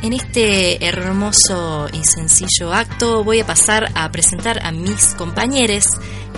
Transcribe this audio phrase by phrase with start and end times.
[0.00, 5.84] En este hermoso y sencillo acto voy a pasar a presentar a mis compañeros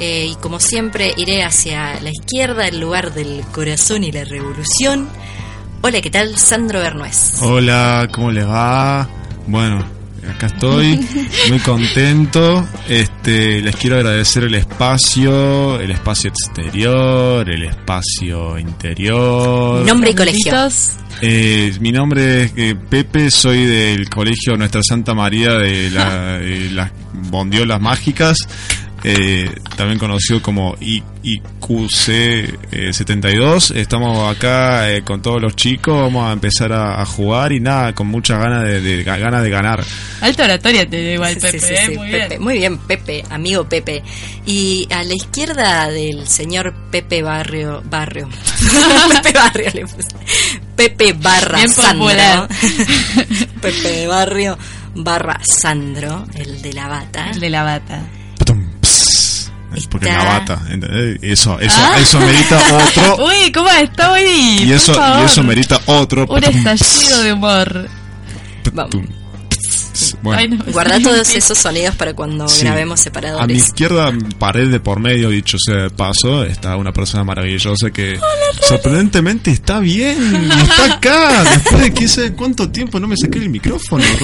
[0.00, 5.08] eh, y como siempre iré hacia la izquierda, el lugar del corazón y la revolución.
[5.84, 6.38] Hola, ¿qué tal?
[6.38, 7.38] Sandro Bernués.
[7.40, 9.08] Hola, ¿cómo les va?
[9.48, 9.84] Bueno,
[10.32, 10.96] acá estoy,
[11.48, 12.64] muy contento.
[12.88, 19.84] Este, les quiero agradecer el espacio, el espacio exterior, el espacio interior.
[19.84, 20.68] Nombre y colegio.
[21.20, 26.70] Eh, mi nombre es eh, Pepe, soy del colegio Nuestra Santa María de, la, de
[26.70, 28.38] las Bondiolas Mágicas
[29.04, 33.74] eh, también conocido como IQC72.
[33.74, 38.06] Estamos acá eh, con todos los chicos, vamos a empezar a, jugar y nada, con
[38.06, 39.84] muchas ganas de, de, ganas de ganar.
[40.20, 41.96] Alta oratoria te igual, Pepe, ¿eh?
[41.96, 42.42] muy, Pepe bien.
[42.42, 44.04] muy bien, Pepe, amigo Pepe.
[44.46, 48.28] Y a la izquierda del señor Pepe Barrio, Barrio,
[49.22, 50.08] Pepe Barrio le puse.
[50.76, 52.08] Pepe barra bien Sandro.
[53.60, 54.56] Pepe Barrio
[54.94, 57.30] barra Sandro, el de la bata.
[57.30, 58.02] El de la bata.
[59.90, 61.18] Porque la bata, ¿entendés?
[61.22, 61.98] Eso, eso, ¿Ah?
[61.98, 63.26] eso merita otro.
[63.26, 64.22] Uy, ¿cómo está hoy?
[64.62, 66.26] Y eso, y eso merita otro.
[66.26, 67.88] Un estallido de humor.
[70.22, 70.38] Bueno.
[70.38, 72.64] Ay, no, Guarda todos esos sonidos para cuando sí.
[72.64, 73.44] grabemos separadores.
[73.44, 77.90] A mi izquierda, pared de por medio, dicho sea de paso, está una persona maravillosa
[77.90, 80.50] que Hola, sorprendentemente está bien.
[80.50, 81.44] Está acá.
[81.44, 84.04] Después de que sé cuánto tiempo no me saqué el micrófono,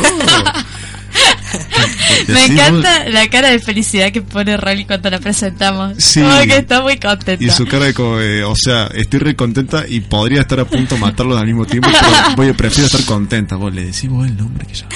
[2.29, 5.95] Me encanta la cara de felicidad que pone Rolly cuando la presentamos.
[5.99, 6.21] Sí.
[6.21, 7.43] Como que está muy contenta.
[7.45, 10.65] Y su cara de como, eh, o sea, estoy re contenta y podría estar a
[10.65, 12.07] punto de matarlos al mismo tiempo, pero
[12.37, 13.57] voy, prefiero estar contenta.
[13.57, 14.87] Vos le decís vos el nombre que yo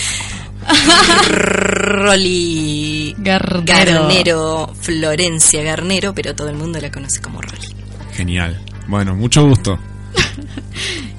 [1.28, 3.64] Rolly Garnero.
[3.64, 7.68] Garnero, Florencia Garnero, pero todo el mundo la conoce como Rolly.
[8.14, 8.60] Genial.
[8.86, 9.78] Bueno, mucho gusto.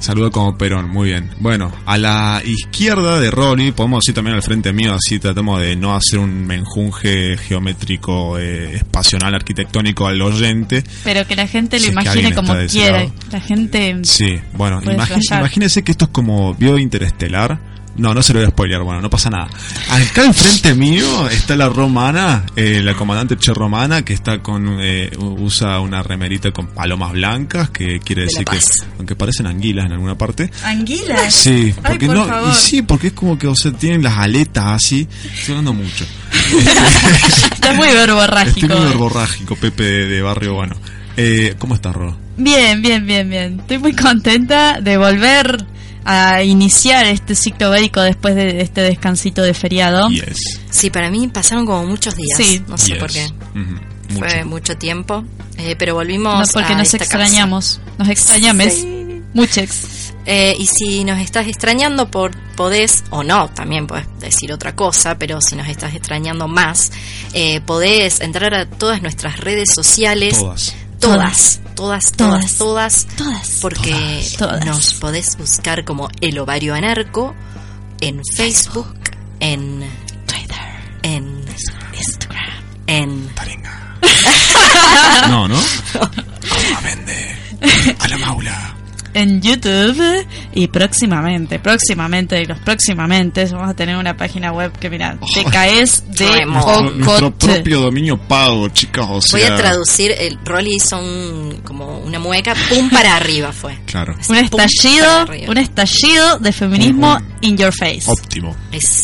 [0.03, 1.29] Saludo como Perón, muy bien.
[1.39, 5.77] Bueno, a la izquierda de Rolly, podemos decir también al frente mío, así tratamos de
[5.77, 10.83] no hacer un menjunje geométrico, eh, espacional, arquitectónico al oyente.
[11.05, 13.07] Pero que la gente lo si imagine como quiera.
[13.31, 13.95] La gente.
[14.03, 18.47] Sí, bueno, imagínese, imagínese que esto es como vio Interestelar no, no se lo voy
[18.47, 19.49] a spoilear, bueno, no pasa nada.
[19.89, 25.11] Acá enfrente mío está la romana, eh, la comandante Che Romana, que está con, eh,
[25.17, 28.57] usa una remerita con palomas blancas, que quiere decir que,
[28.97, 30.49] aunque parecen anguilas en alguna parte.
[30.63, 31.33] ¿Anguilas?
[31.33, 32.51] Sí, porque Ay, por no, favor.
[32.51, 36.05] y sí, porque es como que, o sea, tienen las aletas así, estoy hablando mucho.
[37.53, 38.65] está muy verborrágico.
[38.65, 40.75] Estoy muy verborrágico, Pepe de, de Barrio Bueno.
[41.15, 42.17] Eh, ¿Cómo estás, Ro?
[42.37, 43.59] Bien, bien, bien, bien.
[43.59, 45.63] Estoy muy contenta de volver
[46.05, 50.09] a iniciar este ciclo bélico después de este descansito de feriado.
[50.09, 50.37] Yes.
[50.69, 52.37] Sí, para mí pasaron como muchos días.
[52.37, 52.61] Sí.
[52.67, 52.97] No sé Yes.
[52.99, 53.27] por qué.
[53.53, 54.19] Mucho.
[54.19, 55.23] Fue mucho tiempo.
[55.57, 57.79] Eh, pero volvimos No, porque a nos esta extrañamos.
[57.97, 58.73] Nos extrañamos.
[58.73, 59.21] Sí.
[59.33, 60.13] Muchex.
[60.25, 65.17] Eh, y si nos estás extrañando, por, podés, o no, también podés decir otra cosa,
[65.17, 66.91] pero si nos estás extrañando más,
[67.33, 70.37] eh, podés entrar a todas nuestras redes sociales.
[70.37, 70.73] Todas.
[71.03, 73.59] Todas, todas, todas, todas, Todas.
[73.61, 74.65] porque Todas.
[74.65, 77.35] nos podés buscar como El Ovario Anarco
[77.99, 78.87] en Facebook,
[79.41, 79.83] en
[80.25, 80.57] Twitter.
[81.01, 81.43] en
[81.93, 82.63] Instagram.
[82.87, 83.97] en Taringa.
[85.29, 85.59] no, ¿no?
[87.99, 88.75] A la maula.
[89.13, 90.25] En YouTube
[90.55, 96.03] y próximamente, próximamente, los próximamente vamos a tener una página web que mira, te caes
[96.17, 96.45] de.
[96.45, 99.39] Nuestro, propio dominio pago, chicas, o sea.
[99.39, 103.77] Voy a traducir, el Rolly hizo un, como una mueca, pum para arriba fue.
[103.85, 104.15] Claro.
[104.19, 108.03] Así, Un estallido, un estallido de feminismo Un- in your face.
[108.09, 108.55] Óptimo.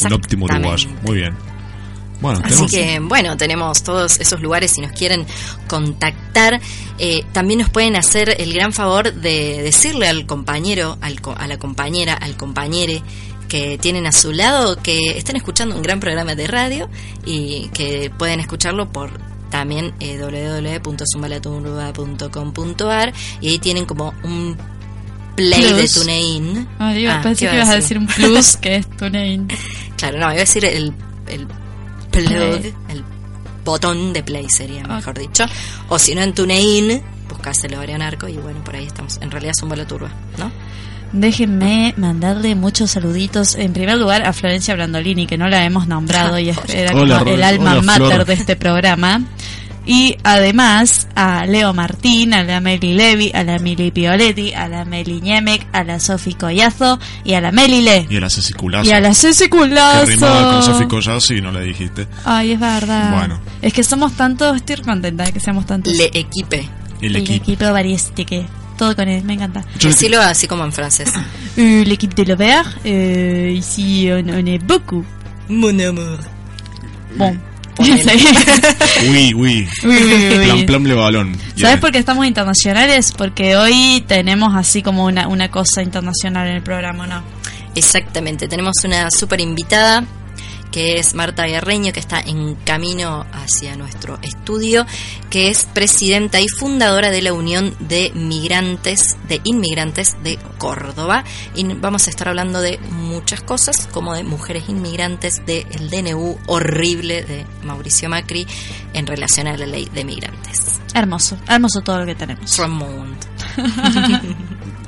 [0.06, 0.90] Un óptimo uruguayo.
[1.04, 1.49] Muy bien.
[2.22, 5.26] Bueno, Así tenemos- que bueno, tenemos todos esos lugares si nos quieren
[5.68, 6.60] contactar.
[6.98, 11.48] Eh, también nos pueden hacer el gran favor de decirle al compañero, al co- a
[11.48, 13.02] la compañera, al compañere
[13.48, 16.90] que tienen a su lado que estén escuchando un gran programa de radio
[17.26, 19.12] y que pueden escucharlo por
[19.50, 20.20] también eh,
[23.42, 24.56] y ahí tienen como un
[25.36, 25.76] play Plus.
[25.78, 26.68] de TuneIn.
[26.80, 29.48] Ah, Ah, pensé ¿qué que iba ibas a decir un plus que es TuneIn.
[29.98, 30.94] Claro, no, iba a decir el,
[31.28, 31.48] el
[32.26, 32.74] Play.
[32.90, 33.04] el
[33.66, 35.46] botón de play sería, mejor dicho.
[35.90, 39.18] O si no, en TuneIn, buscas el Ovario Narco y bueno, por ahí estamos.
[39.22, 40.52] En realidad es un la turba, ¿no?
[41.12, 43.56] Déjenme mandarle muchos saluditos.
[43.56, 47.04] En primer lugar a Florencia Brandolini, que no la hemos nombrado y es- era como
[47.04, 48.26] el alma hola, mater Flor.
[48.26, 49.22] de este programa.
[49.86, 54.86] Y además a Leo Martín, a la Meli Levi, a la Mili Pioletti, a la
[54.86, 58.06] Meli Ñemek, a la Sofi Collazo y a la Meli Le.
[58.10, 58.88] Y a la Ceci Culazo.
[58.88, 60.06] Y a la Ceci Culazo.
[60.06, 62.08] Que rimaba con Sofi Collazo y no le dijiste.
[62.26, 63.18] Ay, es verdad.
[63.18, 63.40] Bueno.
[63.62, 65.94] Es que somos tantos, estoy contenta de que seamos tantos.
[65.96, 66.70] Le equipe.
[67.02, 67.44] El El equipo.
[67.44, 68.46] equipo variestique.
[68.78, 69.66] Todo con él, me encanta.
[69.80, 71.12] Yo- Decilo así como en francés.
[71.58, 75.04] Euh, L'équipe de l'Auvert, euh, ici on, on est beaucoup.
[75.50, 76.20] Mon amour.
[77.18, 77.38] Bon.
[79.10, 79.68] Uy, uy.
[79.82, 81.36] Plan, plan, le balón.
[81.38, 81.80] ¿Sabes Yeah.
[81.80, 83.14] por qué estamos internacionales?
[83.18, 87.24] Porque hoy tenemos así como una, una cosa internacional en el programa, ¿no?
[87.76, 90.04] Exactamente, tenemos una super invitada
[90.72, 94.86] que es Marta Guerreño, que está en camino hacia nuestro estudio,
[95.30, 101.24] que es presidenta y fundadora de la Unión de Migrantes, de Inmigrantes de Córdoba.
[101.56, 107.24] Y vamos a estar hablando de muchas cosas, como de mujeres inmigrantes, del DNU horrible
[107.24, 108.48] de Mauricio Macri
[108.94, 110.82] en relación a la ley de migrantes.
[110.94, 112.58] Hermoso, hermoso todo lo que tenemos.
[112.58, 113.18] Ramond.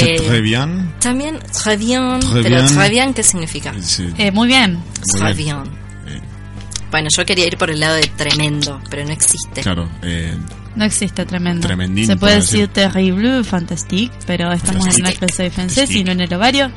[0.00, 0.92] Eh, très bien.
[1.00, 2.74] También, très bien, Très pero bien.
[2.74, 3.74] très bien, ¿qué significa?
[3.80, 4.08] Sí.
[4.18, 4.82] Eh, muy bien.
[5.16, 5.56] Très bien.
[6.06, 6.22] bien.
[6.90, 9.62] Bueno, yo quería ir por el lado de tremendo, pero no existe.
[9.62, 9.88] claro.
[10.02, 10.34] Eh,
[10.76, 11.66] No existe tremendo.
[11.66, 15.18] Tremendín, Se puede decir terrible, fantastique, pero estamos en una Fantastique.
[15.26, 16.04] clase de francés y Fantastique.
[16.04, 16.70] no en el ovario.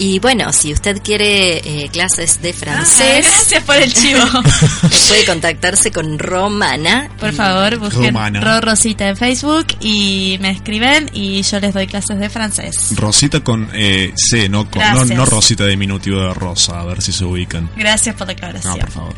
[0.00, 4.20] Y bueno, si usted quiere eh, clases de francés, Gracias por el chivo.
[5.08, 7.10] puede contactarse con Romana.
[7.18, 8.40] Por favor, busquen Romana.
[8.40, 12.92] Ro Rosita en Facebook y me escriben y yo les doy clases de francés.
[12.96, 17.10] Rosita con eh, C, no, con, no, no Rosita diminutivo de Rosa, a ver si
[17.12, 17.68] se ubican.
[17.76, 18.78] Gracias por la No, aclaración.
[18.78, 19.14] por favor.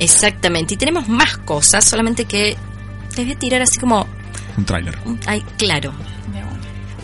[0.00, 0.74] Exactamente.
[0.74, 2.56] Y tenemos más cosas, solamente que
[3.16, 4.06] les voy a tirar así como...
[4.56, 4.98] Un tráiler.
[5.04, 5.92] un- Ay, claro.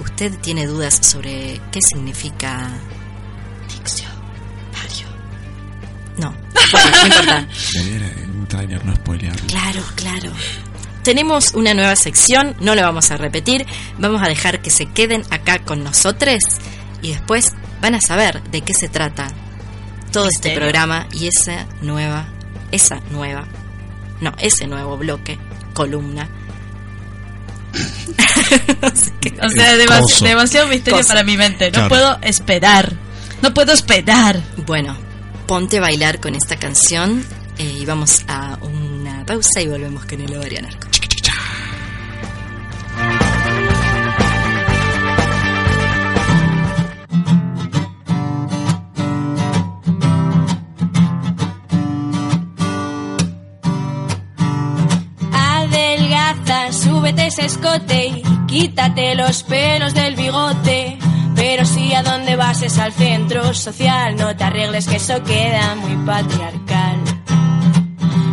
[0.01, 2.71] ¿Usted tiene dudas sobre qué significa...
[6.19, 6.35] No,
[6.73, 7.49] bueno, no importa.
[8.85, 9.47] No spoilearlo.
[9.47, 10.33] Claro, claro.
[11.03, 13.67] Tenemos una nueva sección, no la vamos a repetir,
[13.99, 16.39] vamos a dejar que se queden acá con nosotros
[17.03, 19.29] y después van a saber de qué se trata
[20.13, 22.29] todo este programa y esa nueva,
[22.73, 23.47] esa nueva,
[24.21, 25.39] no, ese nuevo bloque,
[25.75, 26.29] columna.
[29.43, 30.25] O sea, El demas- coso.
[30.25, 31.67] demasiado misterio para mi mente.
[31.67, 31.89] No Claro.
[31.89, 32.93] puedo esperar.
[33.43, 34.43] No puedo esperar.
[34.67, 34.97] bueno,
[35.47, 37.25] ponte a bailar con esta canción
[37.59, 40.89] eh, y vamos a una pausa y volvemos con el ovario narco.
[55.49, 60.99] Adelgaza, súbete ese escote y quítate los pelos del bigote.
[61.37, 65.77] Pero si a dónde vas es al centro social, no te arregles que eso queda
[65.77, 66.97] muy patriarcal.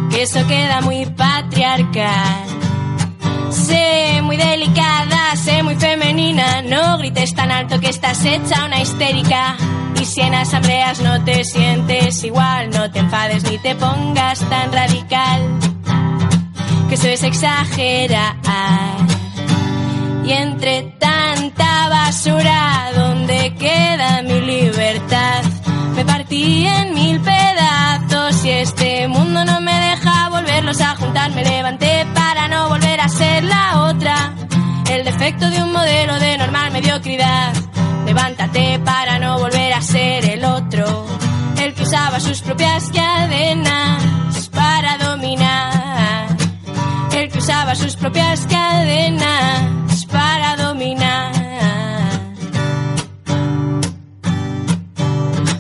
[0.10, 2.46] Que eso queda muy patriarcal.
[3.52, 9.56] Sé muy delicada, sé muy femenina, no grites tan alto que estás hecha una histérica.
[10.02, 14.72] Y si en asambleas no te sientes igual, no te enfades ni te pongas tan
[14.72, 15.42] radical
[16.90, 18.36] que eso es exagerar.
[20.26, 25.44] Y entre tanta basura, ¿dónde queda mi libertad?
[25.96, 31.30] Me partí en mil pedazos y este mundo no me deja volverlos a juntar.
[31.36, 34.34] Me levanté para no volver a ser la otra.
[34.90, 37.54] El defecto de un modelo de normal mediocridad.
[38.08, 41.06] Levántate para no volver a ser el otro.
[41.62, 45.65] El que usaba sus propias cadenas para dominar
[47.46, 51.32] usaba sus propias cadenas para dominar.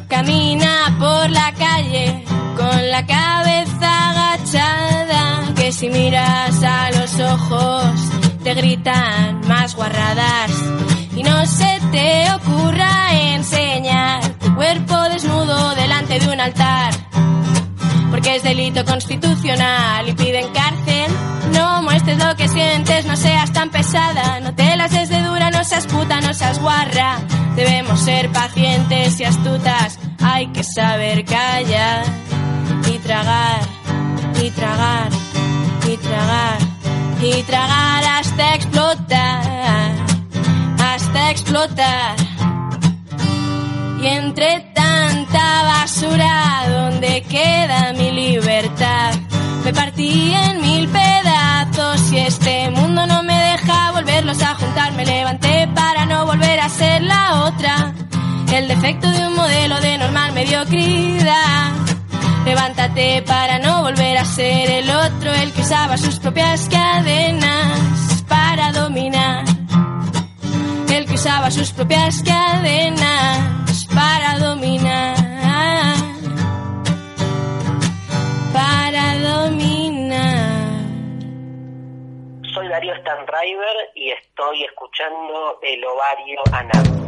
[0.07, 2.23] Camina por la calle
[2.57, 7.93] con la cabeza agachada, que si miras a los ojos
[8.43, 10.51] te gritan más guarradas.
[11.15, 17.04] Y no se te ocurra enseñar tu cuerpo desnudo delante de un altar
[18.11, 21.11] porque es delito constitucional y piden cárcel.
[21.53, 25.51] No muestres lo que sientes, no seas tan pesada, no te las des de dura,
[25.51, 27.19] no seas puta, no seas guarra.
[27.55, 32.03] Debemos ser pacientes y astutas, hay que saber callar
[32.93, 33.61] y tragar,
[34.43, 35.09] y tragar,
[35.87, 36.57] y tragar,
[37.21, 39.91] y tragar hasta explotar,
[40.79, 42.15] hasta explotar.
[44.01, 44.74] Y entre
[45.63, 49.13] basura, ¿dónde queda mi libertad?
[49.63, 54.93] Me partí en mil pedazos y este mundo no me deja volverlos a juntar.
[54.93, 57.93] Me levanté para no volver a ser la otra.
[58.53, 61.71] El defecto de un modelo de normal mediocridad.
[62.45, 68.71] Levántate para no volver a ser el otro, el que usaba sus propias cadenas para
[68.71, 69.45] dominar.
[70.89, 75.24] El que usaba sus propias cadenas para dominar.
[82.53, 87.05] Soy Darío Stanriver y estoy escuchando El Ovario Anal.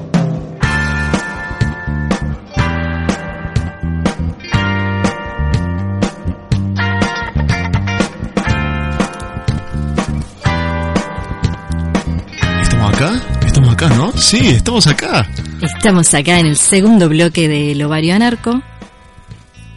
[12.97, 13.21] acá?
[13.45, 14.11] ¿Estamos acá, no?
[14.13, 15.27] Sí, estamos acá.
[15.61, 18.61] Estamos acá en el segundo bloque del ovario anarco.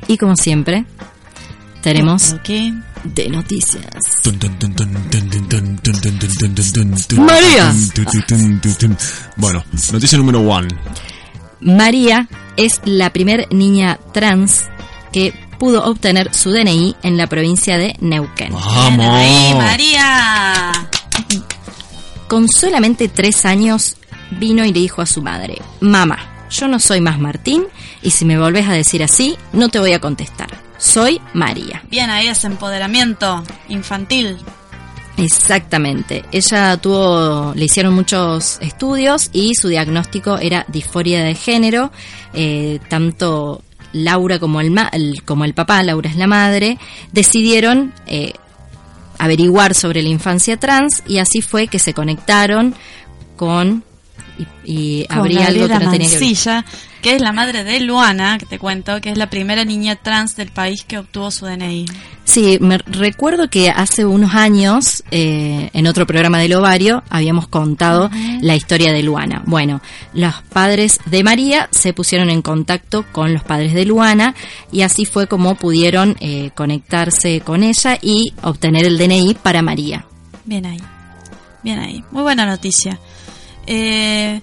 [0.06, 0.84] Y como siempre,
[1.80, 2.36] tenemos
[3.04, 3.86] de noticias.
[7.18, 7.72] María.
[9.36, 10.68] Bueno, noticia número one.
[11.60, 14.64] María es la primer niña trans
[15.12, 18.52] que pudo obtener su DNI en la provincia de Neuquén.
[18.52, 19.56] ¡Vamos!
[19.56, 20.72] María!
[22.28, 23.96] Con solamente tres años
[24.30, 26.18] vino y le dijo a su madre, mamá,
[26.50, 27.64] yo no soy más Martín
[28.02, 30.48] y si me volvés a decir así, no te voy a contestar.
[30.80, 31.82] Soy María.
[31.90, 34.38] Bien, ahí es empoderamiento infantil.
[35.18, 36.24] Exactamente.
[36.32, 41.92] Ella tuvo, le hicieron muchos estudios y su diagnóstico era disforia de género.
[42.32, 44.74] Eh, tanto Laura como el,
[45.24, 46.78] como el papá, Laura es la madre,
[47.12, 48.32] decidieron eh,
[49.18, 52.74] averiguar sobre la infancia trans y así fue que se conectaron
[53.36, 53.84] con
[54.64, 56.64] y, habría algo que no tenía que ver.
[57.02, 60.36] que es la madre de Luana, que te cuento, que es la primera niña trans
[60.36, 61.86] del país que obtuvo su DNI.
[62.24, 68.08] Sí, me recuerdo que hace unos años, eh, en otro programa del ovario, habíamos contado
[68.40, 69.42] la historia de Luana.
[69.46, 69.80] Bueno,
[70.12, 74.36] los padres de María se pusieron en contacto con los padres de Luana
[74.70, 80.04] y así fue como pudieron eh, conectarse con ella y obtener el DNI para María.
[80.44, 80.80] Bien ahí,
[81.64, 82.04] bien ahí.
[82.12, 82.98] Muy buena noticia.
[83.72, 84.40] Eh,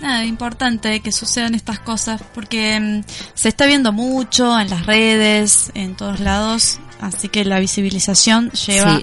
[0.00, 3.02] nada, importante que sucedan estas cosas porque mm,
[3.34, 9.00] se está viendo mucho en las redes, en todos lados, Así que la visibilización lleva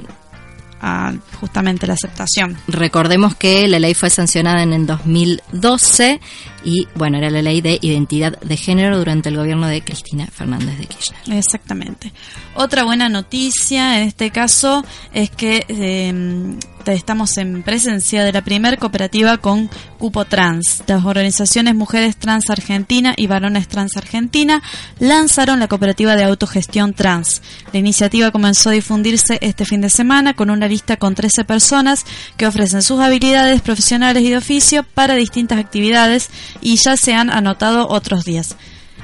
[0.79, 2.55] a justamente la aceptación.
[2.67, 6.21] Recordemos que la ley fue sancionada en el 2012
[6.63, 10.77] y bueno, era la ley de identidad de género durante el gobierno de Cristina Fernández
[10.77, 11.37] de Kirchner.
[11.37, 12.11] Exactamente.
[12.55, 14.83] Otra buena noticia en este caso
[15.13, 16.57] es que eh,
[16.93, 20.83] estamos en presencia de la primer cooperativa con cupo trans.
[20.87, 24.61] Las organizaciones Mujeres Trans Argentina y Varones Trans Argentina
[24.99, 27.41] lanzaron la cooperativa de autogestión trans.
[27.73, 32.05] La iniciativa comenzó a difundirse este fin de semana con una lista con 13 personas
[32.37, 36.29] que ofrecen sus habilidades profesionales y de oficio para distintas actividades
[36.61, 38.55] y ya se han anotado otros días.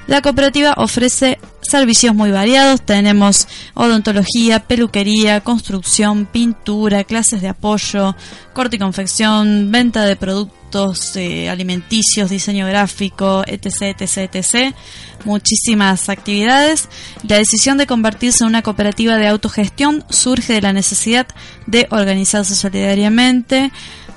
[0.05, 2.81] La cooperativa ofrece servicios muy variados.
[2.81, 8.13] Tenemos odontología, peluquería, construcción, pintura, clases de apoyo,
[8.51, 14.75] corte y confección, venta de productos eh, alimenticios, diseño gráfico, etc, etc, etc.
[15.23, 16.89] Muchísimas actividades.
[17.25, 21.27] La decisión de convertirse en una cooperativa de autogestión surge de la necesidad
[21.65, 23.71] de organizarse solidariamente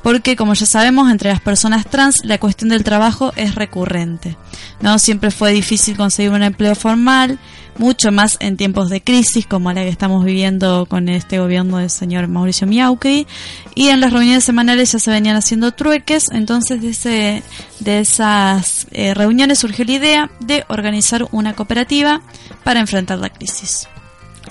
[0.06, 4.36] porque como ya sabemos, entre las personas trans la cuestión del trabajo es recurrente.
[4.80, 7.40] No siempre fue difícil conseguir un empleo formal,
[7.76, 11.90] mucho más en tiempos de crisis como la que estamos viviendo con este gobierno del
[11.90, 13.26] señor Mauricio Miaucri,
[13.74, 17.42] y en las reuniones semanales ya se venían haciendo trueques, entonces de, ese,
[17.80, 22.22] de esas eh, reuniones surgió la idea de organizar una cooperativa
[22.62, 23.88] para enfrentar la crisis.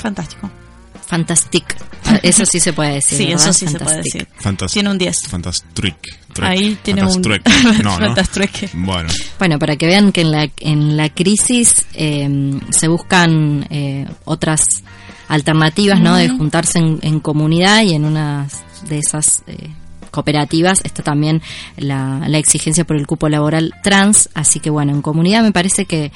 [0.02, 0.52] Fantástico.
[1.08, 1.76] Fantastic.
[2.24, 3.18] Eso sí se puede decir.
[3.18, 4.28] Sí, eso sí se puede decir.
[4.72, 5.18] Tiene un 10.
[5.28, 5.96] Fantastic.
[6.42, 7.22] Ahí tiene un
[7.84, 8.16] no, ¿no?
[8.74, 9.10] Bueno.
[9.40, 14.66] bueno, para que vean que en la, en la crisis eh, se buscan eh, otras
[15.28, 16.16] alternativas, ¿no?
[16.16, 18.48] De juntarse en, comunidad y en una
[18.90, 19.70] de esas eh,
[20.12, 21.42] cooperativas está también
[21.78, 24.30] la, la exigencia por el cupo laboral trans.
[24.34, 26.12] Así que bueno, en comunidad me parece que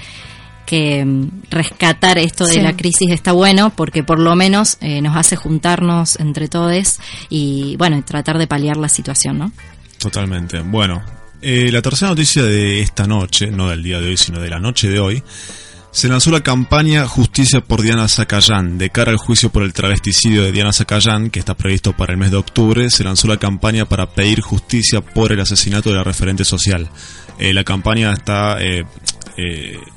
[0.70, 5.18] que mm, rescatar esto de la crisis está bueno porque por lo menos eh, nos
[5.18, 7.00] hace juntarnos entre todos
[7.30, 9.52] y bueno, tratar de paliar la situación, ¿no?
[9.98, 10.60] Totalmente.
[10.60, 11.02] Bueno,
[11.42, 14.60] eh, la tercera noticia de esta noche, no del día de hoy, sino de la
[14.60, 15.24] noche de hoy,
[15.92, 18.78] se lanzó la campaña Justicia por Diana Zacayán.
[18.78, 22.20] De cara al juicio por el travesticidio de Diana Zacayán, que está previsto para el
[22.20, 26.04] mes de octubre, se lanzó la campaña para pedir justicia por el asesinato de la
[26.04, 26.88] referente social.
[27.40, 28.84] Eh, la campaña está eh,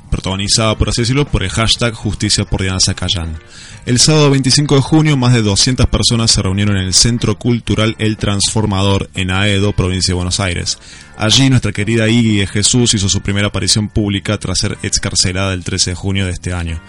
[0.09, 3.37] protagonizada, por así decirlo, por el hashtag Justicia por Diana Zacayán.
[3.85, 7.95] El sábado 25 de junio, más de 200 personas se reunieron en el Centro Cultural
[7.99, 10.77] El Transformador, en Aedo, provincia de Buenos Aires.
[11.17, 15.63] Allí, nuestra querida Iggy de Jesús hizo su primera aparición pública tras ser excarcelada el
[15.63, 16.79] 13 de junio de este año.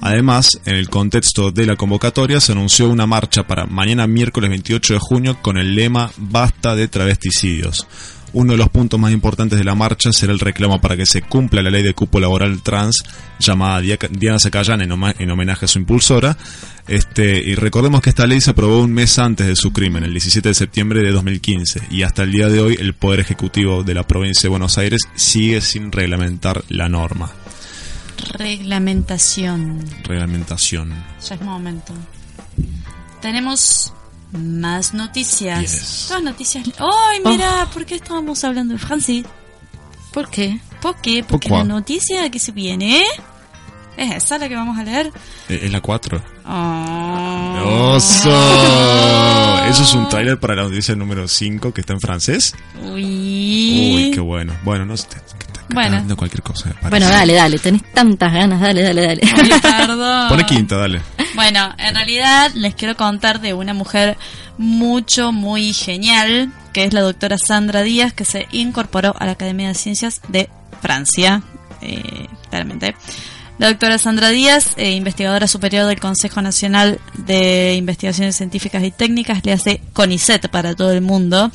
[0.00, 4.94] Además, en el contexto de la convocatoria se anunció una marcha para mañana miércoles 28
[4.94, 7.86] de junio con el lema Basta de travesticidios.
[8.34, 11.22] Uno de los puntos más importantes de la marcha será el reclamo para que se
[11.22, 13.04] cumpla la ley de cupo laboral trans
[13.38, 16.36] llamada Diana Zacayán en, homenaje a su impulsora.
[16.88, 20.10] Este, y recordemos que esta ley se aprobó un mes antes de su crimen, el
[20.10, 23.94] 17 de septiembre de 2015, y hasta el día de hoy el Poder Ejecutivo de
[23.94, 27.30] la provincia de Buenos Aires sigue sin reglamentar la norma.
[28.36, 29.84] Reglamentación.
[30.02, 30.92] Reglamentación.
[31.26, 31.94] Ya es momento.
[33.22, 33.94] Tenemos
[34.38, 36.06] más noticias.
[36.08, 36.64] Todas noticias.
[36.78, 37.64] ¡Ay, mira!
[37.64, 37.70] Oh.
[37.72, 39.24] ¿Por qué estábamos hablando de Francis?
[40.12, 40.60] ¿Por qué?
[40.80, 41.24] ¿Por qué?
[41.24, 43.04] Porque la noticia que se viene
[43.96, 45.12] es esa la que vamos a leer.
[45.48, 46.22] Eh, es la 4.
[46.46, 47.94] Oh.
[47.94, 48.30] ¡Oso!
[49.68, 52.54] Eso es un tráiler para la noticia número 5 que está en francés.
[52.82, 53.94] Uy.
[53.94, 54.52] Uy, qué bueno.
[54.64, 55.06] Bueno, no sé.
[55.70, 56.16] Bueno.
[56.16, 56.74] cualquier cosa.
[56.88, 57.58] Bueno, dale, dale.
[57.58, 58.60] Tenés tantas ganas.
[58.60, 59.20] Dale, dale, dale.
[59.62, 60.28] perdón.
[60.28, 61.00] Pone quinta, dale.
[61.34, 64.16] Bueno, en realidad les quiero contar de una mujer
[64.58, 69.68] mucho, muy genial, que es la doctora Sandra Díaz, que se incorporó a la Academia
[69.68, 70.48] de Ciencias de
[70.80, 71.42] Francia,
[71.80, 72.94] eh, claramente.
[73.58, 79.44] La doctora Sandra Díaz, eh, investigadora superior del Consejo Nacional de Investigaciones Científicas y Técnicas,
[79.44, 81.52] le hace CONICET para todo el mundo.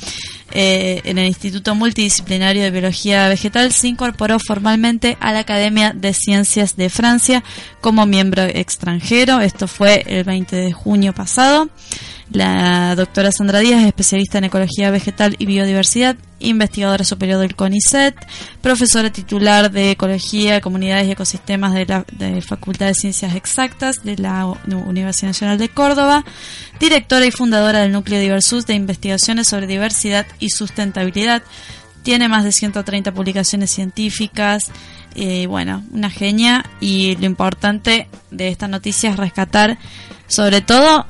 [0.52, 6.12] Eh, en el Instituto Multidisciplinario de Biología Vegetal se incorporó formalmente a la Academia de
[6.12, 7.44] Ciencias de Francia
[7.80, 9.40] como miembro extranjero.
[9.40, 11.68] Esto fue el 20 de junio pasado.
[12.32, 18.14] La doctora Sandra Díaz es especialista en ecología vegetal y biodiversidad, investigadora superior del CONICET,
[18.62, 22.04] profesora titular de ecología, comunidades y ecosistemas de la
[22.40, 26.24] Facultad de Ciencias Exactas de la Universidad Nacional de Córdoba,
[26.78, 31.42] directora y fundadora del Núcleo Diversus de investigaciones sobre diversidad y sustentabilidad.
[32.02, 34.70] Tiene más de 130 publicaciones científicas,
[35.14, 39.78] eh, bueno, una genia y lo importante de esta noticia es rescatar
[40.30, 41.06] sobre todo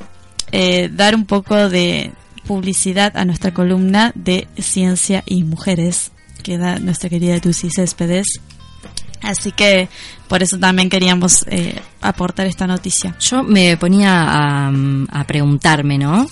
[0.53, 2.13] eh, dar un poco de
[2.47, 6.11] publicidad a nuestra columna de ciencia y mujeres
[6.43, 8.41] que da nuestra querida Lucy Céspedes.
[9.23, 9.91] Así que
[10.27, 13.15] por eso también queríamos eh, aportar esta noticia.
[13.21, 14.73] Yo me ponía a,
[15.11, 16.27] a preguntarme, ¿no?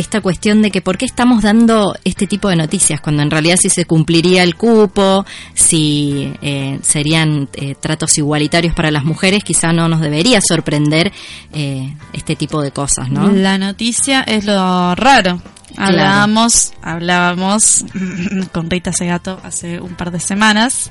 [0.00, 3.56] Esta cuestión de que por qué estamos dando este tipo de noticias, cuando en realidad
[3.60, 9.72] si se cumpliría el cupo, si eh, serían eh, tratos igualitarios para las mujeres, quizá
[9.72, 11.12] no nos debería sorprender
[11.52, 13.30] eh, este tipo de cosas, ¿no?
[13.30, 15.40] La noticia es lo raro.
[15.76, 17.84] Hablábamos, hablábamos
[18.52, 20.90] con Rita Segato hace un par de semanas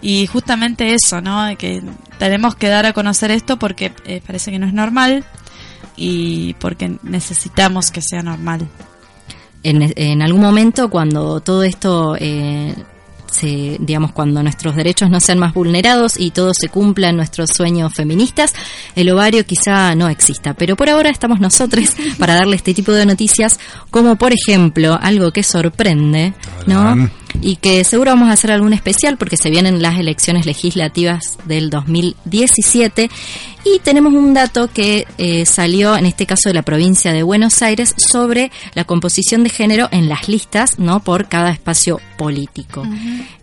[0.00, 1.46] y justamente eso, ¿no?
[1.56, 1.82] Que
[2.18, 3.92] tenemos que dar a conocer esto porque
[4.26, 5.24] parece que no es normal
[5.96, 8.68] y porque necesitamos que sea normal.
[9.62, 12.74] En, en algún momento cuando todo esto eh,
[13.36, 17.50] se, digamos, cuando nuestros derechos no sean más vulnerados y todo se cumpla en nuestros
[17.50, 18.54] sueños feministas,
[18.94, 20.54] el ovario quizá no exista.
[20.54, 23.58] Pero por ahora estamos nosotros para darle este tipo de noticias,
[23.90, 26.34] como por ejemplo algo que sorprende,
[26.66, 27.10] ¿no?
[27.40, 31.70] Y que seguro vamos a hacer algún especial porque se vienen las elecciones legislativas del
[31.70, 33.10] 2017
[33.64, 37.62] y tenemos un dato que eh, salió en este caso de la provincia de Buenos
[37.62, 41.00] Aires sobre la composición de género en las listas, ¿no?
[41.00, 42.86] Por cada espacio político.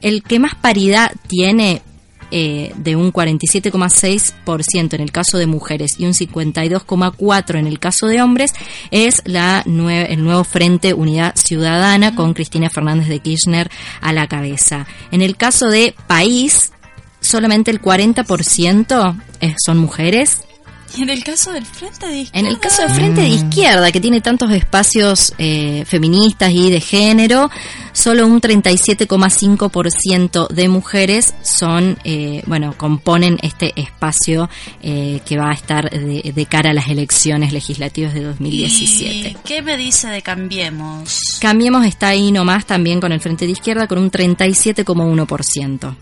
[0.01, 1.81] El que más paridad tiene
[2.35, 8.07] eh, de un 47,6% en el caso de mujeres y un 52,4% en el caso
[8.07, 8.53] de hombres
[8.89, 13.69] es la el nuevo Frente Unidad Ciudadana con Cristina Fernández de Kirchner
[14.01, 14.87] a la cabeza.
[15.11, 16.71] En el caso de país,
[17.21, 19.15] solamente el 40%
[19.63, 20.39] son mujeres
[20.95, 22.39] y en el caso del Frente de Izquierda.
[22.39, 26.81] En el caso del Frente de Izquierda, que tiene tantos espacios eh, feministas y de
[26.81, 27.49] género,
[27.93, 34.49] solo un 37,5% de mujeres son, eh, bueno, componen este espacio
[34.81, 39.29] eh, que va a estar de, cara a las elecciones legislativas de 2017.
[39.29, 41.37] ¿Y qué me dice de Cambiemos?
[41.39, 45.95] Cambiemos está ahí nomás también con el Frente de Izquierda con un 37,1%.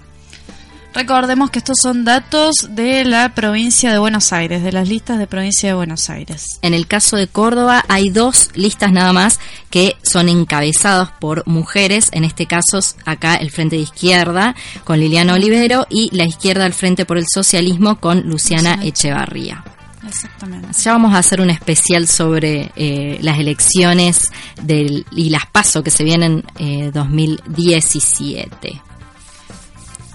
[0.94, 5.26] Recordemos que estos son datos de la provincia de Buenos Aires, de las listas de
[5.26, 6.60] provincia de Buenos Aires.
[6.62, 12.10] En el caso de Córdoba hay dos listas nada más que son encabezadas por mujeres,
[12.12, 16.74] en este caso acá el Frente de Izquierda con Liliana Olivero y la izquierda al
[16.74, 19.64] Frente por el Socialismo con Luciana Echevarría.
[20.06, 20.70] Exactamente.
[20.74, 24.30] Ya vamos a hacer un especial sobre eh, las elecciones
[24.62, 28.91] del, y las pasos que se vienen eh, 2017.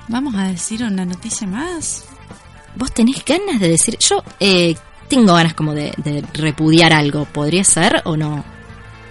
[0.08, 2.04] Vamos a decir una noticia más.
[2.76, 3.96] ¿Vos tenés ganas de decir?
[3.98, 4.76] Yo eh,
[5.08, 5.92] tengo ganas como de,
[6.34, 7.24] repudiar algo.
[7.24, 8.44] ¿Podría ser o no?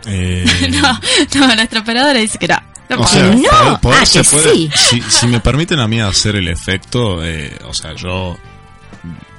[0.05, 0.45] Eh...
[0.71, 0.99] no,
[1.39, 2.58] no, nuestra operadora dice que no.
[2.88, 3.49] No, o sea, no.
[3.51, 4.69] ah, que sí.
[4.75, 8.38] Si, si, me permiten a mí hacer el efecto, eh, o sea, yo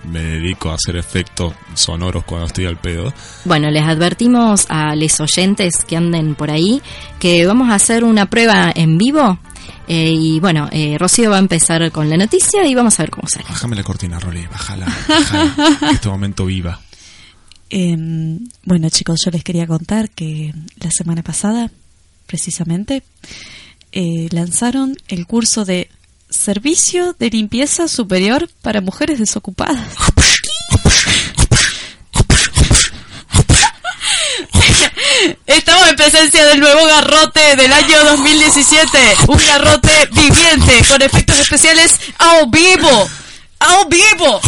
[0.07, 3.13] me dedico a hacer efectos sonoros cuando estoy al pedo.
[3.45, 6.81] Bueno, les advertimos a los oyentes que anden por ahí
[7.19, 9.39] que vamos a hacer una prueba en vivo.
[9.89, 13.11] Eh, y bueno, eh, Rocío va a empezar con la noticia y vamos a ver
[13.11, 13.47] cómo sale.
[13.49, 16.81] Bájame la cortina, Rolly, bájala, bájala, que este momento viva.
[17.71, 21.71] Em, bueno, chicos, yo les quería contar que la semana pasada,
[22.27, 23.03] precisamente,
[23.93, 25.89] eh, lanzaron el curso de
[26.31, 29.95] Servicio de Limpieza Superior para Mujeres Desocupadas.
[35.47, 38.99] Estamos en presencia del nuevo garrote del año 2017.
[39.29, 43.09] Un garrote viviente con efectos especiales a vivo.
[43.61, 44.41] ¡A vivo!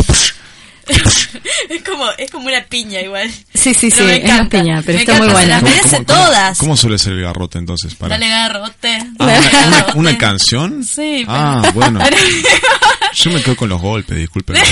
[1.68, 3.31] es como es como una piña igual.
[3.54, 5.54] Sí, sí, Pero sí, es una piña, pero Me está encanta, muy se buena.
[5.54, 6.59] las merece todas.
[6.59, 7.94] ¿Cómo suele ser el garrote entonces?
[7.94, 8.14] Para...
[8.14, 8.98] Dale garrote.
[9.18, 9.98] Ah, Dale una, una- garrote.
[9.98, 10.85] una canción?
[10.85, 12.00] Sí, pero- Ah, bueno.
[13.14, 14.57] Yo me quedo con los golpes, disculpen.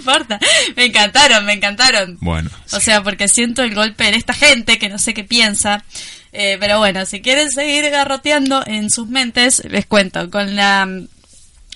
[0.00, 0.38] importa.
[0.76, 2.18] Me encantaron, me encantaron.
[2.20, 5.84] Bueno, O sea, porque siento el golpe en esta gente que no sé qué piensa.
[6.32, 11.08] Eh, pero bueno, si quieren seguir garroteando en sus mentes, les cuento, con la mm,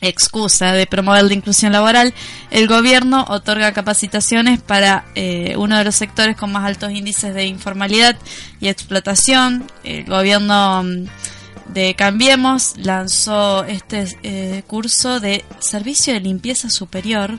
[0.01, 2.15] excusa de promover la inclusión laboral,
[2.51, 7.47] el gobierno otorga capacitaciones para eh, uno de los sectores con más altos índices de
[7.47, 8.17] informalidad
[8.61, 9.67] y explotación.
[9.83, 11.07] El gobierno mm,
[11.69, 17.39] de Cambiemos lanzó este eh, curso de servicio de limpieza superior.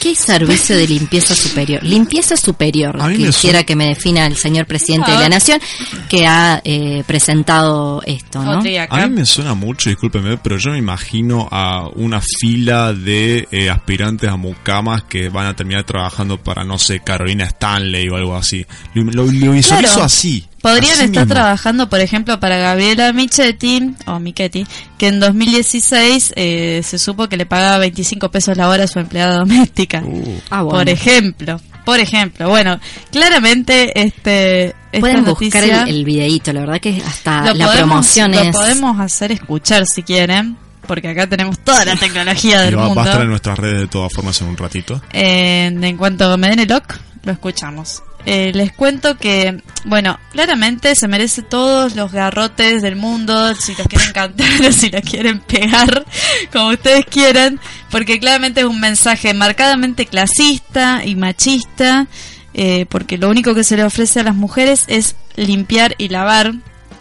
[0.00, 1.82] ¿Qué es servicio de limpieza superior?
[1.82, 5.60] Limpieza superior, quisiera que me defina el señor presidente de la Nación,
[6.08, 8.60] que ha eh, presentado esto, ¿no?
[8.88, 13.70] A mí me suena mucho, discúlpeme, pero yo me imagino a una fila de eh,
[13.70, 18.36] aspirantes a mucamas que van a terminar trabajando para, no sé, Carolina Stanley o algo
[18.36, 18.64] así.
[18.94, 20.04] Lo, lo- lo visualizo Claro.
[20.04, 20.46] así.
[20.62, 21.34] Podrían así estar mismo.
[21.34, 24.66] trabajando, por ejemplo, para Gabriela Michetti, o Michetti,
[24.98, 28.98] que en 2016 eh, se supo que le pagaba 25 pesos la hora a su
[28.98, 30.02] empleada doméstica.
[30.04, 30.40] Uh.
[30.50, 30.78] Ah, bueno.
[30.78, 32.48] Por ejemplo, por ejemplo.
[32.48, 32.78] Bueno,
[33.10, 37.66] claramente este esta Pueden buscar noticia el, el videíto, la verdad que hasta lo la
[37.66, 38.56] podemos- promoción lo es...
[38.56, 42.84] podemos hacer escuchar si quieren, porque acá tenemos toda la tecnología Y del va, va
[42.86, 43.02] a mundo.
[43.04, 45.00] estar en nuestras redes de todas formas en un ratito.
[45.12, 48.02] Eh, en cuanto me den el ok, lo escuchamos.
[48.26, 53.86] Eh, les cuento que, bueno, claramente se merece todos los garrotes del mundo, si los
[53.86, 56.04] quieren cantar o si los quieren pegar,
[56.52, 57.58] como ustedes quieran,
[57.90, 62.08] porque claramente es un mensaje marcadamente clasista y machista,
[62.52, 66.52] eh, porque lo único que se le ofrece a las mujeres es limpiar y lavar,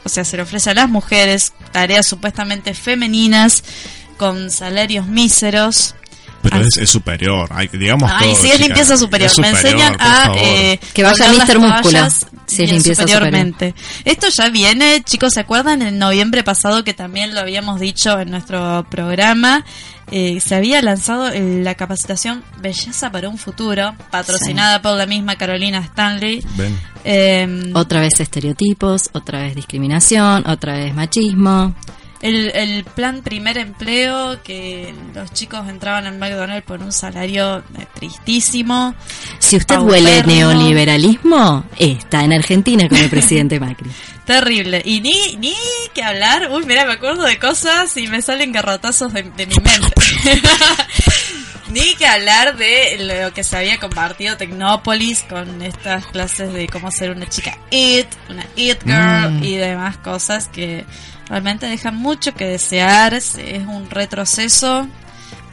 [0.05, 3.63] o sea, se le ofrece a las mujeres tareas supuestamente femeninas
[4.17, 5.95] con salarios míseros.
[6.41, 8.67] Pero Ah, es, es superior, hay, digamos Ay, todo, sí, es chicas.
[8.67, 9.29] limpieza superior.
[9.31, 11.59] Es Me enseñan a eh, Que vaya Mr.
[11.59, 13.75] Músculo, toallas si es bien limpieza superiormente.
[14.05, 18.31] Esto ya viene, chicos, ¿se acuerdan en noviembre pasado que también lo habíamos dicho en
[18.31, 19.63] nuestro programa?
[20.11, 25.77] Eh, se había lanzado la capacitación Belleza para un Futuro, patrocinada por la misma Carolina
[25.79, 26.43] Stanley.
[26.57, 26.79] Ven.
[27.03, 31.75] Eh, Otra vez estereotipos, otra vez discriminación, otra vez machismo.
[32.21, 37.85] El, el plan primer empleo, que los chicos entraban al McDonald's por un salario eh,
[37.93, 38.93] tristísimo.
[39.39, 43.89] Si usted huele neoliberalismo, está en Argentina con el presidente Macri.
[44.25, 44.81] Terrible.
[44.85, 45.53] Y ni, ni
[45.93, 46.49] que hablar.
[46.51, 49.93] Uy, mira, me acuerdo de cosas y me salen garrotazos de, de mi mente.
[51.69, 56.91] ni que hablar de lo que se había compartido Tecnópolis con estas clases de cómo
[56.91, 59.43] ser una chica it, una it girl Mm.
[59.43, 60.83] y demás cosas que
[61.29, 63.13] realmente dejan mucho que desear.
[63.13, 64.87] Es es un retroceso,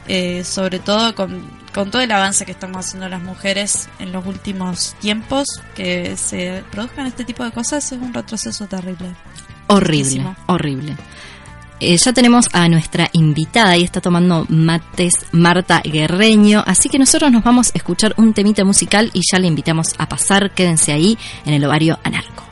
[0.07, 1.41] eh, sobre todo con,
[1.73, 6.63] con todo el avance que estamos haciendo las mujeres en los últimos tiempos, que se
[6.71, 9.13] produzcan este tipo de cosas es un retroceso terrible.
[9.67, 10.95] Horrible, horrible.
[11.79, 17.31] Eh, ya tenemos a nuestra invitada y está tomando mates Marta Guerreño, así que nosotros
[17.31, 21.19] nos vamos a escuchar un temita musical y ya le invitamos a pasar, quédense ahí
[21.45, 22.46] en el ovario anarco.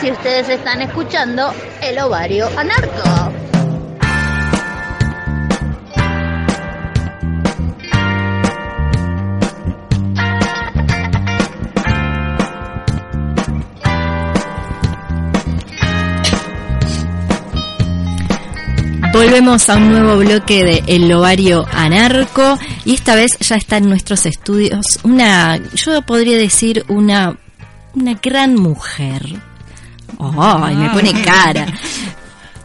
[0.00, 3.32] Si ustedes están escuchando El Ovario Anarco.
[19.12, 23.88] Volvemos a un nuevo bloque de El Ovario Anarco y esta vez ya está en
[23.88, 27.38] nuestros estudios una, yo podría decir una,
[27.94, 29.40] una gran mujer,
[30.18, 31.66] ¡Ay, me pone cara!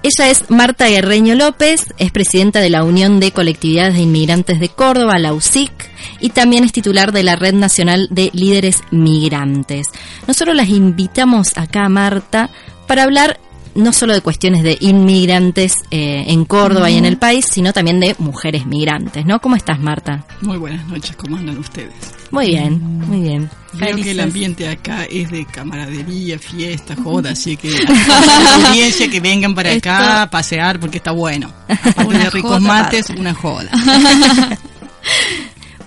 [0.04, 4.70] Ella es Marta Guerreño López, es presidenta de la Unión de Colectividades de Inmigrantes de
[4.70, 5.72] Córdoba, la UCIC,
[6.20, 9.88] y también es titular de la Red Nacional de Líderes Migrantes.
[10.28, 12.52] Nosotros las invitamos acá, Marta,
[12.86, 13.40] para hablar
[13.78, 18.00] no solo de cuestiones de inmigrantes eh, en Córdoba y en el país, sino también
[18.00, 19.40] de mujeres migrantes, ¿no?
[19.40, 20.26] ¿Cómo estás, Marta?
[20.42, 21.94] Muy buenas noches, ¿cómo andan ustedes?
[22.32, 23.50] Muy bien, muy bien.
[23.78, 29.20] Creo que el ambiente acá es de camaradería, fiesta, joda, así que la audiencia que
[29.20, 31.54] vengan para acá a pasear porque está bueno.
[31.68, 33.70] Aparte de ricos mates, una joda.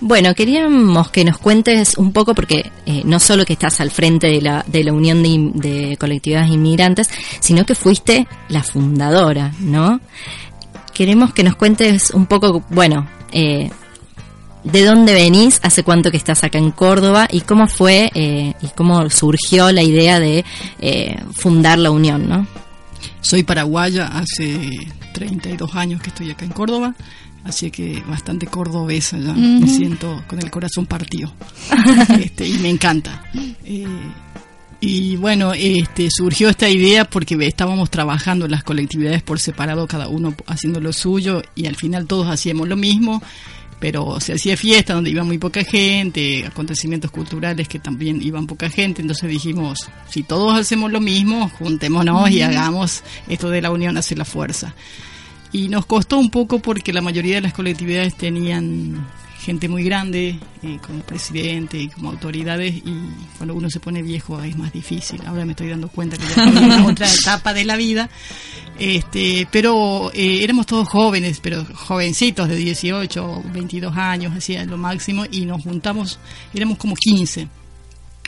[0.03, 4.25] Bueno, queríamos que nos cuentes un poco, porque eh, no solo que estás al frente
[4.25, 7.07] de la, de la Unión de, Colectividades Inmigrantes,
[7.39, 10.01] sino que fuiste la fundadora, ¿no?
[10.91, 13.69] Queremos que nos cuentes un poco, bueno, eh,
[14.63, 18.67] de dónde venís, hace cuánto que estás acá en Córdoba y cómo fue eh, y
[18.75, 20.43] cómo surgió la idea de
[21.31, 22.47] fundar la Unión, ¿no?
[23.21, 24.67] Soy paraguaya, hace
[25.13, 26.95] 32 años que estoy acá en Córdoba.
[27.43, 31.33] Así que bastante cordobesa ya, me siento con el corazón partido.
[32.21, 33.23] este, y me encanta.
[33.63, 33.85] Eh,
[34.79, 40.07] y bueno, este, surgió esta idea porque estábamos trabajando en las colectividades por separado, cada
[40.07, 43.21] uno haciendo lo suyo, y al final todos hacíamos lo mismo,
[43.79, 48.69] pero se hacía fiesta donde iba muy poca gente, acontecimientos culturales que también iban poca
[48.69, 53.97] gente, entonces dijimos, si todos hacemos lo mismo, juntémonos y hagamos esto de la unión
[53.97, 54.73] hace la fuerza.
[55.51, 59.05] Y nos costó un poco porque la mayoría de las colectividades tenían
[59.41, 62.93] gente muy grande eh, como presidente y como autoridades y
[63.37, 65.19] cuando uno se pone viejo es más difícil.
[65.25, 68.09] Ahora me estoy dando cuenta que ya en otra etapa de la vida.
[68.77, 75.25] Este, pero eh, éramos todos jóvenes, pero jovencitos de 18, 22 años, hacía lo máximo
[75.29, 76.19] y nos juntamos,
[76.53, 77.47] éramos como 15.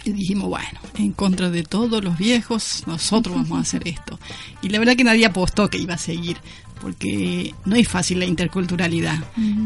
[0.05, 4.19] Y dijimos, bueno, en contra de todos los viejos, nosotros vamos a hacer esto.
[4.61, 6.37] Y la verdad que nadie apostó que iba a seguir
[6.83, 9.17] porque no es fácil la interculturalidad.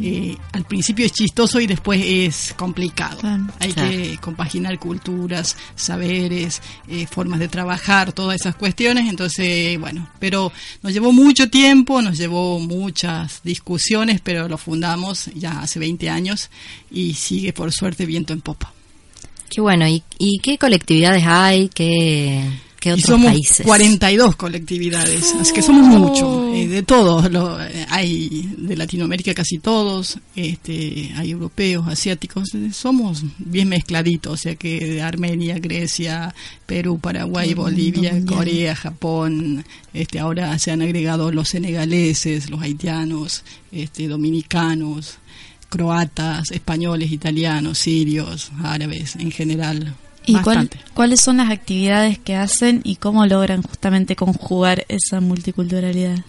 [0.03, 3.17] Eh, al principio es chistoso y después es complicado.
[3.59, 9.09] Hay que compaginar culturas, saberes, eh, formas de trabajar, todas esas cuestiones.
[9.09, 10.51] Entonces, bueno, pero
[10.83, 16.51] nos llevó mucho tiempo, nos llevó muchas discusiones, pero lo fundamos ya hace 20 años
[16.91, 18.71] y sigue por suerte viento en popa.
[19.49, 21.69] Qué bueno, ¿y, y qué colectividades hay?
[21.69, 22.47] ¿Qué,
[22.79, 23.65] qué otros y somos países?
[23.65, 29.59] 42 colectividades, así que somos muchos, eh, de todos, lo, eh, hay de Latinoamérica casi
[29.59, 36.33] todos, este, hay europeos, asiáticos, eh, somos bien mezcladitos, o sea que de Armenia, Grecia,
[36.65, 44.07] Perú, Paraguay, Bolivia, Corea, Japón, este, ahora se han agregado los senegaleses, los haitianos, este,
[44.07, 45.17] dominicanos,
[45.69, 49.95] croatas, españoles, italianos, sirios, árabes, en general.
[50.27, 50.57] ¿Y cuál-
[50.93, 56.23] cuáles son las actividades que hacen y cómo logran justamente conjugar esa multiculturalidad?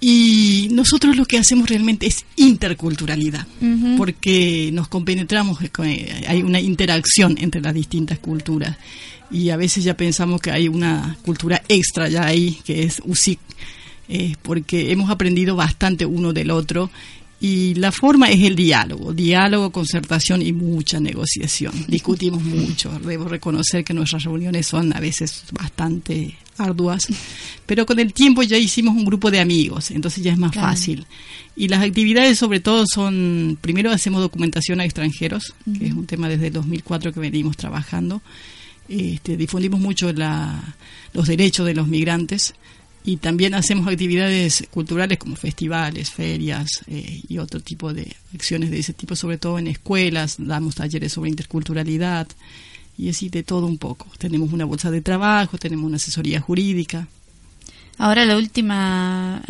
[0.00, 3.46] Y nosotros lo que hacemos realmente es interculturalidad,
[3.96, 8.76] porque nos compenetramos, eh, eh, hay una interacción entre las distintas culturas.
[9.30, 13.40] Y a veces ya pensamos que hay una cultura extra ya ahí, que es USIC,
[14.08, 16.90] eh, porque hemos aprendido bastante uno del otro
[17.40, 21.72] y la forma es el diálogo, diálogo, concertación y mucha negociación.
[21.88, 27.06] Discutimos mucho, debo reconocer que nuestras reuniones son a veces bastante arduas,
[27.66, 30.68] pero con el tiempo ya hicimos un grupo de amigos, entonces ya es más Claro.
[30.68, 31.06] fácil.
[31.54, 36.28] Y las actividades sobre todo son, primero hacemos documentación a extranjeros, que es un tema
[36.28, 38.20] desde el 2004 que venimos trabajando.
[38.88, 40.76] Este, difundimos mucho la-
[41.12, 42.54] los derechos de los migrantes
[43.08, 48.80] y también hacemos actividades culturales como festivales, ferias eh, y otro tipo de acciones de
[48.80, 52.28] ese tipo, sobre todo en escuelas, damos talleres sobre interculturalidad
[52.98, 54.08] y así de todo un poco.
[54.18, 57.08] Tenemos una bolsa de trabajo, tenemos una asesoría jurídica.
[57.96, 59.42] Ahora la última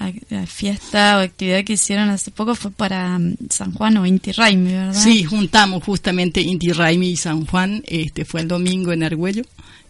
[0.47, 4.71] fiesta o actividad que hicieron hace poco fue para mm, San Juan o Inti Raimi,
[4.71, 4.95] ¿verdad?
[4.95, 9.43] Sí, juntamos justamente Inti Raimi y San Juan, este fue el domingo en Argüello,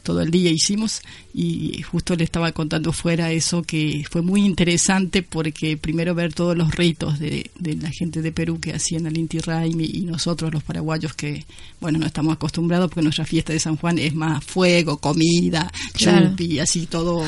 [0.09, 1.03] todo el día hicimos
[1.35, 6.57] y justo le estaba contando fuera eso que fue muy interesante porque primero ver todos
[6.57, 10.51] los ritos de, de la gente de Perú que hacían el Inti Raimi y nosotros
[10.51, 11.45] los paraguayos que,
[11.79, 16.31] bueno, no estamos acostumbrados porque nuestra fiesta de San Juan es más fuego, comida, Claro.
[16.31, 17.23] chupi, así todo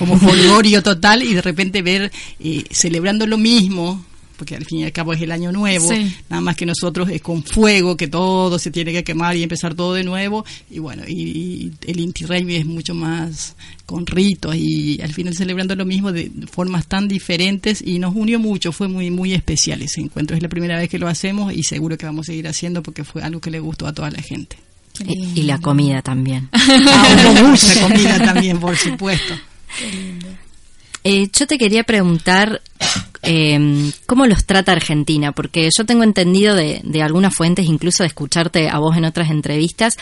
[0.00, 4.04] como folgorio total y de repente ver eh, celebrando lo mismo
[4.36, 6.14] porque al fin y al cabo es el año nuevo, Sí.
[6.28, 9.74] nada más que nosotros es con fuego, que todo se tiene que quemar y empezar
[9.74, 14.54] todo de nuevo, y bueno, y, y el Inti Raymi es mucho más con ritos
[14.56, 18.88] y al final celebrando lo mismo de formas tan diferentes y nos unió mucho, fue
[18.88, 22.06] muy muy especial ese encuentro, es la primera vez que lo hacemos y seguro que
[22.06, 24.56] vamos a seguir haciendo porque fue algo que le gustó a toda la gente.
[25.06, 26.48] Y, y la comida también.
[26.54, 29.34] Ah, hubo mucha comida también, por supuesto.
[31.02, 32.62] Eh, yo te quería preguntar
[33.24, 38.68] eh, cómo los trata Argentina, porque yo tengo entendido de, algunas fuentes, incluso de escucharte
[38.68, 39.96] a vos en otras entrevistas,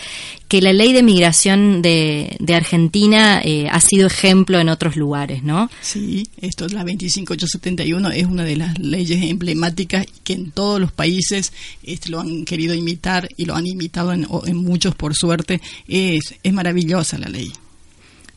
[0.48, 5.42] que la ley de migración de, de Argentina eh, ha sido ejemplo en otros lugares,
[5.42, 5.70] ¿no?
[5.80, 10.92] Sí, esto es la 25871 es una de las leyes emblemáticas que en todos los
[10.92, 15.60] países este, lo han querido imitar y lo han imitado en, en muchos por suerte.
[15.88, 17.52] Es, es maravillosa la ley.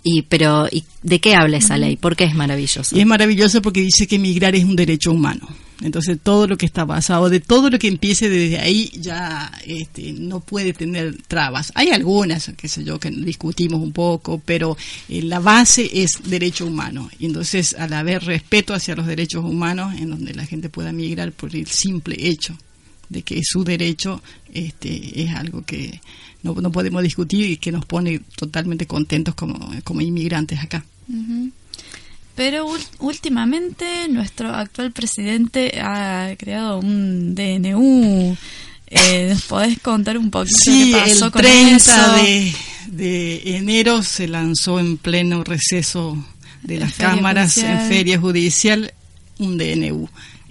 [0.08, 1.98] Y pero ¿y ¿de qué habla esa ley?
[1.98, 2.96] ¿Por qué es maravilloso?
[2.96, 5.48] Y es maravilloso porque dice que migrar es un derecho humano.
[5.82, 10.14] Entonces todo lo que está basado, de todo lo que empiece desde ahí ya este,
[10.14, 11.72] no puede tener trabas.
[11.74, 14.78] Hay algunas, qué sé yo, que discutimos un poco, pero
[15.10, 17.10] eh, la base es derecho humano.
[17.18, 21.32] Y entonces al haber respeto hacia los derechos humanos, en donde la gente pueda migrar
[21.32, 22.56] por el simple hecho
[23.10, 24.22] de que su derecho,
[24.54, 26.00] este, es algo que
[26.46, 30.86] no, no podemos discutir y que nos pone totalmente contentos como, como inmigrantes acá.
[32.36, 32.68] Pero
[33.00, 38.36] últimamente nuestro actual presidente ha creado un DNU.
[38.88, 42.14] Eh, ¿Nos podés contar un poquito Sí, qué pasó el con 30 eso?
[42.24, 42.54] de,
[42.88, 46.24] de enero se lanzó en pleno receso
[46.62, 47.82] de En las cámaras judicial.
[47.82, 48.94] en feria judicial
[49.40, 50.08] un DNU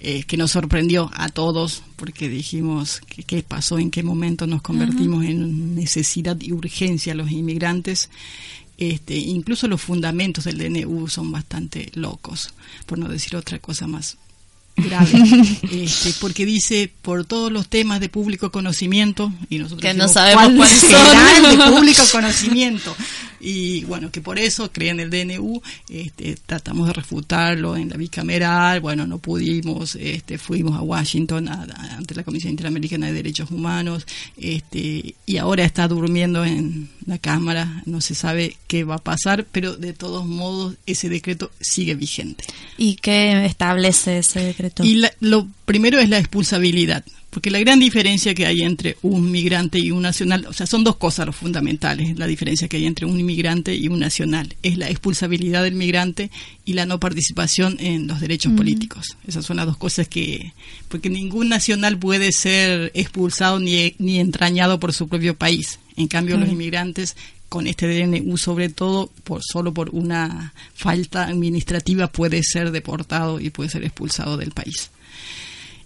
[0.07, 4.61] eh, que nos sorprendió a todos porque dijimos que qué pasó, en qué momento nos
[4.61, 8.11] convertimos en necesidad y urgencia los inmigrantes.
[8.77, 12.53] Este, incluso los fundamentos del DNU son bastante locos,
[12.85, 14.17] por no decir otra cosa más
[14.77, 15.09] grave,
[15.71, 20.13] este, porque dice por todos los temas de público conocimiento y nosotros Que no decimos,
[20.13, 21.45] sabemos ¿cuál cuáles será son?
[21.45, 22.95] el de público conocimiento.
[23.39, 28.79] y bueno, que por eso creen el DNU, este, tratamos de refutarlo en la bicameral,
[28.79, 34.05] bueno, no pudimos, este, fuimos a Washington ante la Comisión Interamericana de Derechos Humanos,
[34.37, 39.45] este, y ahora está durmiendo en la Cámara, no se sabe qué va a pasar,
[39.51, 42.45] pero de todos modos ese decreto sigue vigente.
[42.77, 44.83] ¿Y qué establece ese decreto?
[44.83, 47.03] Y lo primero es la expulsabilidad.
[47.35, 50.85] Porque la gran diferencia que hay entre un migrante y un nacional, o sea, son
[50.85, 54.77] dos cosas los fundamentales, la diferencia que hay entre un inmigrante y un nacional, es
[54.77, 56.31] la expulsabilidad del migrante
[56.63, 59.17] y la no participación en los derechos políticos.
[59.27, 60.53] Esas son las dos cosas que,
[60.87, 65.79] porque ningún nacional puede ser expulsado ni, ni entrañado por su propio país.
[65.97, 67.17] En cambio, los inmigrantes
[67.49, 73.49] con este DNU sobre todo por solo por una falta administrativa puede ser deportado y
[73.49, 74.89] puede ser expulsado del país.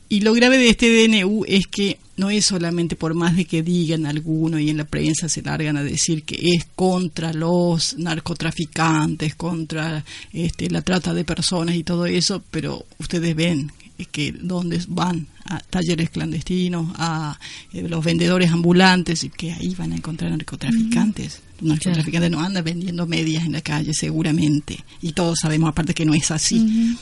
[0.10, 3.64] Y lo grave de este DNU es que no es solamente por más de que
[3.64, 9.36] digan algunos y en la prensa se largan a decir que es contra los narcotraficantes,
[9.36, 10.04] contra
[10.34, 13.72] este, la trata de personas y todo eso, pero ustedes ven
[14.06, 17.38] que donde van a talleres clandestinos, a
[17.74, 21.42] eh, los vendedores ambulantes, y que ahí van a encontrar narcotraficantes.
[21.60, 24.80] Los narcotraficantes no andan vendiendo medias en la calle, seguramente.
[25.02, 26.98] Y todos sabemos, aparte, que no es así.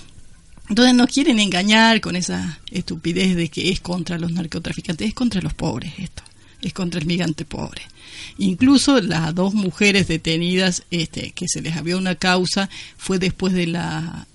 [0.70, 5.42] Entonces nos quieren engañar con esa estupidez de que es contra los narcotraficantes, es contra
[5.42, 6.24] los pobres esto,
[6.62, 7.82] es contra el migrante pobre.
[8.38, 13.68] Incluso las dos mujeres detenidas, este, que se les había una causa, fue después de
[13.68, 14.28] la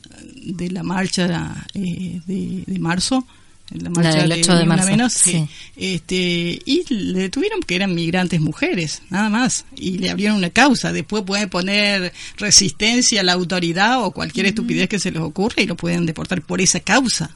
[0.45, 3.27] de la marcha eh, de marzo,
[3.75, 4.87] la marcha del 8 de, marzo.
[4.87, 5.47] Menos, sí.
[5.77, 10.93] Este, y le detuvieron que eran migrantes mujeres, nada más, y le abrieron una causa.
[10.93, 15.67] Después pueden poner resistencia a la autoridad o cualquier estupidez que se les ocurra y
[15.67, 17.35] lo pueden deportar por esa causa.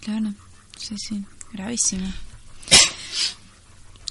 [0.00, 0.32] Claro,
[0.78, 1.22] sí, sí,
[1.52, 2.06] gravísimo.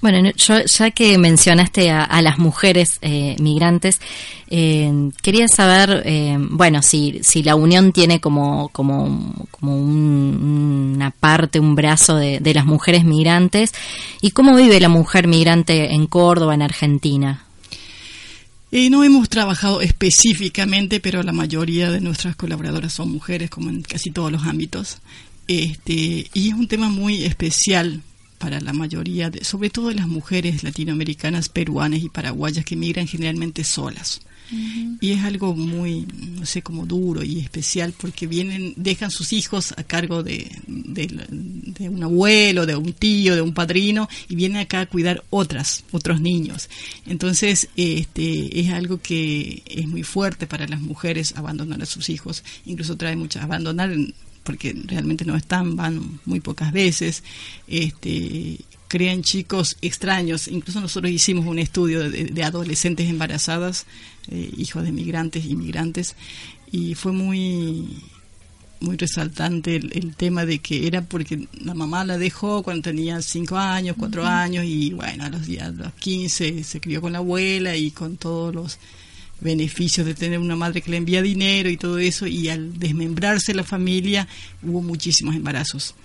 [0.03, 4.01] Bueno, yo, ya que mencionaste a, las mujeres eh, migrantes,
[4.49, 4.91] eh,
[5.21, 11.75] quería saber, eh, bueno, si, si la Unión tiene como, como, como una parte, un
[11.75, 13.71] brazo de, de las mujeres migrantes,
[14.19, 17.45] y cómo vive la mujer migrante en Córdoba, en Argentina.
[18.73, 24.11] no hemos trabajado específicamente, pero la mayoría de nuestras colaboradoras son mujeres, como en casi
[24.11, 24.97] todos los ámbitos.
[25.47, 28.01] Este, y es un tema muy especial
[28.43, 33.07] para la mayoría, de, sobre todo de las mujeres latinoamericanas, peruanas y paraguayas que migran
[33.07, 34.19] generalmente solas.
[34.99, 36.05] Y es algo muy,
[36.37, 41.89] no sé, como duro y especial porque vienen, dejan sus hijos a cargo de, de,
[41.89, 46.19] un abuelo, de un tío, de un padrino y vienen acá a cuidar otras, otros
[46.19, 46.69] niños.
[47.05, 52.43] Entonces, este, es algo que es muy fuerte para las mujeres abandonar a sus hijos.
[52.65, 53.95] Incluso trae muchas, abandonar
[54.43, 57.23] porque realmente no están, van muy pocas veces,
[57.67, 60.47] este, crean chicos extraños.
[60.47, 63.85] Incluso nosotros hicimos un estudio de, adolescentes embarazadas,
[64.29, 66.15] eh, hijos de migrantes, inmigrantes,
[66.71, 68.03] y fue muy
[68.79, 73.57] muy resaltante el, tema de que era porque la mamá la dejó cuando tenía 5
[73.57, 77.77] años, 4 años y bueno, a los, a los 15 se crió con la abuela
[77.77, 78.77] y con todos los
[79.43, 83.53] beneficios de tener una madre que le envía dinero y todo eso, y al desmembrarse
[83.53, 84.27] la familia
[84.63, 85.95] hubo muchísimos embarazos.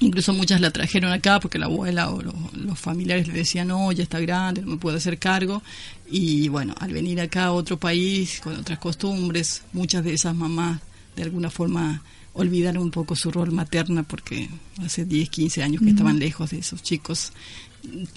[0.00, 4.02] Incluso muchas la trajeron acá porque la abuela o los, familiares le decían, no, ya
[4.02, 5.62] está grande, no me puedo hacer cargo.
[6.10, 10.80] Y bueno, al venir acá a otro país, con otras costumbres, muchas de esas mamás
[11.14, 12.02] de alguna forma
[12.32, 14.48] olvidaron un poco su rol materna porque
[14.82, 17.32] hace 10, 15 años que estaban lejos de esos chicos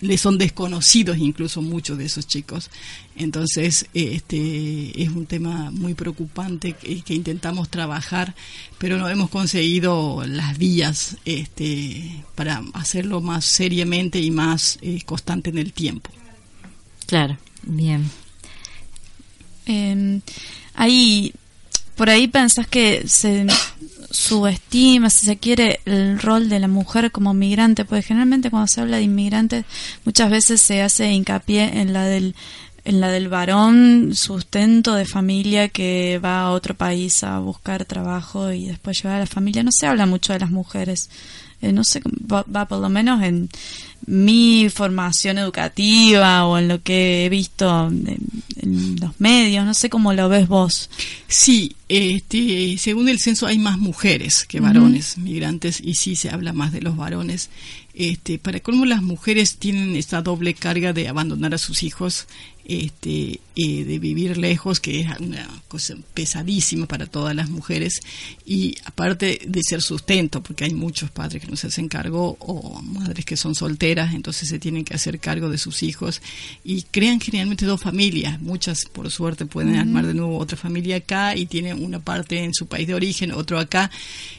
[0.01, 2.69] le son desconocidos incluso muchos de esos chicos.
[3.15, 8.35] Entonces, este es un tema muy preocupante que, intentamos trabajar,
[8.77, 15.49] pero no hemos conseguido las vías este, para hacerlo más seriamente y más eh, constante
[15.49, 16.11] en el tiempo.
[17.07, 18.09] Claro, bien.
[19.65, 20.19] Eh,
[20.73, 21.33] ahí,
[21.95, 23.47] por ahí pensás que se
[24.11, 28.81] subestima, si se quiere, el rol de la mujer como migrante, porque generalmente cuando se
[28.81, 29.65] habla de inmigrantes
[30.05, 32.35] muchas veces se hace hincapié en la del
[32.85, 38.51] en la del varón sustento de familia que va a otro país a buscar trabajo
[38.51, 39.63] y después llevar a la familia.
[39.63, 41.09] No se habla mucho de las mujeres.
[41.61, 42.01] Eh, no sé,
[42.31, 43.49] va, por lo menos en
[44.07, 48.19] mi formación educativa o en lo que he visto en,
[48.99, 50.89] los medios, no sé cómo lo ves vos.
[51.27, 56.51] Sí, este, según el censo hay más mujeres que varones migrantes y sí se habla
[56.51, 57.49] más de los varones.
[57.93, 62.27] Este, para cómo las mujeres tienen esta doble carga de abandonar a sus hijos
[62.65, 68.01] este, eh, de vivir lejos, que es una cosa pesadísima para todas las mujeres,
[68.45, 72.81] y aparte de ser sustento, porque hay muchos padres que no se hacen cargo o
[72.81, 76.21] madres que son solteras, entonces se tienen que hacer cargo de sus hijos
[76.63, 81.35] y crean generalmente dos familias, muchas por suerte pueden armar de nuevo otra familia acá
[81.35, 83.91] y tienen una parte en su país de origen, otro acá,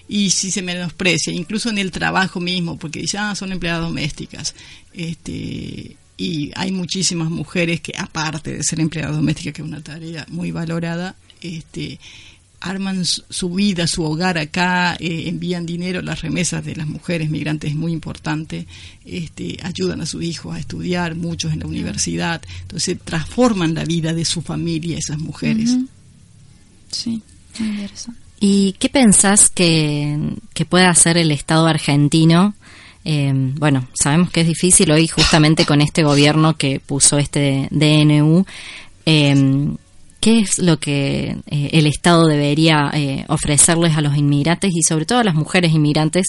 [0.09, 4.55] y si se menosprecia, incluso en el trabajo mismo, porque dicen, ah, son empleadas domésticas.
[4.93, 10.27] Este, y hay muchísimas mujeres que, aparte de ser empleadas domésticas, que es una tarea
[10.31, 11.99] muy valorada, este,
[12.61, 17.71] arman su vida, su hogar acá, eh, envían dinero, las remesas de las mujeres migrantes
[17.71, 18.67] es muy importante,
[19.05, 24.15] este, ayudan a sus hijos a estudiar, muchos en la universidad, entonces transforman la vida
[24.15, 25.77] de su familia esas mujeres.
[26.91, 27.23] Sí,
[27.59, 28.21] muy interesante.
[28.41, 32.55] ¿Y qué pensás que, que puede hacer el Estado argentino?
[33.09, 38.45] Eh, bueno, sabemos que es difícil hoy justamente con este gobierno que puso este DNU.
[39.07, 39.77] Eh,
[40.27, 45.05] qué es lo que eh, el Estado debería eh, ofrecerles a los inmigrantes y sobre
[45.05, 46.27] todo a las mujeres inmigrantes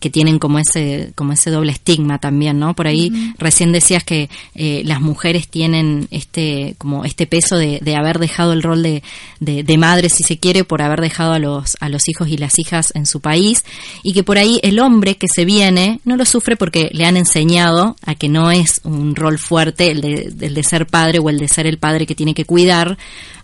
[0.00, 2.74] que tienen como ese como ese doble estigma también, ¿no?
[2.74, 7.96] Por ahí recién decías que eh, las mujeres tienen este como este peso de, de
[7.96, 9.02] haber dejado el rol de,
[9.40, 12.36] de, de, madre, si se quiere, por haber dejado a los a los hijos y
[12.36, 13.64] las hijas en su país
[14.02, 17.16] y que por ahí el hombre que se viene no lo sufre porque le han
[17.16, 21.30] enseñado a que no es un rol fuerte el de, el de ser padre o
[21.30, 22.96] el de ser el padre que tiene que cuidar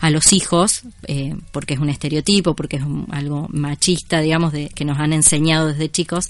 [0.02, 4.68] a los hijos, eh, porque es un estereotipo, porque es un, algo machista, digamos, de,
[4.68, 6.24] que nos han enseñado desde chicos,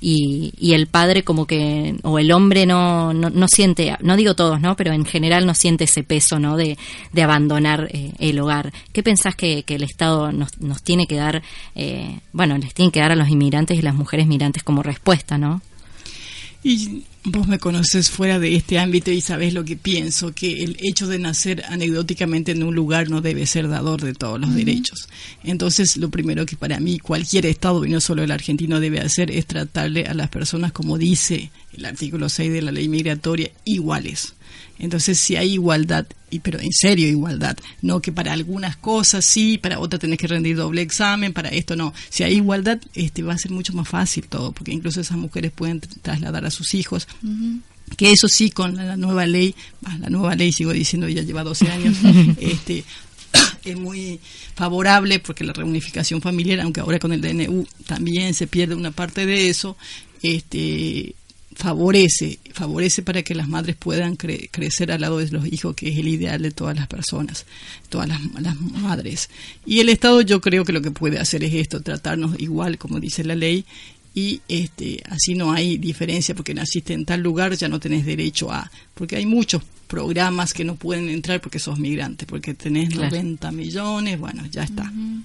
[0.00, 4.34] y, y el padre como que, o el hombre no, no, no, siente, no digo
[4.34, 4.76] todos, ¿no?
[4.76, 6.56] Pero en general no siente ese peso, ¿no?
[6.56, 6.76] De,
[7.12, 8.72] de abandonar eh, el hogar.
[8.92, 11.42] ¿Qué pensás que, el Estado nos, nos tiene que dar,
[11.74, 15.36] eh, bueno, les tiene que dar a los inmigrantes y las mujeres migrantes como respuesta,
[15.38, 15.62] ¿no?
[16.62, 20.76] Y vos me conoces fuera de este ámbito y sabés lo que pienso, que el
[20.80, 24.52] hecho de nacer anecdóticamente en un lugar no debe ser dador de todos los uh
[24.52, 24.56] -huh.
[24.56, 25.08] derechos.
[25.42, 29.30] Entonces, lo primero que para mí cualquier Estado, y no solo el argentino, debe hacer
[29.30, 34.34] es tratarle a las personas, como dice el artículo 6 de la ley migratoria, iguales.
[34.78, 39.58] Entonces, si hay igualdad, y pero en serio igualdad, no que para algunas cosas sí,
[39.58, 41.94] para otras tenés que rendir doble examen, para esto no.
[42.08, 45.52] Si hay igualdad, este va a ser mucho más fácil todo, porque incluso esas mujeres
[45.52, 47.08] pueden trasladar a sus hijos.
[47.22, 47.60] Uh -huh
[47.96, 49.54] que eso sí con la nueva ley,
[50.00, 51.96] la nueva ley sigo diciendo ya lleva 12 años,
[52.40, 52.84] este
[53.64, 54.20] es muy
[54.54, 59.26] favorable porque la reunificación familiar, aunque ahora con el DNU también se pierde una parte
[59.26, 59.76] de eso,
[60.22, 61.14] este
[61.54, 65.88] favorece, favorece para que las madres puedan cre crecer al lado de los hijos, que
[65.88, 67.46] es el ideal de todas las personas,
[67.88, 69.30] todas las, las, madres.
[69.64, 73.00] Y el Estado yo creo que lo que puede hacer es esto, tratarnos igual, como
[73.00, 73.64] dice la ley,
[74.14, 78.52] y este, así no hay diferencia porque naciste en tal lugar, ya no tenés derecho
[78.52, 83.10] a, porque hay muchos programas que no pueden entrar porque sos migrante, porque tenés claro.
[83.10, 84.82] 90 millones, bueno, ya está.
[84.82, 85.22] Uh -huh.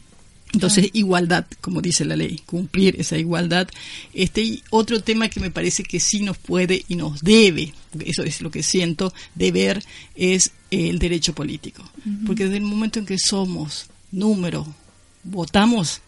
[0.53, 3.67] Entonces, igualdad, como dice la ley, cumplir esa igualdad.
[4.13, 8.23] Este, y otro tema que me parece que sí nos puede y nos debe, eso
[8.23, 9.83] es lo que siento, deber,
[10.15, 11.83] es el derecho político.
[11.83, 12.25] Uh -huh.
[12.25, 14.65] Porque desde el momento en que somos número,
[15.23, 16.01] votamos,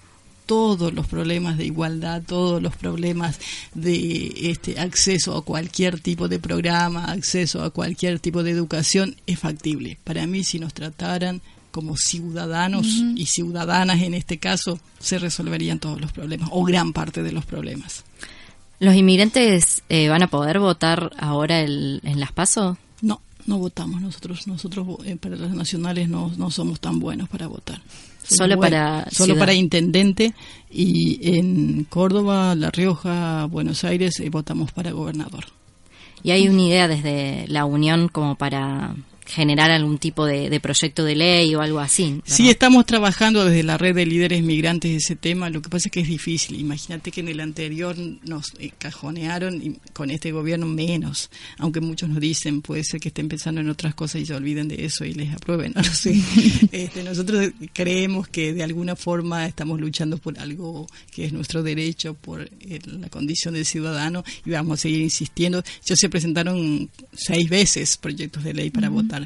[0.52, 3.40] todos los problemas de igualdad, todos los problemas
[3.74, 9.40] de este acceso a cualquier tipo de programa, acceso a cualquier tipo de educación es
[9.40, 9.98] factible.
[10.04, 13.14] Para mí, si nos trataran como ciudadanos uh -huh.
[13.18, 17.46] y ciudadanas en este caso, se resolverían todos los problemas o gran parte de los
[17.46, 18.04] problemas.
[18.80, 22.78] ¿Los inmigrantes eh, van a poder votar ahora el, en las PASO?
[23.02, 24.48] No, no votamos nosotros.
[24.48, 27.82] Nosotros eh, para las nacionales no, no somos tan buenos para votar
[28.24, 30.34] solo para solo para intendente
[30.70, 35.46] y en Córdoba, La Rioja, Buenos Aires eh, votamos para gobernador.
[36.24, 38.96] Y hay una idea desde la Unión como para
[39.32, 42.14] generar algún tipo de, de, proyecto de ley o algo así.
[42.14, 42.24] ¿verdad?
[42.26, 45.50] Sí, estamos trabajando desde la red de líderes migrantes ese tema.
[45.50, 46.60] Lo que pasa es que es difícil.
[46.60, 51.30] Imagínate que en el anterior nos cajonearon y con este gobierno menos.
[51.58, 54.68] Aunque muchos nos dicen, puede ser que estén pensando en otras cosas y se olviden
[54.68, 55.74] de eso y les aprueben.
[55.82, 56.14] No lo sé.
[56.72, 62.14] este, nosotros creemos que de alguna forma estamos luchando por algo que es nuestro derecho,
[62.14, 65.64] por el, la condición del ciudadano y vamos a seguir insistiendo.
[65.86, 69.04] Ya se presentaron seis veces proyectos de ley para uh -huh.
[69.04, 69.21] votar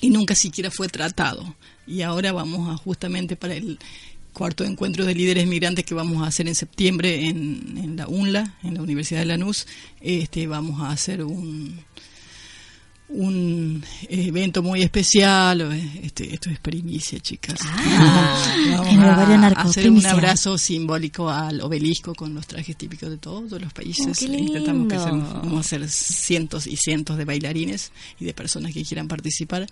[0.00, 1.54] y nunca siquiera fue tratado.
[1.86, 3.78] Y ahora vamos a justamente para el
[4.32, 8.54] cuarto encuentro de líderes migrantes que vamos a hacer en septiembre en, en la UNLA,
[8.62, 9.66] en la Universidad de Lanús,
[10.00, 11.80] este, vamos a hacer un,
[13.08, 15.72] un evento muy especial.
[16.02, 17.58] Este, esto es primicia, chicas.
[17.64, 23.60] Ah, Vamos a hacer un abrazo simbólico al obelisco con los trajes típicos de todos
[23.60, 24.22] los países.
[24.22, 28.84] Oh, Intentamos que vamos a hacer cientos y cientos de bailarines y de personas que
[28.84, 29.66] quieran participar.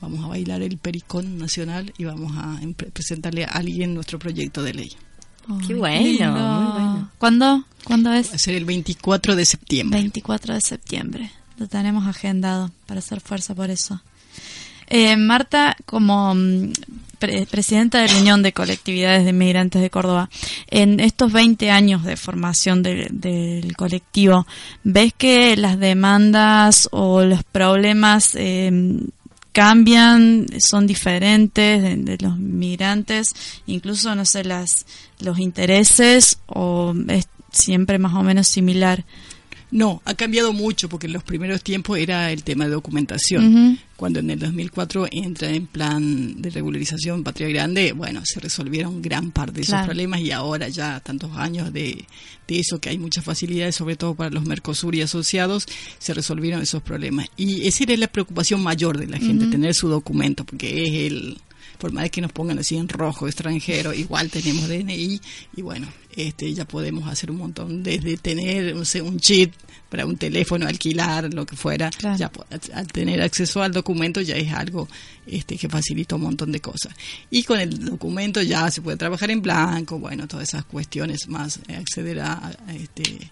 [0.00, 2.60] Vamos a bailar el Pericón Nacional y vamos a
[2.92, 4.92] presentarle a alguien nuestro proyecto de ley.
[5.66, 7.10] Qué bueno, muy bueno.
[7.18, 7.64] ¿Cuándo?
[7.82, 8.30] ¿Cuándo es?
[8.30, 9.98] Va a ser el 24 de septiembre.
[9.98, 11.30] 24 de septiembre.
[11.58, 14.00] Lo tenemos agendado para hacer fuerza por eso.
[14.86, 16.72] Eh, Marta, como mm,
[17.50, 20.30] presidenta de la Unión de Colectividades de Inmigrantes de Córdoba,
[20.68, 24.46] en estos 20 años de formación del colectivo,
[24.84, 28.70] ¿ves que las demandas o los problemas eh,
[29.52, 33.34] cambian, son diferentes de, los migrantes,
[33.66, 34.86] incluso, no sé, las,
[35.18, 39.04] los intereses o es siempre más o menos similar?
[39.70, 43.78] No, ha cambiado mucho porque en los primeros tiempos era el tema de documentación.
[43.96, 49.30] Cuando en el 2004 entra en plan de regularización Patria Grande, bueno, se resolvieron gran
[49.30, 52.06] parte de esos problemas y ahora ya tantos años de,
[52.46, 55.66] de eso, que hay muchas facilidades, sobre todo para los Mercosur y asociados,
[55.98, 57.28] se resolvieron esos problemas.
[57.36, 61.38] Y esa era la preocupación mayor de la gente, tener su documento, porque es el
[61.78, 65.20] por más que nos pongan así en rojo extranjero, igual tenemos DNI
[65.56, 69.54] y bueno, este ya podemos hacer un montón, desde tener un chip
[69.88, 72.30] para un teléfono, alquilar, lo que fuera, ya
[72.74, 74.86] al tener acceso al documento ya es algo
[75.26, 76.94] este que facilita un montón de cosas.
[77.30, 81.60] Y con el documento ya se puede trabajar en blanco, bueno, todas esas cuestiones más,
[81.68, 83.30] acceder a este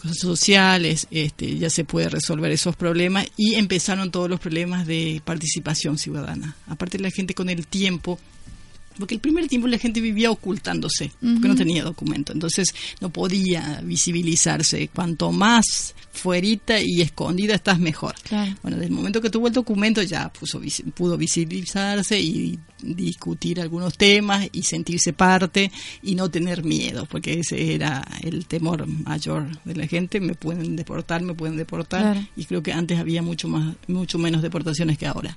[0.00, 5.20] cosas sociales, este, ya se puede resolver esos problemas y empezaron todos los problemas de
[5.24, 6.56] participación ciudadana.
[6.66, 8.18] Aparte la gente con el tiempo
[8.98, 13.80] porque el primer tiempo la gente vivía ocultándose, porque no tenía documento, entonces no podía
[13.82, 14.88] visibilizarse.
[14.88, 18.14] Cuanto más fuerita y escondida estás mejor.
[18.62, 20.60] Bueno, desde el momento que tuvo el documento ya puso,
[20.94, 25.70] pudo visibilizarse y discutir algunos temas y sentirse parte
[26.02, 30.20] y no tener miedo, porque ese era el temor mayor de la gente.
[30.20, 34.42] Me pueden deportar, me pueden deportar, y creo que antes había mucho más, mucho menos
[34.42, 35.36] deportaciones que ahora.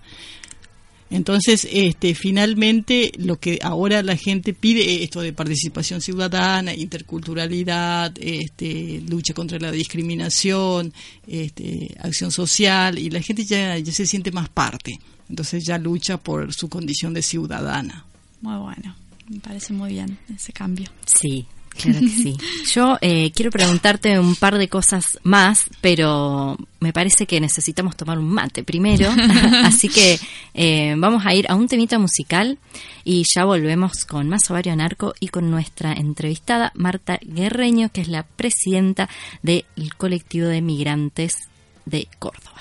[1.12, 8.14] Entonces, este, finalmente, lo que ahora la gente pide es esto de participación ciudadana, interculturalidad,
[8.20, 10.94] este, lucha contra la discriminación,
[11.26, 15.00] este, acción social, y la gente ya, ya se siente más parte.
[15.30, 18.06] Entonces ya lucha por su condición de ciudadana.
[18.42, 18.96] Muy bueno,
[19.30, 20.90] me parece muy bien ese cambio.
[21.06, 21.46] Sí,
[21.80, 22.38] Claro que sí.
[22.74, 28.20] Yo eh, quiero preguntarte un par de cosas más, pero me parece que necesitamos tomar
[28.20, 29.10] un mate primero.
[29.64, 30.20] Así que
[30.54, 32.58] eh, vamos a ir a un temita musical
[33.06, 38.10] y ya volvemos con más Ovario Narco y con nuestra entrevistada Marta Guerreño, que es
[38.10, 39.10] la presidenta
[39.42, 39.64] del
[39.98, 41.48] colectivo de migrantes
[41.86, 42.60] de Córdoba.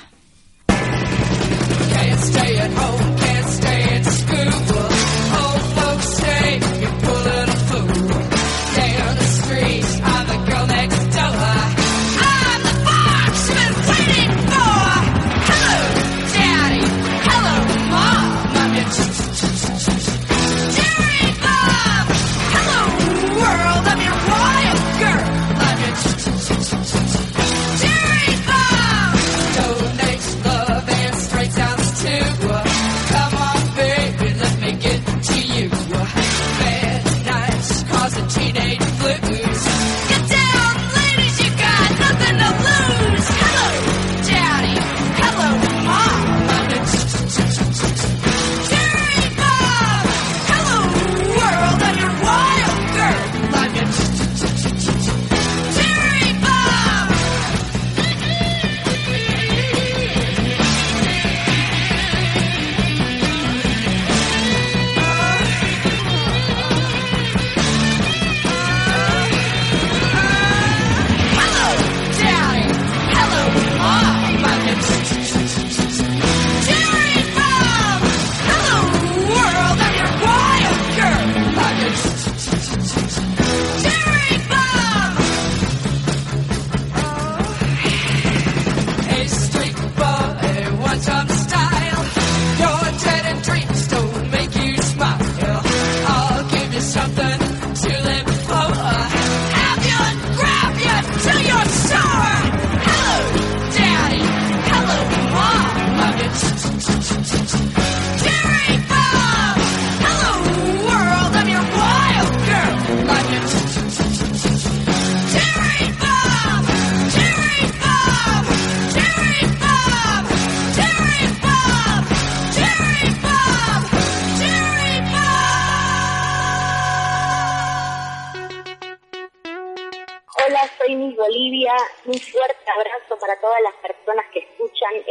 [3.99, 5.18] Get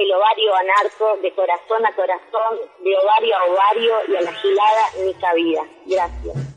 [0.07, 4.33] escuchan el ovario anarco de corazón a corazón, de ovario a ovario y a la
[4.33, 5.61] gilada mi cabida.
[5.85, 6.56] Gracias.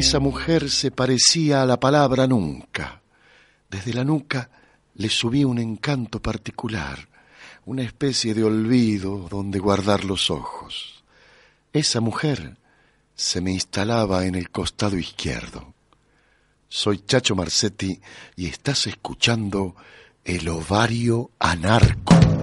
[0.00, 3.02] Esa mujer se parecía a la palabra nunca.
[3.68, 4.48] Desde la nuca
[4.94, 7.06] le subía un encanto particular,
[7.66, 11.04] una especie de olvido donde guardar los ojos.
[11.74, 12.56] Esa mujer
[13.14, 15.74] se me instalaba en el costado izquierdo.
[16.66, 18.00] Soy Chacho Marcetti
[18.36, 19.76] y estás escuchando
[20.24, 22.39] El ovario anarco.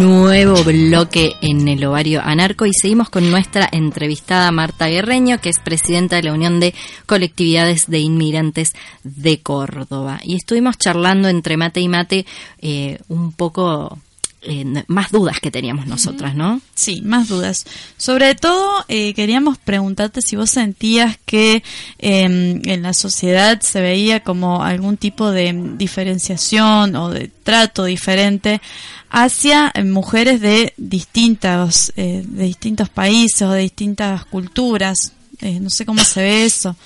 [0.00, 5.58] Nuevo bloque en el ovario anarco y seguimos con nuestra entrevistada Marta Guerreño, que es
[5.58, 6.74] presidenta de la Unión de
[7.04, 8.72] Colectividades de Inmigrantes
[9.04, 10.20] de Córdoba.
[10.24, 12.26] Y estuvimos charlando entre mate y mate
[12.62, 13.98] eh, un poco
[14.42, 16.62] eh, más dudas que teníamos nosotras, ¿no?
[16.74, 17.66] Sí, más dudas.
[17.98, 21.62] Sobre todo, eh, queríamos preguntarte si vos sentías que
[21.98, 28.62] em, en la sociedad se veía como algún tipo de diferenciación o de trato diferente
[29.10, 35.12] hacia mujeres de distintos, eh, de distintos países o de distintas culturas.
[35.42, 36.76] no sé cómo se ve eso.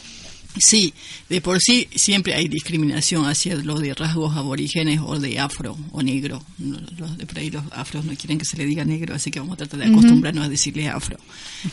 [0.56, 0.94] Sí,
[1.28, 6.02] de por sí siempre hay discriminación hacia los de rasgos aborígenes o de afro o
[6.02, 6.42] negro.
[6.58, 9.40] Los de por ahí los afros no quieren que se le diga negro, así que
[9.40, 11.18] vamos a tratar de acostumbrarnos a decirle afro.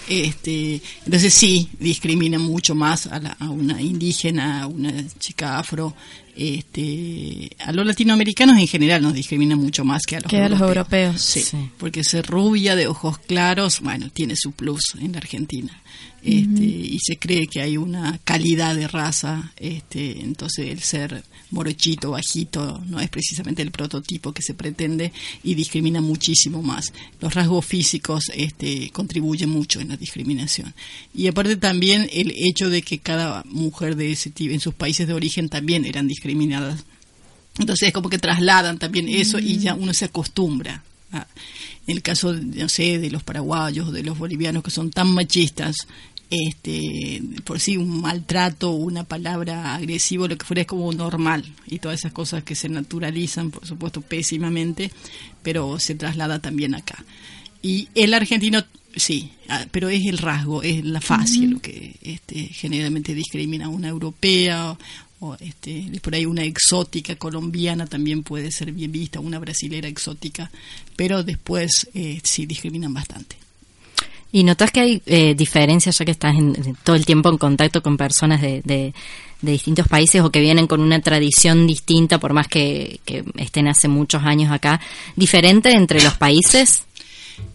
[0.09, 5.95] Este, entonces sí, discrimina mucho más a, a una indígena, a una chica afro,
[6.35, 10.59] este, a los latinoamericanos en general nos discrimina mucho más que a los, europeos.
[10.59, 11.21] los europeos.
[11.21, 11.45] Sí,
[11.77, 15.81] porque ser rubia de ojos claros, bueno, tiene su plus en la Argentina.
[16.23, 22.11] Este, y se cree que hay una calidad de raza, este, entonces el ser morochito,
[22.11, 25.11] bajito, no es precisamente el prototipo que se pretende
[25.43, 26.93] y discrimina muchísimo más.
[27.19, 30.75] Los rasgos físicos este, contribuyen mucho en la discriminación.
[31.13, 35.07] Y aparte también el hecho de que cada mujer de ese tipo, en sus países
[35.07, 36.85] de origen también eran discriminadas.
[37.57, 42.33] Entonces es como que trasladan también eso y ya uno se acostumbra en el caso,
[42.33, 45.87] no sé, de los paraguayos, de los bolivianos que son tan machistas,
[46.31, 51.79] este, por sí un maltrato, una palabra agresivo, lo que fuera es como normal y
[51.79, 54.91] todas esas cosas que se naturalizan, por supuesto, pésimamente,
[55.43, 57.03] pero se traslada también acá.
[57.61, 58.63] Y el argentino,
[58.95, 63.69] sí, ah, pero es el rasgo, es la fascia lo que este, generalmente discrimina a
[63.69, 64.77] una europea
[65.21, 70.51] o este, por ahí una exótica colombiana también puede ser bien vista, una brasilera exótica,
[70.95, 73.37] pero después eh, sí discriminan bastante.
[74.31, 77.83] ¿Y notas que hay eh, diferencias ya que estás en, todo el tiempo en contacto
[77.83, 78.93] con personas de, de,
[79.41, 83.87] distintos países o que vienen con una tradición distinta, por más que, que estén hace
[83.87, 84.79] muchos años acá,
[85.15, 86.83] diferente entre los países?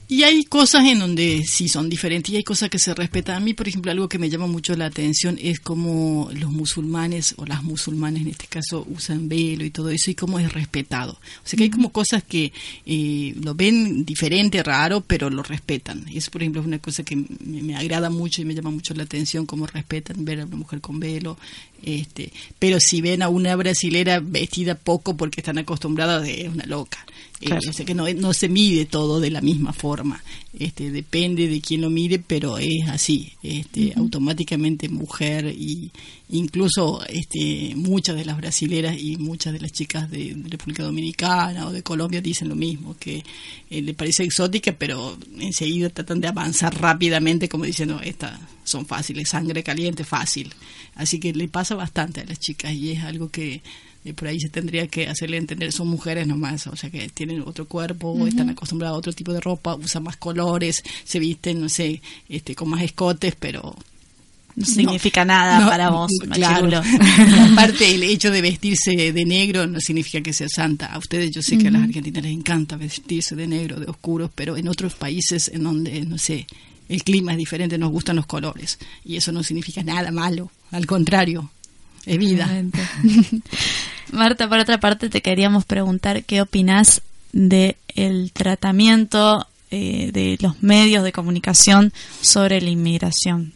[0.09, 3.37] Y hay cosas en donde sí son diferentes y hay cosas que se respetan.
[3.37, 7.35] A mí, por ejemplo, algo que me llama mucho la atención es cómo los musulmanes
[7.39, 11.13] o las musulmanes en este caso usan velo y todo eso y cómo es respetado.
[11.13, 12.53] O sea que hay como cosas que
[12.85, 16.07] eh, lo ven diferente, raro, pero lo respetan.
[16.15, 18.95] Eso, por ejemplo, es una cosa que me, me, agrada mucho y me llama mucho
[18.95, 21.37] la atención, cómo respetan ver a una mujer con velo.
[21.83, 27.05] Este, pero si ven a una brasilera vestida poco porque están acostumbradas, es una loca.
[27.41, 30.23] Eh, que no, no se mide todo de la misma forma.
[30.59, 33.33] Este, depende de quién lo mire, pero es así.
[33.43, 35.91] Este, Automáticamente mujer y
[36.31, 41.73] incluso este, muchas de las brasileras y muchas de las chicas de, República Dominicana o
[41.73, 43.23] de Colombia dicen lo mismo, que
[43.69, 49.31] eh, le parece exótica, pero enseguida tratan de avanzar rápidamente como diciendo, estas son fáciles,
[49.31, 50.53] sangre caliente, fácil.
[50.95, 53.63] Así que le pasa bastante a las chicas y es algo que
[54.05, 57.43] y por ahí se tendría que hacerle entender, son mujeres nomás, o sea que tienen
[57.45, 61.69] otro cuerpo, están acostumbradas a otro tipo de ropa, usan más colores, se visten, no
[61.69, 63.75] sé, este, con más escotes, pero
[64.55, 66.69] no significa nada para vos, claro.
[67.53, 70.87] Aparte, el hecho de vestirse de negro no significa que sea santa.
[70.87, 74.31] A ustedes, yo sé que a las argentinas les encanta vestirse de negro, de oscuros,
[74.35, 76.47] pero en otros países en donde, no sé,
[76.89, 78.79] el clima es diferente, nos gustan los colores.
[79.05, 81.51] Y eso no significa nada malo, al contrario,
[82.05, 82.49] es vida.
[84.13, 90.63] Marta, por otra parte, te queríamos preguntar qué opinas de el tratamiento eh, de los
[90.63, 93.53] medios de comunicación sobre la inmigración.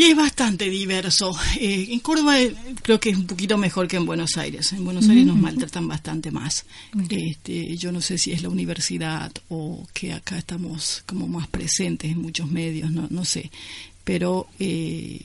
[0.00, 1.30] Y es bastante diverso.
[1.60, 4.72] Eh, en Córdoba eh, creo que es un poquito mejor que en Buenos Aires.
[4.72, 6.64] En Buenos Aires nos maltratan bastante más.
[7.10, 12.12] Este, yo no sé si es la universidad o que acá estamos como más presentes
[12.12, 13.50] en muchos medios, no, no sé.
[14.02, 15.22] Pero eh,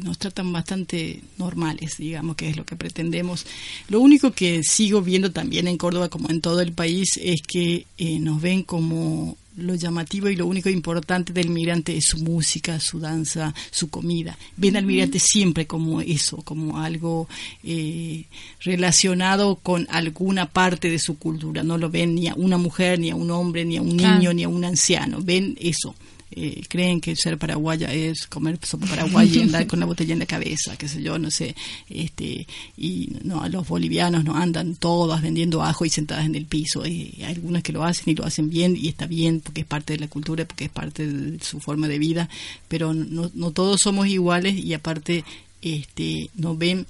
[0.00, 3.44] nos tratan bastante normales, digamos, que es lo que pretendemos.
[3.90, 7.84] Lo único que sigo viendo también en Córdoba, como en todo el país, es que
[7.98, 12.80] eh, nos ven como lo llamativo y lo único importante del migrante es su música,
[12.80, 14.36] su danza, su comida.
[14.56, 17.28] Ven al migrante siempre como eso, como algo
[17.62, 18.24] eh,
[18.60, 21.62] relacionado con alguna parte de su cultura.
[21.62, 24.32] No lo ven ni a una mujer, ni a un hombre, ni a un niño,
[24.32, 25.18] ni a un anciano.
[25.20, 25.94] Ven eso.
[26.34, 30.20] Eh, creen que ser paraguaya es comer sopa paraguaya y andar con la botella en
[30.20, 31.54] la cabeza, qué sé yo, no sé,
[31.90, 36.82] este, y no, los bolivianos no andan todas vendiendo ajo y sentadas en el piso,
[36.82, 39.92] hay algunas que lo hacen y lo hacen bien y está bien porque es parte
[39.92, 42.28] de la cultura, porque es parte de su forma de vida,
[42.68, 45.24] pero no, no todos somos iguales y aparte
[45.60, 46.86] este, no ven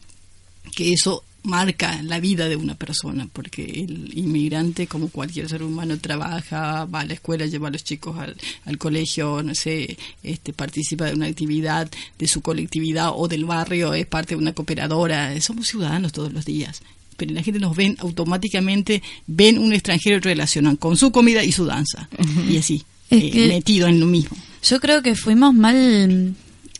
[0.76, 5.98] que eso marca la vida de una persona, porque el inmigrante, como cualquier ser humano,
[5.98, 10.52] trabaja, va a la escuela, lleva a los chicos al, al colegio, no sé, este,
[10.52, 15.40] participa de una actividad de su colectividad o del barrio, es parte de una cooperadora,
[15.40, 16.82] somos ciudadanos todos los días.
[17.16, 21.52] Pero la gente nos ven automáticamente, ven un extranjero y relacionan con su comida y
[21.52, 22.08] su danza.
[22.48, 24.36] Y así, eh, metido en lo mismo.
[24.62, 26.34] Yo creo que fuimos mal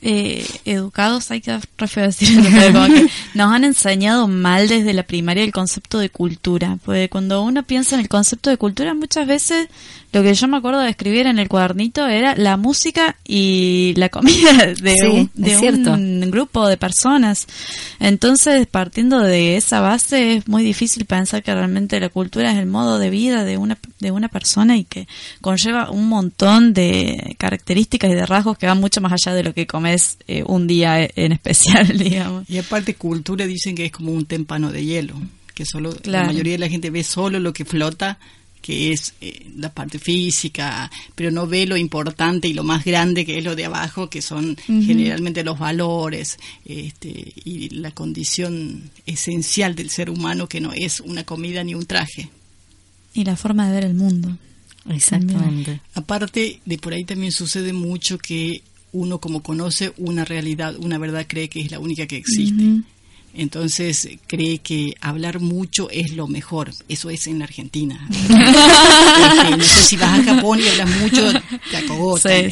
[0.04, 1.58] eh, educados, hay que
[1.94, 2.36] decir,
[3.34, 6.78] nos han enseñado mal desde la primaria el concepto de cultura.
[6.84, 9.68] Porque cuando uno piensa en el concepto de cultura, muchas veces
[10.12, 14.10] lo que yo me acuerdo de escribir en el cuadernito era la música y la
[14.10, 17.46] comida de, un, de grupo de personas.
[17.98, 22.66] Entonces, partiendo de esa base, es muy difícil pensar que realmente la cultura es el
[22.66, 25.08] modo de vida de una, de una persona y que
[25.40, 29.54] conlleva un montón de características y de rasgos que van mucho más allá de lo
[29.54, 32.48] que comes eh, un día en especial, digamos.
[32.50, 35.14] Y aparte, cultura dicen que es como un témpano de hielo,
[35.54, 38.18] que solo la mayoría de la gente ve solo lo que flota
[38.62, 43.26] que es eh, la parte física, pero no ve lo importante y lo más grande
[43.26, 49.74] que es lo de abajo, que son generalmente los valores este, y la condición esencial
[49.74, 52.30] del ser humano, que no es una comida ni un traje.
[53.12, 54.38] Y la forma de ver el mundo.
[54.88, 55.80] Exactamente.
[55.94, 61.26] Aparte de por ahí también sucede mucho que uno como conoce una realidad, una verdad,
[61.28, 62.82] cree que es la única que existe.
[63.34, 66.72] Entonces cree que hablar mucho es lo mejor.
[66.88, 68.08] Eso es en la Argentina.
[69.12, 71.32] Este, no sé si vas a Japón y hablas mucho,
[71.70, 72.50] te acogotan.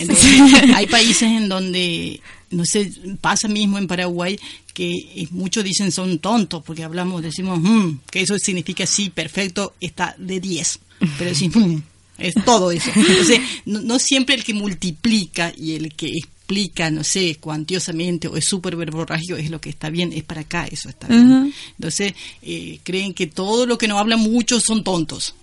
[0.74, 2.20] Hay países en donde,
[2.50, 4.38] no sé, pasa mismo en Paraguay
[4.72, 10.14] que muchos dicen son tontos porque hablamos, decimos, mm", que eso significa sí, perfecto, está
[10.18, 10.80] de 10.
[11.18, 11.82] Pero decimos, mm",
[12.18, 12.90] es todo eso.
[12.94, 16.12] Entonces, no, siempre el que multiplica y el que
[16.50, 20.40] explica, no sé, cuantiosamente o es súper verborrágico es lo que está bien, es para
[20.40, 21.54] acá, eso está bien.
[21.78, 25.34] Entonces, eh, creen que todo lo que no habla mucho son tontos.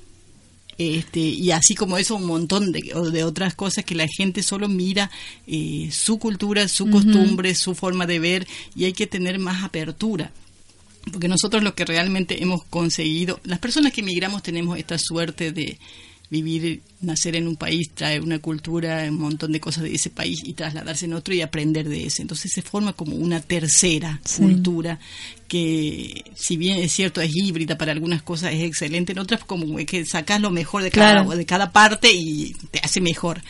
[0.77, 4.67] Este, y así como eso, un montón de, de otras cosas que la gente solo
[4.67, 5.09] mira
[5.47, 10.31] eh, su cultura, su costumbre, su forma de ver, y hay que tener más apertura
[11.09, 15.79] porque nosotros lo que realmente hemos conseguido, las personas que emigramos tenemos esta suerte de,
[16.29, 20.41] vivir, nacer en un país, traer una cultura, un montón de cosas de ese país
[20.43, 22.21] y trasladarse en otro y aprender de ese.
[22.21, 24.99] Entonces se forma como una tercera cultura
[25.47, 29.77] que, si bien es cierto, es híbrida para algunas cosas, es excelente, en otras como
[29.85, 33.41] que sacas lo mejor de cada, de cada parte y te hace mejor.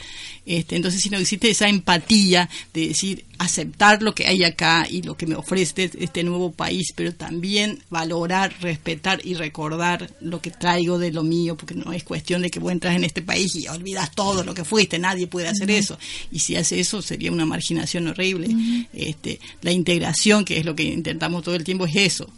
[0.47, 5.01] Este, entonces, si no existe esa empatía de decir, aceptar lo que hay acá y
[5.01, 10.49] lo que me ofrece este nuevo país, pero también valorar, respetar y recordar lo que
[10.49, 13.55] traigo de lo mío, porque no es cuestión de que vos entras en este país
[13.57, 15.99] y olvidas todo lo que fuiste, nadie puede hacer eso.
[16.31, 18.47] Y si hace eso sería una marginación horrible.
[18.93, 22.29] este, la integración, que es lo que intentamos todo el tiempo, es eso,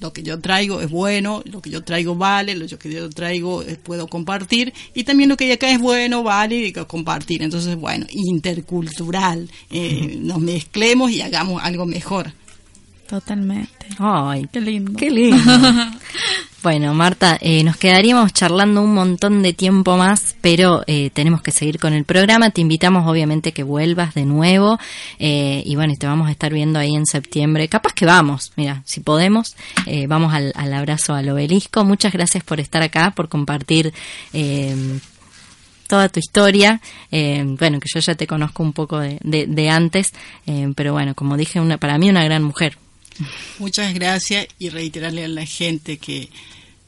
[0.00, 3.62] lo que yo traigo es bueno, lo que yo traigo vale, lo que yo traigo
[3.62, 7.42] eh, puedo compartir y también lo que hay acá es bueno, vale y compartir.
[7.42, 12.32] Entonces, bueno, intercultural, eh, nos mezclemos y hagamos algo mejor.
[13.08, 13.86] Totalmente.
[13.98, 14.92] Ay, qué lindo.
[14.94, 15.36] Qué lindo.
[16.64, 21.50] Bueno, Marta, eh, nos quedaríamos charlando un montón de tiempo más, pero eh, tenemos que
[21.50, 22.48] seguir con el programa.
[22.52, 24.78] Te invitamos, obviamente, que vuelvas de nuevo.
[25.18, 27.68] Eh, y bueno, te vamos a estar viendo ahí en septiembre.
[27.68, 29.56] Capaz que vamos, mira, si podemos,
[30.08, 31.84] vamos al, abrazo al obelisco.
[31.84, 33.92] Muchas gracias por estar acá, por compartir
[35.86, 36.80] toda tu historia.
[37.10, 40.14] bueno, que yo ya te conozco un poco de, antes,
[40.74, 42.78] pero bueno, como dije, una, para mí una gran mujer.
[43.58, 46.28] Muchas gracias y reiterarle a la gente que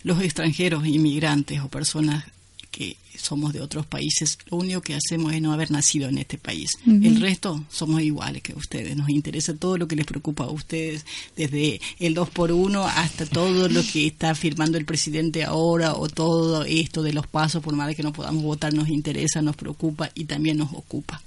[0.03, 2.25] los extranjeros, inmigrantes o personas
[2.71, 6.37] que somos de otros países, lo único que hacemos es no haber nacido en este
[6.37, 6.73] país.
[6.87, 8.97] El resto somos iguales que ustedes.
[8.97, 11.05] Nos interesa todo lo que les preocupa a ustedes,
[11.37, 16.09] desde el 2 por 1 hasta todo lo que está firmando el presidente ahora o
[16.09, 19.57] todo esto de los pasos, por más de que no podamos votar, nos interesa, nos
[19.57, 21.23] preocupa y también nos ocupa.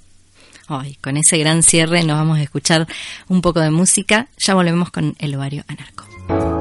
[0.72, 2.86] Hoy, con ese gran cierre nos vamos a escuchar
[3.26, 4.28] un poco de música.
[4.38, 6.59] Ya volvemos con el ovario anarco.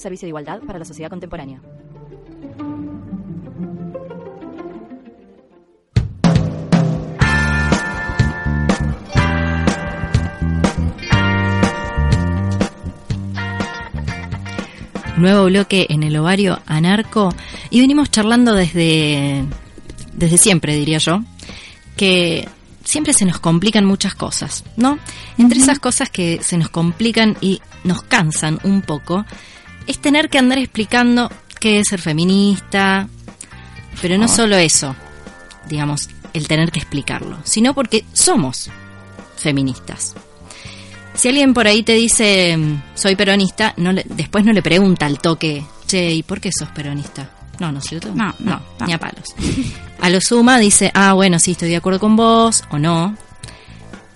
[0.00, 1.60] Un servicio de igualdad para la sociedad contemporánea.
[15.18, 17.34] Nuevo bloque en el ovario anarco
[17.68, 19.44] y venimos charlando desde,
[20.14, 21.22] desde siempre, diría yo,
[21.98, 22.48] que
[22.84, 24.98] siempre se nos complican muchas cosas, ¿no?
[25.36, 29.26] Entre esas cosas que se nos complican y nos cansan un poco,
[29.86, 33.08] es tener que andar explicando qué es ser feminista,
[34.00, 34.94] pero no solo eso,
[35.68, 38.70] digamos, el tener que explicarlo, sino porque somos
[39.36, 40.14] feministas.
[41.14, 45.06] Si alguien por ahí te dice mm, soy peronista, no le- después no le pregunta
[45.06, 47.28] al toque, che, ¿y por qué sos peronista?
[47.58, 48.10] No, ¿no es cierto?
[48.14, 48.86] No, no, no.
[48.86, 49.34] ni a palos.
[50.00, 53.14] A lo suma dice, ah, bueno, sí, estoy de acuerdo con vos, o no,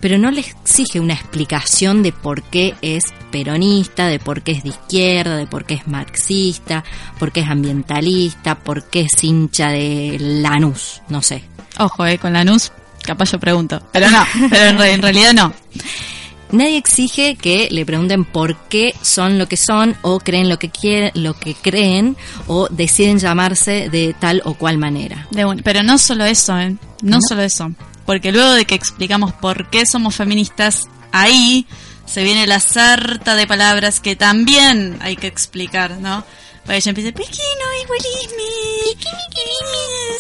[0.05, 4.63] pero no le exige una explicación de por qué es peronista, de por qué es
[4.63, 6.85] de izquierda, de por qué es marxista,
[7.19, 11.43] por qué es ambientalista, por qué es hincha de Lanús, no sé.
[11.79, 12.71] Ojo, eh, con Lanús,
[13.03, 13.83] capaz yo pregunto.
[13.93, 15.55] Pero no, pero en, re- en realidad no.
[16.53, 20.69] Nadie exige que le pregunten por qué son lo que son o creen lo que
[20.69, 22.15] quieren, lo que creen
[22.47, 25.27] o deciden llamarse de tal o cual manera.
[25.31, 26.77] De un- pero no solo eso, ¿eh?
[27.01, 27.21] No, ¿No?
[27.27, 27.73] solo eso.
[28.07, 30.83] Porque luego de que explicamos por qué somos feministas,
[31.13, 31.67] ahí
[32.07, 36.25] se viene la sarta de palabras que también hay que explicar, ¿no?
[36.65, 38.35] Porque ella empieza, ¿por qué no igualismo?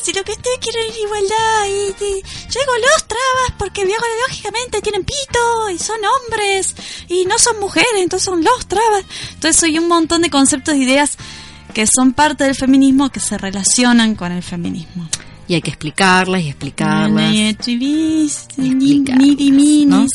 [0.02, 5.04] Si lo que ustedes quieren es igualdad, y, y yo los trabas porque biológicamente tienen
[5.04, 6.74] pito y son hombres
[7.08, 9.04] y no son mujeres, entonces son los trabas.
[9.32, 11.16] Entonces hay un montón de conceptos e ideas
[11.72, 15.08] que son parte del feminismo que se relacionan con el feminismo.
[15.48, 17.32] Y hay que explicarlas y explicarlas.
[17.34, 18.48] Y explicarlas,
[19.86, 20.06] ¿no?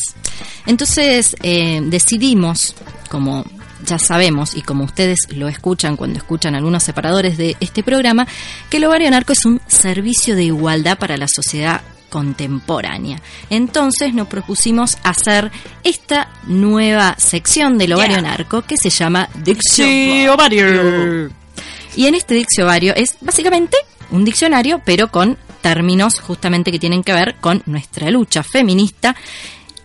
[0.65, 2.75] Entonces eh, decidimos,
[3.09, 3.45] como
[3.85, 8.27] ya sabemos y como ustedes lo escuchan cuando escuchan algunos separadores de este programa,
[8.69, 13.21] que el ovario narco es un servicio de igualdad para la sociedad contemporánea.
[13.49, 15.51] Entonces nos propusimos hacer
[15.83, 18.21] esta nueva sección del ovario Yeah.
[18.21, 21.29] narco que se llama Dicción Sí, ovario.
[21.95, 23.77] y en este diccionario es básicamente
[24.11, 29.15] un diccionario, pero con términos justamente que tienen que ver con nuestra lucha feminista.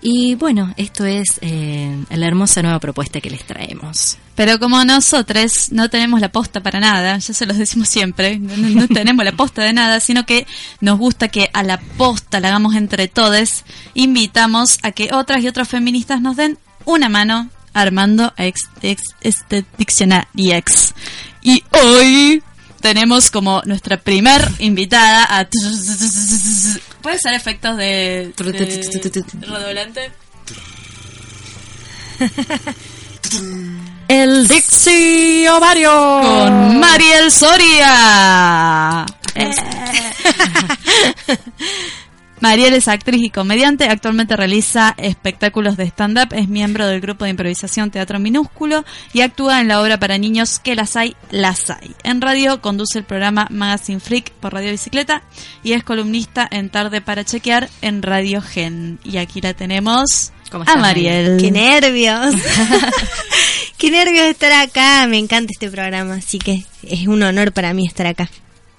[0.07, 4.19] Y bueno, esto es eh, la hermosa nueva propuesta que les traemos.
[4.35, 8.87] Pero como nosotros no tenemos la posta para nada, ya se los decimos siempre, no,
[8.93, 10.47] tenemos la posta de nada, sino que
[10.81, 13.65] nos gusta que a la posta la hagamos entre todes,
[13.95, 19.65] invitamos a que otras y otros feministas nos den una mano armando ex- ex- este
[19.79, 20.29] diccionario.
[21.43, 22.43] Y hoy
[22.85, 25.49] tenemos como nuestra primer invitada a...
[27.01, 28.35] ¿Puede ser efectos de...
[28.37, 30.13] de redoblante?
[34.09, 39.07] El Diccionario con Mariel Soria.
[42.45, 47.31] Mariel es actriz y comediante, actualmente realiza espectáculos de stand-up, es miembro del grupo de
[47.31, 48.85] improvisación Teatro Minúsculo
[49.15, 51.95] y actúa en la obra para niños Que las hay, las hay.
[52.03, 55.23] En radio conduce el programa Magazine Freak por Radio Bicicleta
[55.63, 58.99] y es columnista en Tarde para Chequear en Radio Gen.
[59.05, 61.39] Y aquí la tenemos ¿Cómo a estás, Mariel.
[61.41, 62.35] ¡Qué nervios!
[63.79, 65.07] ¡Qué nervios estar acá!
[65.07, 68.29] Me encanta este programa, así que es un honor para mí estar acá.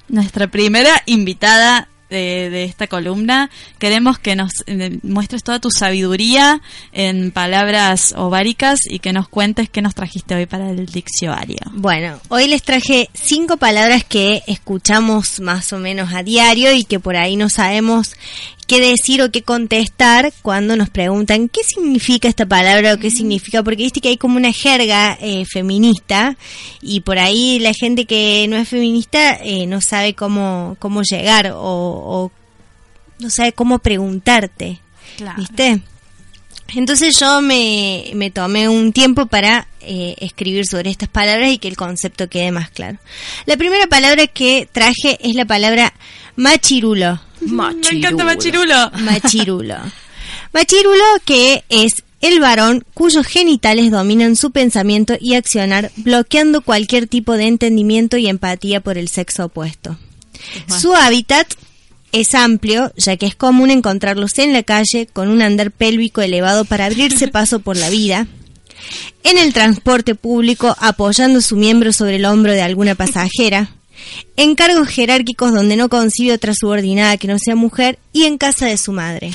[0.07, 3.49] nuestra primera invitada de, de esta columna.
[3.79, 6.61] Queremos que nos eh, muestres toda tu sabiduría
[6.91, 11.59] en palabras ováricas y que nos cuentes qué nos trajiste hoy para el diccionario.
[11.71, 16.99] Bueno, hoy les traje cinco palabras que escuchamos más o menos a diario y que
[16.99, 18.13] por ahí no sabemos
[18.67, 23.63] qué decir o qué contestar cuando nos preguntan qué significa esta palabra o qué significa,
[23.63, 26.37] porque viste que hay como una jerga eh, feminista
[26.81, 31.51] y por ahí la gente que no es feminista eh, no sabe cómo, cómo llegar
[31.51, 32.31] o, o
[33.19, 34.79] no sabe cómo preguntarte,
[35.37, 35.81] ¿viste?
[36.73, 41.67] Entonces yo me, me tomé un tiempo para eh, escribir sobre estas palabras y que
[41.67, 42.97] el concepto quede más claro.
[43.45, 45.93] La primera palabra que traje es la palabra
[46.35, 47.21] machirulo.
[47.41, 48.91] Me encanta machirulo.
[49.01, 49.77] Machirulo.
[50.53, 57.33] Machirulo que es el varón cuyos genitales dominan su pensamiento y accionar, bloqueando cualquier tipo
[57.33, 59.97] de entendimiento y empatía por el sexo opuesto.
[60.67, 61.47] Su hábitat
[62.15, 66.63] es amplio, ya que es común encontrarlos en la calle con un andar pélvico elevado
[66.63, 68.25] para abrirse paso por la vida,
[69.23, 73.69] en el transporte público apoyando su miembro sobre el hombro de alguna pasajera,
[74.37, 78.67] en cargos jerárquicos donde no concibe otra subordinada que no sea mujer y en casa
[78.67, 79.31] de su madre.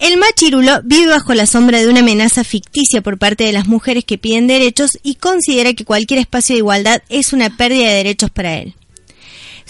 [0.00, 4.04] El machirulo vive bajo la sombra de una amenaza ficticia por parte de las mujeres
[4.04, 8.30] que piden derechos y considera que cualquier espacio de igualdad es una pérdida de derechos
[8.30, 8.74] para él.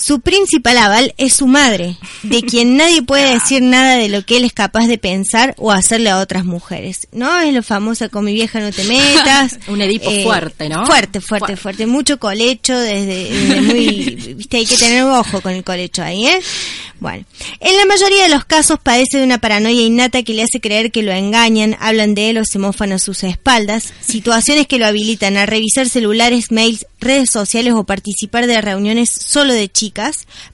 [0.00, 4.38] Su principal aval es su madre, de quien nadie puede decir nada de lo que
[4.38, 7.06] él es capaz de pensar o hacerle a otras mujeres.
[7.12, 7.38] ¿No?
[7.40, 9.58] Es lo famoso con mi vieja no te metas.
[9.68, 10.86] Un Edipo Eh, fuerte, ¿no?
[10.86, 11.86] Fuerte, fuerte, fuerte.
[11.86, 14.34] Mucho colecho desde, desde muy...
[14.36, 16.40] Viste, hay que tener ojo con el colecho ahí, ¿eh?
[16.98, 17.24] Bueno,
[17.60, 20.92] en la mayoría de los casos padece de una paranoia innata que le hace creer
[20.92, 24.84] que lo engañan, hablan de él o se mofan a sus espaldas, situaciones que lo
[24.84, 29.89] habilitan a revisar celulares, mails, redes sociales o participar de reuniones solo de chicas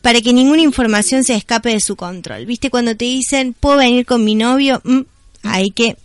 [0.00, 2.46] para que ninguna información se escape de su control.
[2.46, 4.80] ¿Viste cuando te dicen, puedo venir con mi novio?
[4.84, 5.00] Mm,
[5.42, 5.96] hay que...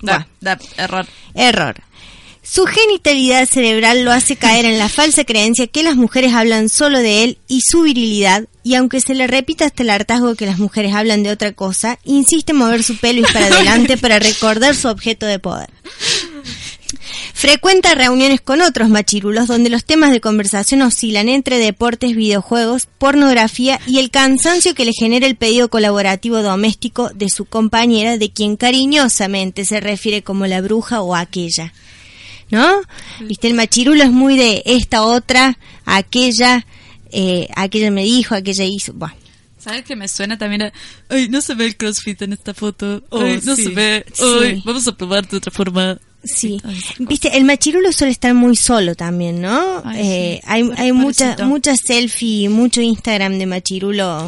[0.00, 1.06] Da, da, error.
[1.34, 1.82] Error.
[2.50, 6.98] Su genitalidad cerebral lo hace caer en la falsa creencia que las mujeres hablan solo
[6.98, 10.58] de él y su virilidad, y aunque se le repita hasta el hartazgo que las
[10.58, 14.88] mujeres hablan de otra cosa, insiste en mover su pelvis para adelante para recordar su
[14.88, 15.68] objeto de poder.
[17.34, 23.78] Frecuenta reuniones con otros machirulos donde los temas de conversación oscilan entre deportes, videojuegos, pornografía
[23.86, 28.56] y el cansancio que le genera el pedido colaborativo doméstico de su compañera, de quien
[28.56, 31.72] cariñosamente se refiere como la bruja o aquella.
[32.50, 32.80] ¿No?
[33.20, 36.64] Viste, el machirulo es muy de esta otra, aquella,
[37.12, 38.94] eh, aquella me dijo, aquella hizo.
[38.94, 39.14] Bueno,
[39.58, 40.72] ¿Sabes que me suena también a...
[41.10, 43.02] Ay, no se ve el crossfit en esta foto.
[43.10, 43.64] Oh, Ay, no sí.
[43.64, 44.06] se ve.
[44.14, 44.24] Sí.
[44.42, 45.98] Ay, vamos a probar de otra forma.
[46.24, 46.60] Sí,
[46.98, 49.82] viste, el machirulo suele estar muy solo también, ¿no?
[49.84, 51.46] Ay, Eh, sí, hay hay mucha, pobrecito.
[51.46, 54.26] mucha selfie, mucho Instagram de machirulo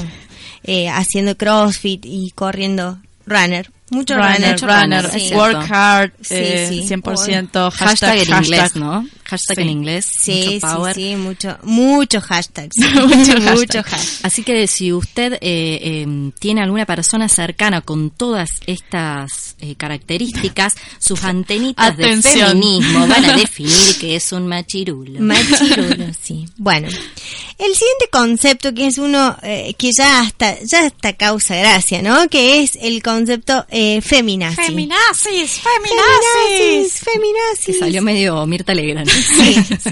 [0.62, 3.70] eh, haciendo crossfit y corriendo runner.
[3.90, 5.34] Mucho runner, Runner, runner, sí.
[5.34, 6.86] work hard, Sí, eh, sí.
[6.88, 8.76] 100%, Hashtag, hashtag, en inglés, hashtag.
[8.76, 9.06] ¿no?
[9.30, 9.62] Hashtag Sí.
[9.62, 10.06] en inglés.
[10.20, 10.94] Sí, mucho sí, power.
[10.94, 12.76] sí, mucho, mucho hashtags.
[12.94, 13.84] Mucho mucho, hashtag.
[13.84, 14.26] hashtag.
[14.26, 20.74] Así que si usted eh, eh, tiene alguna persona cercana con todas estas eh, características,
[20.98, 25.20] sus antenitas de feminismo van a definir que es un machirulo.
[25.20, 26.46] Machirulo, sí.
[26.56, 32.02] Bueno, el siguiente concepto que es uno eh, que ya hasta ya hasta causa gracia,
[32.02, 32.28] ¿no?
[32.28, 34.56] Que es el concepto eh, feminazi.
[34.56, 37.78] Feminazis, Feminazis, que feminazis.
[37.78, 39.10] salió medio Mirta Legrand.
[39.22, 39.56] Sí.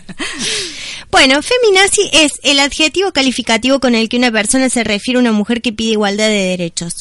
[1.10, 5.32] Bueno, feminazi es el adjetivo calificativo con el que una persona se refiere a una
[5.32, 6.92] mujer que pide igualdad de derechos.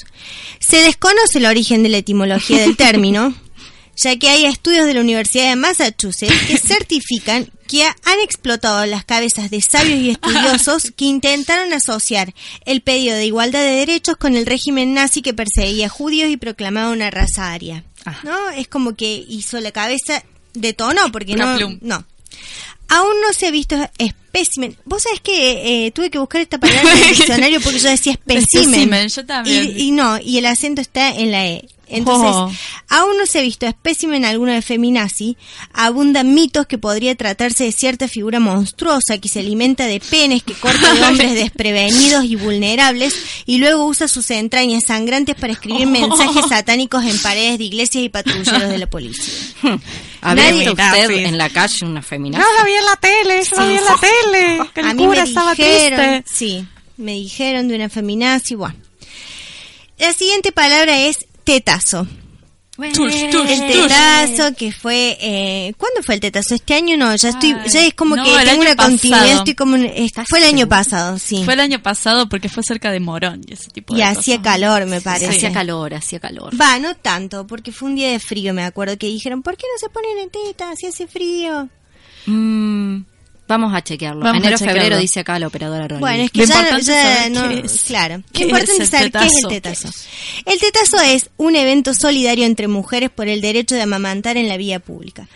[0.60, 3.36] Se desconoce el origen de la etimología del término,
[3.98, 8.86] ya que hay estudios de la Universidad de Massachusetts que certifican que ha- han explotado
[8.86, 12.34] las cabezas de sabios y estudiosos que intentaron asociar
[12.66, 16.92] el pedido de igualdad de derechos con el régimen nazi que perseguía judíos y proclamaba
[16.92, 17.84] una raza aria.
[18.24, 18.50] ¿No?
[18.52, 20.24] Es como que hizo la cabeza,
[20.54, 22.06] detonó, porque no, no.
[22.90, 24.78] Aún no se ha visto espécimen.
[24.86, 28.14] Vos sabés que eh, tuve que buscar esta palabra en el diccionario porque yo decía
[28.14, 28.66] espécimen.
[28.66, 29.66] Espécimen, yo también.
[29.66, 31.68] Y, y no, y el acento está en la E.
[31.90, 32.52] Entonces, Oh.
[32.90, 35.38] aún no se ha visto espécimen alguno de feminazi.
[35.74, 40.54] Abundan mitos que podría tratarse de cierta figura monstruosa que se alimenta de penes, que
[40.54, 43.16] corta de hombres desprevenidos y vulnerables
[43.46, 48.10] y luego usa sus entrañas sangrantes para escribir mensajes satánicos en paredes de iglesias y
[48.10, 49.34] patrulleros de la policía.
[50.22, 52.44] ¿Habría Nadie- visto usted en la calle una feminazi?
[52.44, 54.70] No la vi en la tele, yo la vi en la tele.
[54.74, 56.24] Que el A mí cura me estaba dijeron, triste.
[56.36, 58.76] sí, me dijeron de una feminazi, bueno.
[60.00, 62.08] La siguiente palabra es tetazo.
[62.80, 66.54] el tetazo que fue eh, ¿cuándo fue el tetazo?
[66.54, 69.78] este año no ya estoy ya es como no, que tengo una continuidad estoy como
[69.78, 73.42] es- fue el año pasado sí Fue el año pasado porque fue cerca de Morón
[73.48, 74.54] y ese tipo y de hacía cosas.
[74.54, 76.54] calor me parece Hacía calor, hacía calor.
[76.60, 79.66] va no tanto porque fue un día de frío me acuerdo que dijeron ¿por qué
[79.74, 81.68] no se ponen en teta si hace frío?
[82.28, 83.00] Mm,
[83.48, 84.22] vamos a chequearlo.
[84.22, 84.82] Vamos a Enero, chequearlo.
[84.82, 85.98] febrero dice acá la operadora.
[86.00, 87.82] Bueno, es que Lo ya, no, qué es.
[87.88, 88.22] claro.
[88.34, 89.88] ¿Qué Lo importante es es el saber qué es el tetazo?
[89.88, 90.00] tetazo.
[90.46, 94.58] El tetazo es un evento solidario entre mujeres por el derecho de amamantar en la
[94.58, 95.28] vía pública.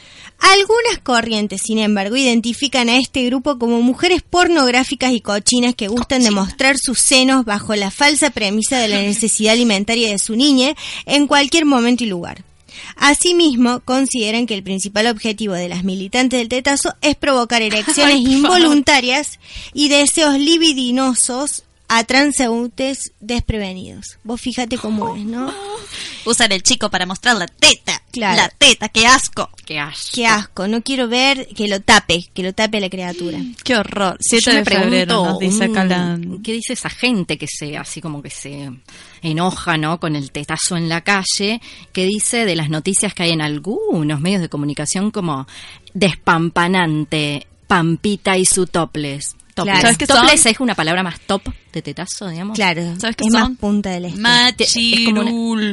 [0.44, 6.24] Algunas corrientes, sin embargo, identifican a este grupo como mujeres pornográficas y cochinas que gustan
[6.24, 10.74] de mostrar sus senos bajo la falsa premisa de la necesidad alimentaria de su niña
[11.06, 12.44] en cualquier momento y lugar.
[12.96, 18.34] Asimismo, consideran que el principal objetivo de las militantes del tetazo es provocar erecciones Ay,
[18.34, 19.40] involuntarias
[19.74, 24.18] y deseos libidinosos a transeúntes desprevenidos.
[24.24, 25.54] Vos fíjate cómo es, ¿no?
[26.26, 28.02] Usan el chico para mostrar la teta.
[28.14, 28.38] Claro.
[28.38, 29.50] La teta, qué asco.
[29.66, 30.12] Qué asco.
[30.14, 33.40] Qué asco, no quiero ver que lo tape, que lo tape la criatura.
[33.66, 34.16] Qué horror.
[34.22, 36.16] 7 Yo me de febrero pregunto, nos dice acá la...
[36.16, 38.72] mm, ¿qué dice esa gente que se, así como que se
[39.22, 40.00] enoja, ¿no?
[40.00, 41.60] Con el tetazo en la calle,
[41.92, 45.46] que dice de las noticias que hay en algunos medios de comunicación como
[45.94, 49.36] despampanante, Pampita y su topless.
[49.62, 49.82] Topless, Claro.
[49.82, 50.52] ¿Sabes qué Topless son?
[50.52, 51.42] es una palabra más top
[51.74, 52.56] de tetazo, digamos.
[52.56, 53.56] Claro, ¿Sabes qué es más son?
[53.56, 54.20] punta del este.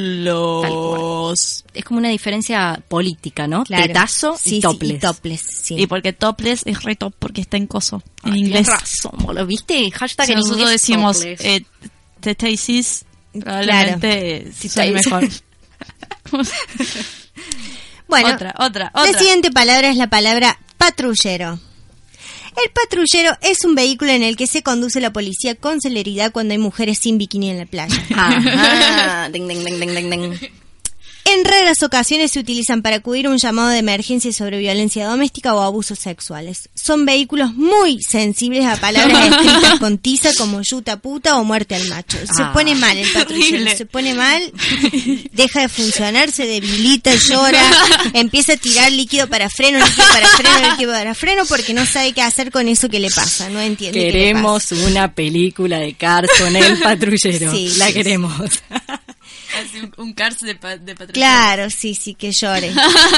[0.08, 1.64] Machirulos.
[1.74, 3.64] Es como una diferencia política, ¿no?
[3.64, 3.86] Claro.
[3.86, 4.90] Tetazo Sí, y topless.
[4.92, 5.74] y topless, sí.
[5.78, 8.02] Y porque topless es re top porque está en coso.
[8.24, 8.66] En Ay, inglés.
[8.68, 9.46] razón, boludo.
[9.46, 9.90] ¿Viste?
[9.90, 11.64] Hashtag Si en nosotros inglés, decimos eh,
[12.20, 13.04] tetasis,
[13.40, 15.28] probablemente eh, sí ahí mejor.
[18.08, 19.12] Bueno, otra, otra, otra.
[19.12, 21.60] La siguiente palabra es la palabra patrullero.
[22.64, 26.52] El patrullero es un vehículo en el que se conduce la policía con celeridad cuando
[26.52, 28.02] hay mujeres sin bikini en la playa.
[28.14, 29.28] Ajá.
[29.32, 30.50] Ding, ding, ding, ding, ding, ding.
[31.34, 35.54] En raras ocasiones se utilizan para acudir a un llamado de emergencia sobre violencia doméstica
[35.54, 36.70] o abusos sexuales.
[36.74, 41.86] Son vehículos muy sensibles a palabras escritas con tiza como yuta puta o muerte al
[41.88, 42.16] macho.
[42.18, 44.40] Se Ah, pone mal el patrullero, se pone mal,
[45.32, 47.62] deja de funcionar, se debilita, llora,
[48.14, 52.12] empieza a tirar líquido para freno, líquido para freno, líquido para freno porque no sabe
[52.12, 53.98] qué hacer con eso que le pasa, no entiende.
[53.98, 57.52] qué le Queremos una película de Cars con el patrullero.
[57.52, 58.32] Sí, la queremos.
[59.56, 60.94] Así un, un cars de, pa- de.
[60.94, 62.72] Claro, sí, sí, que llore.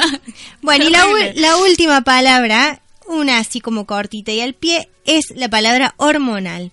[0.62, 1.04] bueno, y la,
[1.34, 6.70] la última palabra, una así como cortita y al pie, es la palabra hormonal,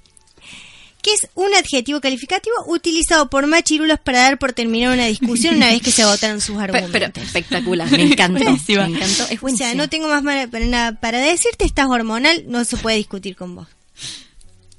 [1.02, 5.68] que es un adjetivo calificativo utilizado por machirulos para dar por terminada una discusión una
[5.68, 6.92] vez que se agotaron sus argumentos.
[6.92, 8.44] Pero, espectacular, me encantó.
[8.44, 8.52] Me
[8.84, 9.28] encantó.
[9.30, 12.98] Es o sea, no tengo más para, nada para decirte, estás hormonal, no se puede
[12.98, 13.68] discutir con vos.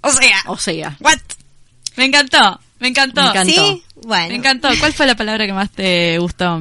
[0.02, 1.18] O sea, O sea, what?
[1.96, 3.22] Me encantó, me encantó.
[3.22, 3.52] Me encantó.
[3.52, 3.82] ¿Sí?
[4.02, 4.28] Bueno.
[4.28, 4.68] Me encantó.
[4.78, 6.60] ¿Cuál fue la palabra que más te gustó?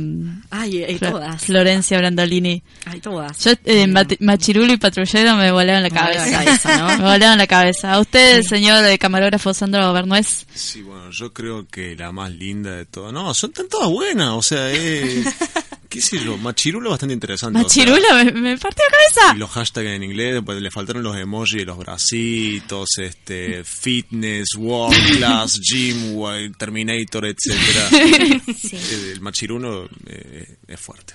[0.49, 1.41] ay, hay Flo- todas.
[1.43, 2.63] Florencia Brandolini.
[2.85, 3.37] Hay todas.
[3.43, 3.87] Yo, eh,
[4.19, 6.25] machirulo y patrullero me volaron la Me cabeza.
[6.25, 6.87] la cabeza, ¿no?
[6.97, 7.93] me volaron la cabeza.
[7.93, 10.47] ¿A usted, señor de camarógrafo Sandro Bernués?
[10.53, 13.13] Sí, bueno, yo creo que la más linda de todas.
[13.13, 15.23] No, son tan todas buenas, o sea, eh,
[15.89, 17.59] qué sé yo, Machirulo bastante interesante.
[17.59, 19.35] o sea, Machirulo me, me partió la cabeza.
[19.35, 25.17] y los hashtags en inglés, después le faltaron los emojis los bracitos, este, fitness, world
[25.17, 26.15] class, gym,
[26.57, 27.89] terminator, etcétera.
[27.91, 31.13] Eh, El machirulo eh, es fuerte.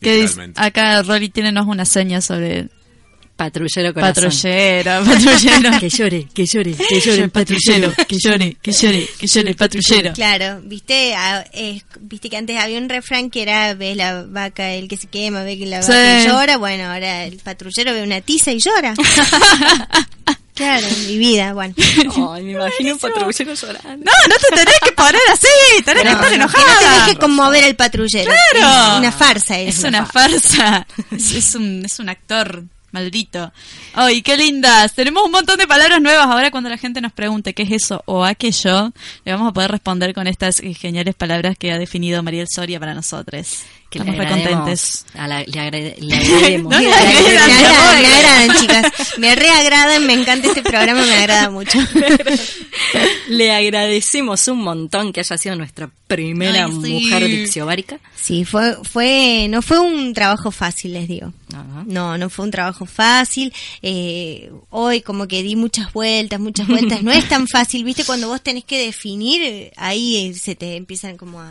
[0.00, 0.52] ¿Qué dice?
[0.56, 2.68] Acá Rolly tiene una seña sobre
[3.36, 4.14] Patrullero corazón.
[4.30, 5.80] patrullero, patrullero.
[5.80, 9.56] Que llore, que llore, que llore el patrullero, que llore, que llore, que llore el
[9.56, 10.12] patrullero.
[10.12, 11.14] Claro, viste,
[11.52, 15.08] eh, viste que antes había un refrán que era ves la vaca el que se
[15.08, 15.90] quema, ve que la Sí.
[15.90, 18.94] vaca llora, bueno, ahora el patrullero ve una tiza y llora.
[20.54, 21.74] claro, mi vida, bueno.
[21.76, 24.04] Ay, me imagino un patrullero llorando.
[24.04, 26.64] No, no te tenés que poner así, tenés que No, estar que enojada.
[26.72, 28.30] no te deje conmover el patrullero.
[28.30, 28.92] Claro.
[28.92, 29.88] Es una farsa Es eso.
[29.88, 30.86] una farsa.
[31.10, 32.62] Es, es un, es un actor
[32.94, 33.52] maldito.
[33.92, 34.94] Ay, qué lindas.
[34.94, 36.26] Tenemos un montón de palabras nuevas.
[36.26, 38.92] Ahora cuando la gente nos pregunte qué es eso o aquello,
[39.24, 42.94] le vamos a poder responder con estas geniales palabras que ha definido Mariel Soria para
[42.94, 43.64] nosotros.
[43.94, 45.04] Que Estamos le recontentes.
[45.14, 46.72] agrademos a la- le, agrade- le agrademos.
[46.72, 48.92] No, Me le agradan, le chicas.
[49.18, 51.78] Me reagradan, me encanta este programa, me agrada mucho.
[53.28, 56.76] Le agradecemos un montón que haya sido nuestra primera Ay, sí.
[56.92, 57.98] mujer dicciobárica.
[58.14, 61.32] Sí, fue, fue, no fue un trabajo fácil, les digo.
[61.52, 61.84] Ajá.
[61.86, 63.52] No, no fue un trabajo fácil.
[63.82, 67.02] Eh, hoy como que di muchas vueltas, muchas vueltas.
[67.02, 68.04] No es tan fácil, ¿viste?
[68.04, 71.48] Cuando vos tenés que definir, ahí eh, se te empiezan como a,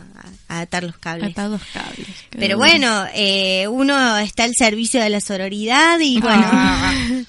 [0.48, 1.30] a- a atar los cables.
[1.30, 2.06] Atados cables.
[2.38, 6.42] Pero bueno, eh, uno está al servicio de la sororidad y bueno.
[6.44, 6.94] Ah.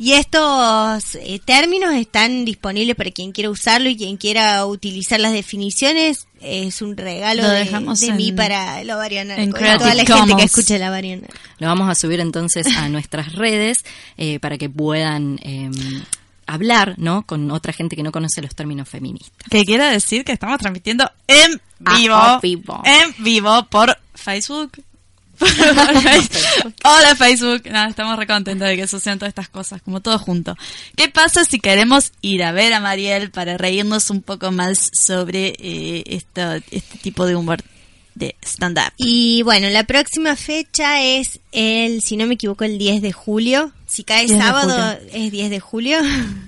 [0.00, 5.32] Y estos eh, términos están disponibles para quien quiera usarlo y quien quiera utilizar las
[5.32, 6.28] definiciones.
[6.40, 10.04] Es un regalo Lo de, dejamos de mí en- para el ovario en toda la
[10.04, 10.36] gente Commons.
[10.36, 11.34] que escucha el ovario narco.
[11.58, 13.84] Lo vamos a subir entonces a nuestras redes
[14.16, 15.68] eh, para que puedan eh,
[16.48, 17.24] hablar, ¿no?
[17.24, 19.46] Con otra gente que no conoce los términos feministas.
[19.48, 22.14] Que quiere decir que estamos transmitiendo en vivo.
[22.16, 22.82] Ah, vivo.
[22.84, 24.72] En vivo por Facebook.
[26.84, 27.62] Hola Facebook.
[27.70, 30.56] Nada, estamos recontentos de que sucedan todas estas cosas, como todo junto.
[30.96, 35.54] ¿Qué pasa si queremos ir a ver a Mariel para reírnos un poco más sobre
[35.58, 37.62] eh, esto, este tipo de humor
[38.18, 38.92] de stand-up?
[38.96, 43.72] Y bueno, la próxima fecha es el, si no me equivoco, el 10 de julio.
[43.86, 45.98] Si cae 10 de sábado, es 10 de julio.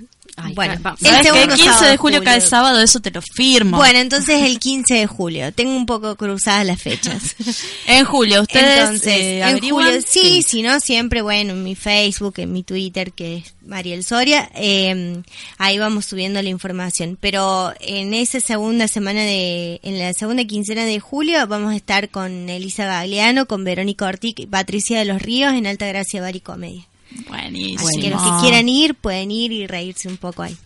[0.55, 2.81] bueno, ca- el ¿Sabes que el segundo 15 sábado de julio cae sábado?
[2.81, 3.77] Eso te lo firmo.
[3.77, 5.53] Bueno, entonces el 15 de julio.
[5.53, 7.37] Tengo un poco cruzadas las fechas.
[7.87, 12.35] en julio, ustedes Entonces, eh, en julio, sí, si no, siempre, bueno, en mi Facebook,
[12.39, 15.23] en mi Twitter, que es Mariel Soria, eh,
[15.59, 17.17] ahí vamos subiendo la información.
[17.21, 22.09] Pero en esa segunda semana de, en la segunda quincena de julio, vamos a estar
[22.11, 26.37] con Elisa Gagliano, con Verónica Ortiz y Patricia de los Ríos en Alta Gracia Bar
[26.37, 26.87] y Comedia.
[27.29, 27.89] Buenísimo.
[28.01, 30.57] Que los que quieran ir, pueden ir y reírse un poco ahí.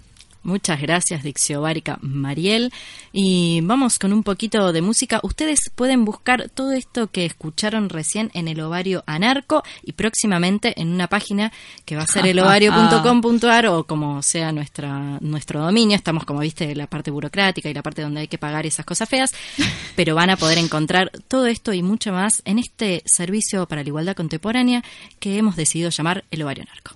[0.45, 2.71] Muchas gracias, Dixio Bárica Mariel.
[3.13, 5.21] Y vamos con un poquito de música.
[5.23, 10.93] Ustedes pueden buscar todo esto que escucharon recién en el ovario anarco y próximamente en
[10.93, 11.51] una página
[11.87, 15.97] que va a ser elovario.com.ar o como sea nuestra, nuestro dominio.
[15.97, 19.09] Estamos, como viste, la parte burocrática y la parte donde hay que pagar esas cosas
[19.09, 19.33] feas,
[19.97, 23.89] pero van a poder encontrar todo esto y mucho más en este servicio para la
[23.89, 24.85] igualdad contemporánea
[25.19, 26.95] que hemos decidido llamar el ovario anarco.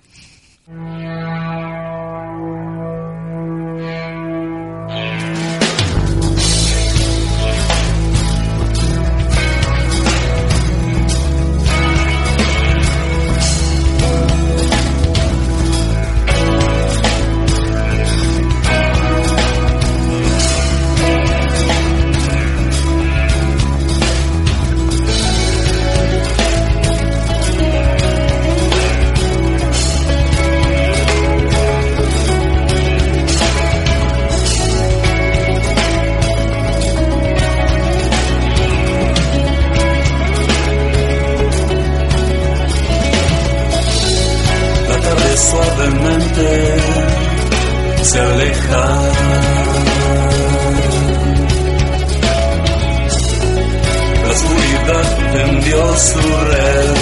[55.99, 56.95] Tendió su red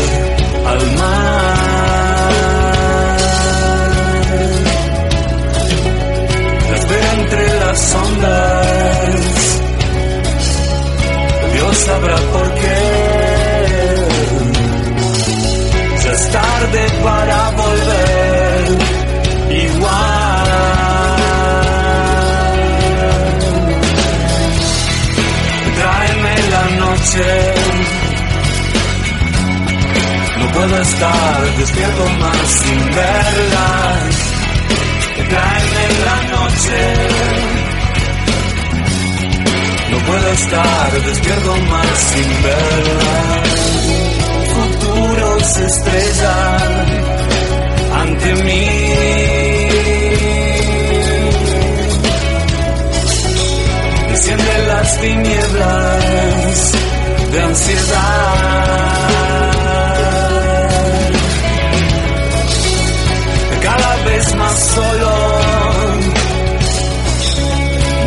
[0.66, 1.18] al mar.
[6.76, 9.62] Espera entre las ondas.
[11.54, 12.18] Dios sabrá
[30.58, 33.70] puedo estar despierto más sin verla.
[35.30, 36.80] Tráeme la noche.
[39.92, 43.18] No puedo estar despierto más sin verla
[44.56, 46.86] futuros estrellan
[48.02, 48.68] ante mí.
[54.10, 56.72] Desciende las tinieblas
[57.32, 59.27] de ansiedad.
[64.28, 65.12] Vez más solo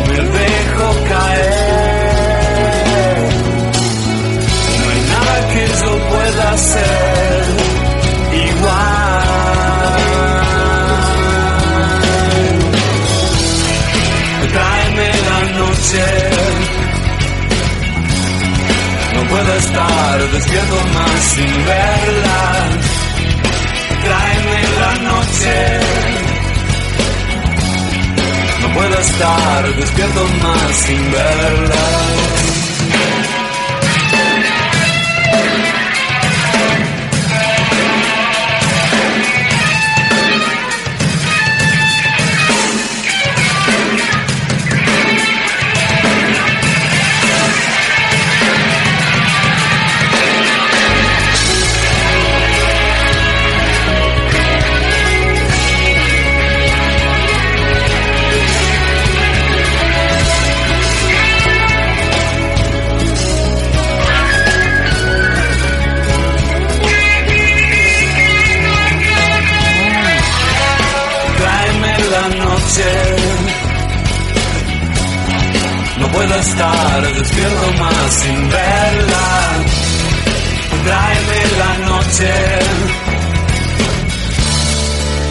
[0.07, 2.01] me dejo caer.
[4.79, 7.43] No hay nada que yo pueda hacer
[8.49, 9.21] igual.
[14.53, 16.05] Tráeme la noche.
[19.13, 22.39] No puedo estar despierto más sin verla.
[24.03, 25.90] Tráeme la noche.
[28.73, 32.40] Puedo estar despierto más sin verla.
[76.91, 79.25] Estar despierto más sin verla.
[80.83, 82.33] Tráeme la noche.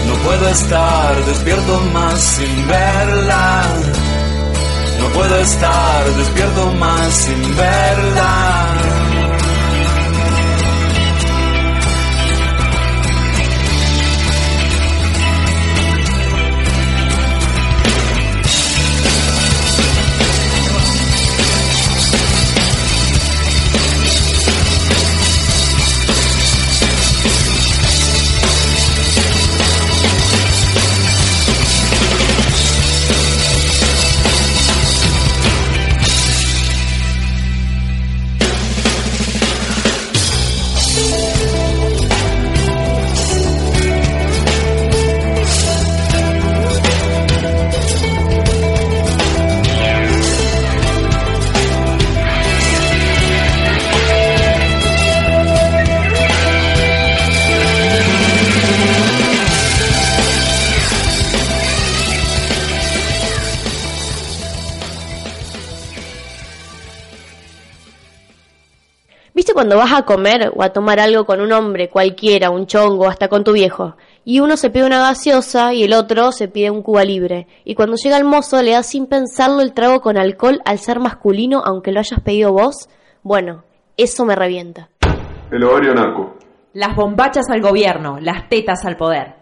[0.07, 3.65] No puedo estar despierto más sin verla.
[5.01, 9.40] No puedo estar despierto más sin verla.
[69.71, 73.29] Cuando vas a comer o a tomar algo con un hombre cualquiera, un chongo, hasta
[73.29, 73.95] con tu viejo?
[74.25, 77.47] Y uno se pide una gaseosa y el otro se pide un cuba libre.
[77.65, 80.99] Y cuando llega el mozo le das sin pensarlo el trago con alcohol al ser
[80.99, 82.89] masculino aunque lo hayas pedido vos.
[83.23, 83.63] Bueno,
[83.97, 84.89] eso me revienta.
[85.53, 86.35] El ovario narco.
[86.73, 89.40] Las bombachas al gobierno, las tetas al poder.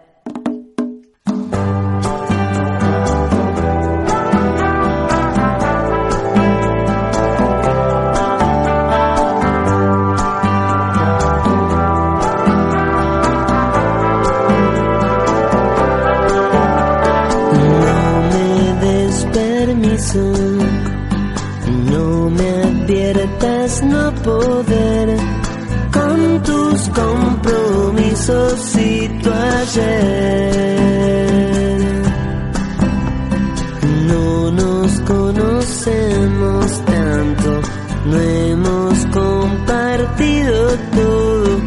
[34.07, 37.61] No nos conocemos tanto,
[38.07, 41.61] no hemos compartido todo,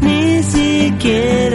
[0.00, 1.49] ni siquiera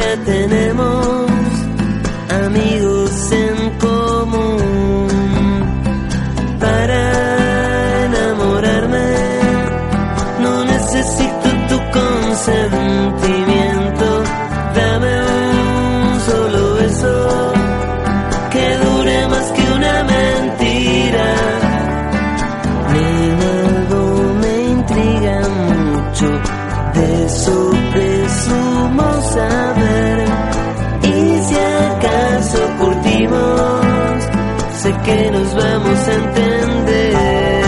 [35.06, 37.64] que nos vamos a entender.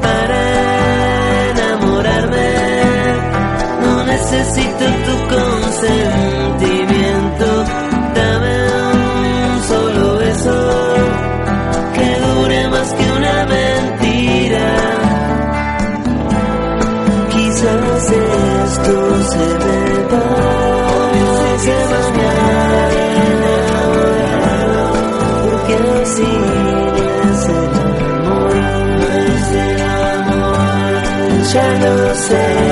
[0.00, 0.40] Para
[1.50, 2.50] enamorarme,
[3.82, 7.46] no necesito tu consentimiento.
[8.18, 8.56] Dame
[8.94, 10.56] un solo beso
[11.94, 14.68] que dure más que una mentira.
[17.34, 18.94] Quizás esto
[19.32, 20.51] se deba
[31.82, 32.71] ya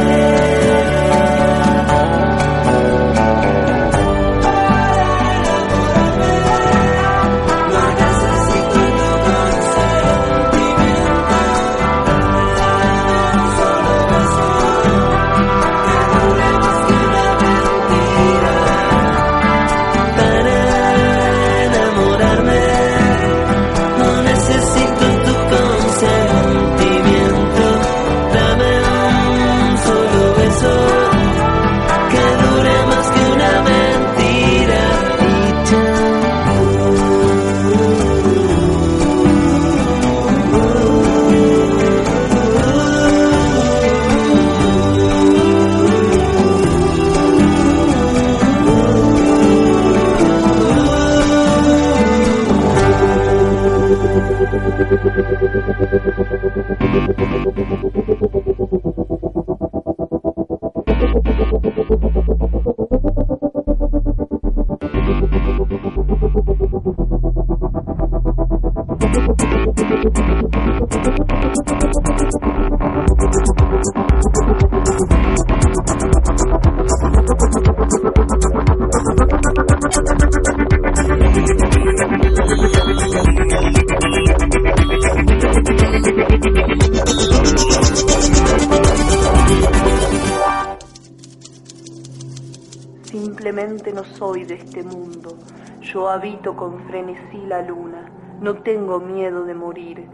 [54.50, 54.80] Thank
[58.84, 58.99] you.
[96.38, 98.08] Con frenesí la luna.
[98.40, 100.06] No tengo miedo de morir.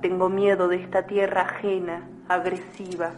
[0.00, 3.12] Tengo miedo de esta tierra ajena, agresiva.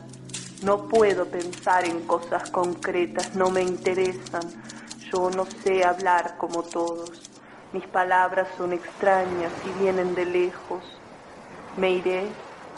[0.65, 4.43] No puedo pensar en cosas concretas, no me interesan.
[5.13, 7.31] Yo no sé hablar como todos.
[7.73, 10.83] Mis palabras son extrañas y vienen de lejos.
[11.77, 12.27] Me iré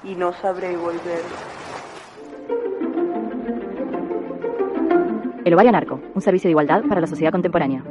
[0.03, 1.23] y no sabré volver.
[5.45, 7.83] El Ovario Narco, un servicio de igualdad para la sociedad contemporánea.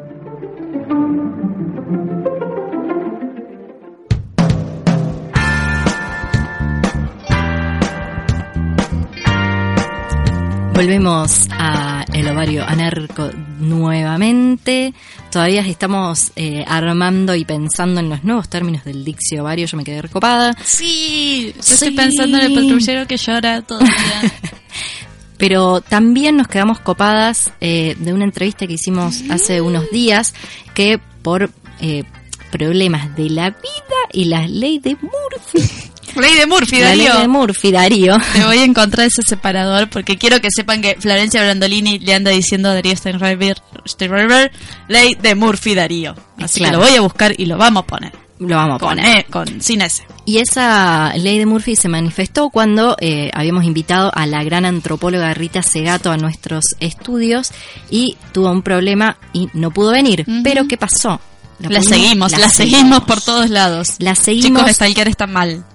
[10.78, 14.94] Volvemos a el ovario anarco nuevamente.
[15.32, 19.66] Todavía estamos eh, armando y pensando en los nuevos términos del diccio ovario.
[19.66, 20.56] Yo me quedé recopada.
[20.64, 24.32] Sí, yo estoy pensando en el patrullero que llora todo el día.
[25.40, 30.36] Pero también nos quedamos copadas eh, de una entrevista que hicimos hace unos días
[30.76, 31.50] que por
[31.82, 32.04] eh,
[32.52, 35.90] problemas de la vida y la ley de Murphy
[36.22, 37.14] Ley de Murphy, La Darío.
[37.14, 38.16] ley de Murphy, Darío.
[38.34, 42.32] Te voy a encontrar ese separador porque quiero que sepan que Florencia Brandolini le anda
[42.32, 43.58] diciendo a Darío Steinreiber,
[43.88, 44.52] Steinreiber
[44.88, 46.16] ley de Murphy, Darío.
[46.40, 46.80] Así Claro.
[46.80, 48.12] que lo voy a buscar y lo vamos a poner.
[48.40, 49.18] Lo vamos a Con, poner.
[49.18, 50.04] E, con sin ese.
[50.26, 55.34] Y esa ley de Murphy se manifestó cuando eh, habíamos invitado a la gran antropóloga
[55.34, 57.52] Rita Segato a nuestros estudios
[57.90, 60.24] y tuvo un problema y no pudo venir.
[60.44, 61.20] Pero ¿qué pasó?
[61.60, 63.96] La, seguimos, la, seguimos por todos lados.
[63.98, 64.62] La seguimos.
[64.62, 65.66] Chicos, Stalker está mal.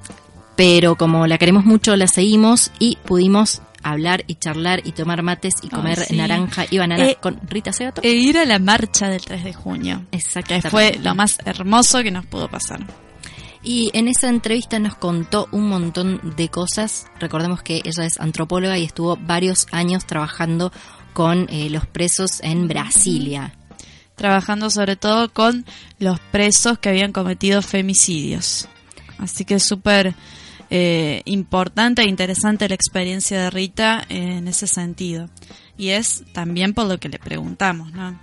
[0.57, 5.55] Pero como la queremos mucho, la seguimos y pudimos hablar y charlar y tomar mates
[5.63, 6.17] y comer sí.
[6.17, 8.01] naranja y banana Eh, con Rita Segato.
[8.05, 10.05] E ir a la marcha del 3 de junio.
[10.11, 10.71] Que Exactamente.
[10.71, 12.81] fue lo más hermoso que nos pudo pasar.
[13.65, 17.07] Y en esa entrevista nos contó un montón de cosas.
[17.21, 20.73] Recordemos que ella es antropóloga y estuvo varios años trabajando
[21.13, 23.55] con eh, los presos en Brasilia.
[24.17, 25.65] Trabajando sobre todo con
[25.99, 28.69] los presos que habían cometido femicidios.
[29.19, 30.15] Así que súper
[30.75, 35.29] eh, importante e interesante la experiencia de Rita en ese sentido.
[35.77, 38.19] Y es también por lo que le preguntamos, ¿no?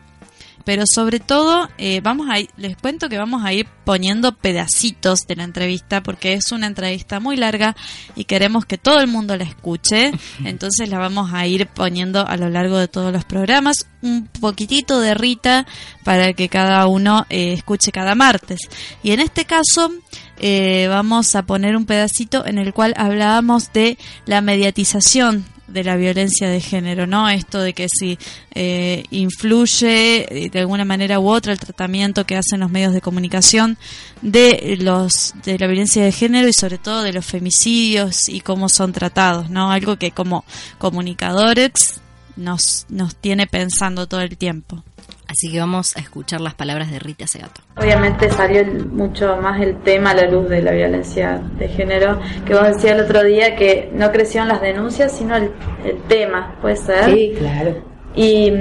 [0.66, 5.20] Pero sobre todo, eh, vamos a ir- les cuento que vamos a ir poniendo pedacitos
[5.28, 7.76] de la entrevista porque es una entrevista muy larga
[8.16, 10.12] y queremos que todo el mundo la escuche.
[10.44, 15.00] Entonces la vamos a ir poniendo a lo largo de todos los programas un poquitito
[15.00, 15.66] de Rita
[16.04, 18.60] para que cada uno eh, escuche cada martes.
[19.02, 19.92] Y en este caso
[20.40, 25.95] eh, vamos a poner un pedacito en el cual hablábamos de la mediatización de la
[25.95, 27.30] violencia de género, ¿no?
[27.30, 28.18] Esto de que si
[28.53, 33.02] eh, influye eh, de alguna manera u otra el tratamiento que hacen los medios de
[33.02, 33.78] comunicación
[34.22, 38.70] de los de la violencia de género y sobre todo de los femicidios y cómo
[38.70, 39.72] son tratados, ¿no?
[39.72, 40.44] Algo que como
[40.78, 42.02] comunicadores
[42.36, 44.84] nos nos tiene pensando todo el tiempo.
[45.30, 47.61] Así que vamos a escuchar las palabras de Rita Segato.
[47.77, 52.19] Obviamente salió el- mucho más el tema a la luz de la violencia de género,
[52.45, 55.51] que vos decías el otro día que no crecieron las denuncias, sino el,
[55.85, 57.06] el tema, ¿puede ser?
[57.06, 57.76] Sí, claro.
[58.15, 58.51] Y,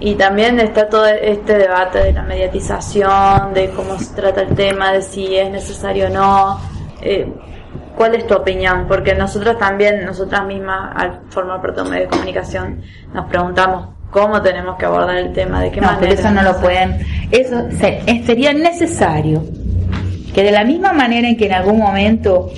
[0.00, 4.92] y también está todo este debate de la mediatización, de cómo se trata el tema,
[4.92, 6.60] de si es necesario o no.
[7.02, 7.32] Eh,
[7.96, 8.86] ¿Cuál es tu opinión?
[8.88, 12.82] Porque nosotros también, nosotras mismas, al formar parte de un medio de comunicación,
[13.14, 16.00] nos preguntamos cómo tenemos que abordar el tema, de qué No, manera.
[16.08, 16.96] pero eso no lo pueden.
[17.30, 19.44] Eso se- eh, sería necesario
[20.34, 22.50] que de la misma manera en que en algún momento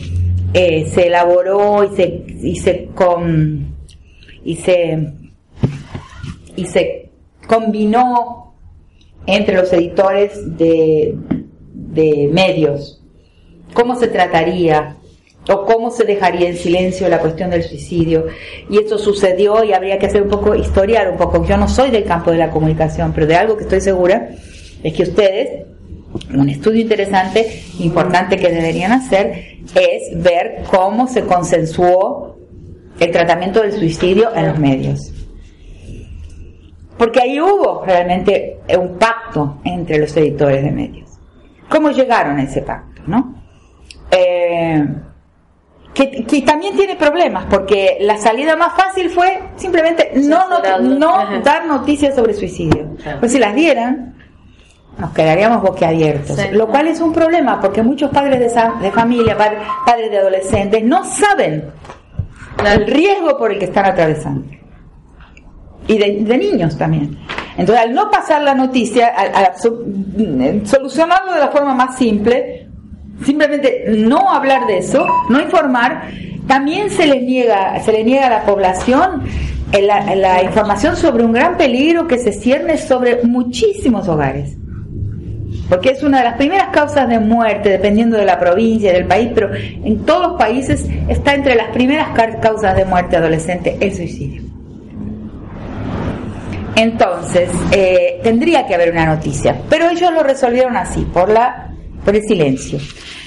[0.55, 3.75] eh, se elaboró y se y se con
[4.45, 5.13] y se
[6.55, 7.11] y se
[7.49, 8.55] combinó
[9.27, 11.17] entre los editores de,
[11.73, 13.03] de medios
[13.75, 14.95] cómo se trataría
[15.49, 18.27] o cómo se dejaría en silencio la cuestión del suicidio.
[18.69, 21.45] Y esto sucedió y habría que hacer un poco, historiar un poco.
[21.45, 24.29] Yo no soy del campo de la comunicación, pero de algo que estoy segura
[24.83, 25.67] es que ustedes,
[26.35, 32.39] un estudio interesante, importante que deberían hacer, es ver cómo se consensuó
[33.01, 35.13] el tratamiento del suicidio en los medios.
[36.99, 41.09] Porque ahí hubo realmente un pacto entre los editores de medios.
[41.69, 42.89] ¿Cómo llegaron a ese pacto?
[43.07, 43.35] ¿no?
[44.11, 44.85] Eh,
[45.99, 51.41] que, que también tiene problemas, porque la salida más fácil fue simplemente no, not- no
[51.43, 52.95] dar noticias sobre suicidio.
[53.19, 54.15] Pues si las dieran,
[54.97, 56.37] nos quedaríamos boquiabiertos.
[56.37, 56.49] Sí.
[56.53, 61.05] Lo cual es un problema, porque muchos padres de, de familia, padres de adolescentes, no
[61.05, 61.65] saben
[62.65, 64.45] el riesgo por el que están atravesando.
[65.89, 67.19] Y de, de niños también.
[67.57, 72.68] Entonces, al no pasar la noticia, al, mm, solucionarlo de la forma más simple,
[73.25, 76.09] simplemente no hablar de eso, no informar,
[76.47, 79.23] también se les niega, se le niega a la población
[79.73, 84.57] eh, la, información sobre un gran peligro que se cierne sobre muchísimos hogares.
[85.69, 89.31] Porque es una de las primeras causas de muerte, dependiendo de la provincia, del país,
[89.35, 93.95] pero en todos los países está entre las primeras ca- causas de muerte adolescente el
[93.95, 94.43] suicidio.
[96.75, 101.68] Entonces, eh, tendría que haber una noticia, pero ellos lo resolvieron así, por, la,
[102.09, 102.79] por el silencio.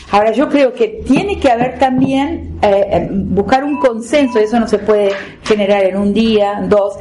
[0.10, 4.68] Ahora, yo creo que tiene que haber también, eh, eh, buscar un consenso, eso no
[4.68, 5.12] se puede
[5.44, 6.96] generar en un día, dos,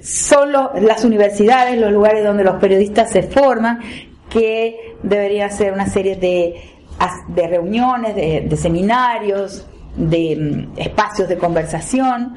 [0.00, 3.80] son los- las universidades, los lugares donde los periodistas se forman,
[4.30, 6.54] que debería ser una serie de,
[7.28, 9.66] de reuniones, de, de seminarios,
[9.96, 10.36] de
[10.76, 12.34] mm, espacios de conversación,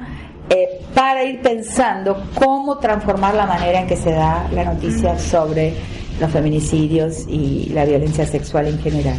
[0.50, 5.72] eh, para ir pensando cómo transformar la manera en que se da la noticia sobre
[6.20, 9.16] los feminicidios y la violencia sexual en general.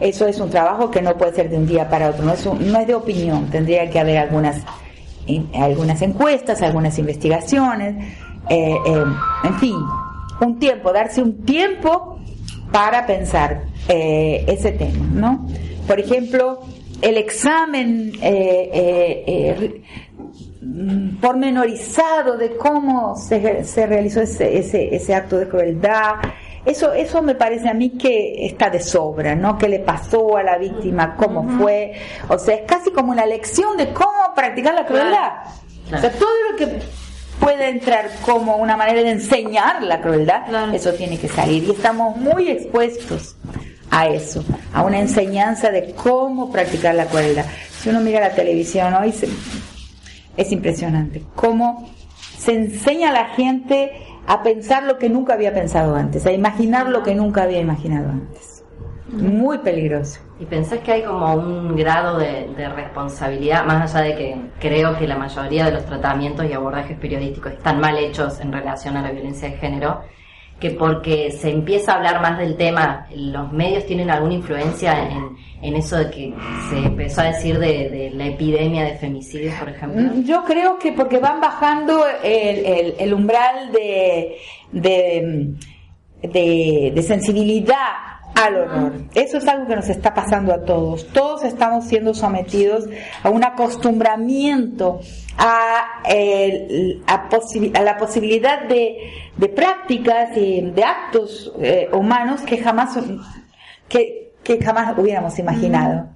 [0.00, 2.44] Eso es un trabajo que no puede ser de un día para otro, no es,
[2.46, 4.62] no es de opinión, tendría que haber algunas,
[5.54, 8.04] algunas encuestas, algunas investigaciones,
[8.50, 9.04] eh, eh,
[9.44, 9.76] en fin,
[10.40, 12.18] un tiempo, darse un tiempo
[12.72, 15.46] para pensar eh, ese tema, ¿no?
[15.86, 16.60] Por ejemplo,
[17.02, 19.82] el examen eh, eh,
[21.20, 26.14] pormenorizado de cómo se, se realizó ese, ese, ese acto de crueldad.
[26.64, 29.58] Eso, eso me parece a mí que está de sobra, ¿no?
[29.58, 31.14] ¿Qué le pasó a la víctima?
[31.16, 31.92] ¿Cómo fue?
[32.28, 35.32] O sea, es casi como una lección de cómo practicar la crueldad.
[35.92, 36.78] O sea, todo lo que
[37.38, 41.64] puede entrar como una manera de enseñar la crueldad, eso tiene que salir.
[41.64, 43.36] Y estamos muy expuestos
[43.90, 44.42] a eso,
[44.72, 47.44] a una enseñanza de cómo practicar la crueldad.
[47.78, 49.28] Si uno mira la televisión hoy, se-
[50.36, 51.22] es impresionante.
[51.34, 51.88] Cómo
[52.36, 53.92] se enseña a la gente
[54.26, 58.10] a pensar lo que nunca había pensado antes, a imaginar lo que nunca había imaginado
[58.10, 58.64] antes.
[59.08, 60.20] Muy peligroso.
[60.40, 64.98] ¿Y pensás que hay como un grado de, de responsabilidad, más allá de que creo
[64.98, 69.02] que la mayoría de los tratamientos y abordajes periodísticos están mal hechos en relación a
[69.02, 70.00] la violencia de género,
[70.60, 75.36] que porque se empieza a hablar más del tema, los medios tienen alguna influencia en,
[75.62, 76.34] en eso de que
[76.70, 80.00] se empezó a decir de, de la epidemia de femicidios, por ejemplo?
[80.00, 84.36] Mm, Yo creo que porque van bajando el, el- el umbral de,
[84.72, 85.54] de,
[86.22, 88.92] de- de sensibilidad al horror.
[89.14, 91.06] Eso es algo que nos está pasando a todos.
[91.08, 92.84] Todos estamos siendo sometidos
[93.22, 95.00] a un acostumbramiento
[95.38, 98.96] a, el- a, posi- a la posibilidad de,
[99.36, 102.98] de prácticas y de actos eh, humanos que jamás,
[103.88, 106.08] que, que jamás hubiéramos imaginado.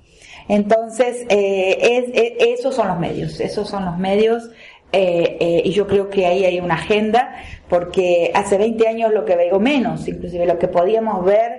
[0.48, 4.50] Entonces, eh, es- es- esos son los medios, esos son los medios.
[4.90, 7.34] eh, eh, y yo creo que ahí hay una agenda,
[7.68, 11.50] porque hace 20 años lo que veo menos, inclusive lo que podíamos ver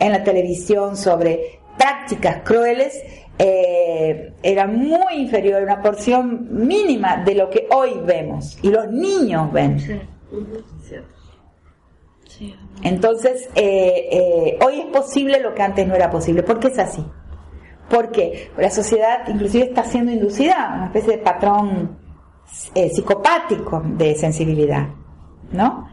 [0.00, 3.00] en la televisión sobre prácticas crueles,
[3.38, 9.50] eh, era muy inferior, una porción mínima de lo que hoy vemos y los niños
[9.52, 9.78] ven.
[12.82, 16.42] Entonces, eh, eh, hoy es posible lo que antes no era posible.
[16.42, 17.04] ¿Por qué es así?
[17.88, 21.98] Porque la sociedad inclusive está siendo inducida a una especie de patrón
[22.74, 24.88] psicopático de sensibilidad,
[25.50, 25.88] ¿no?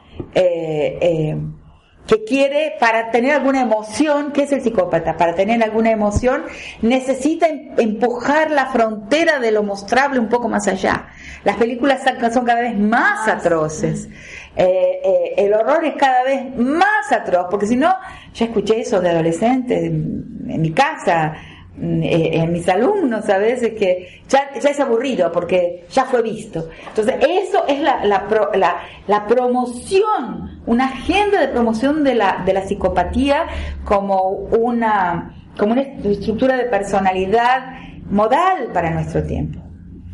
[2.08, 5.18] Que quiere, para tener alguna emoción, ¿qué es el psicópata?
[5.18, 6.44] Para tener alguna emoción
[6.82, 11.08] necesita em- empujar la frontera de lo mostrable un poco más allá.
[11.44, 12.02] Las películas
[12.34, 14.08] son cada vez más atroces.
[14.56, 17.94] Eh, eh, el horror es cada vez más atroz, porque si no,
[18.34, 21.34] ya escuché eso de adolescentes en, en mi casa,
[21.80, 26.70] en mis alumnos a veces que ya, ya es aburrido porque ya fue visto.
[26.88, 28.78] Entonces, eso es la, la, pro- la,
[29.08, 33.46] la promoción, una agenda de promoción de la, de la psicopatía
[33.84, 37.74] como una, como una estructura de personalidad
[38.10, 39.60] modal para nuestro tiempo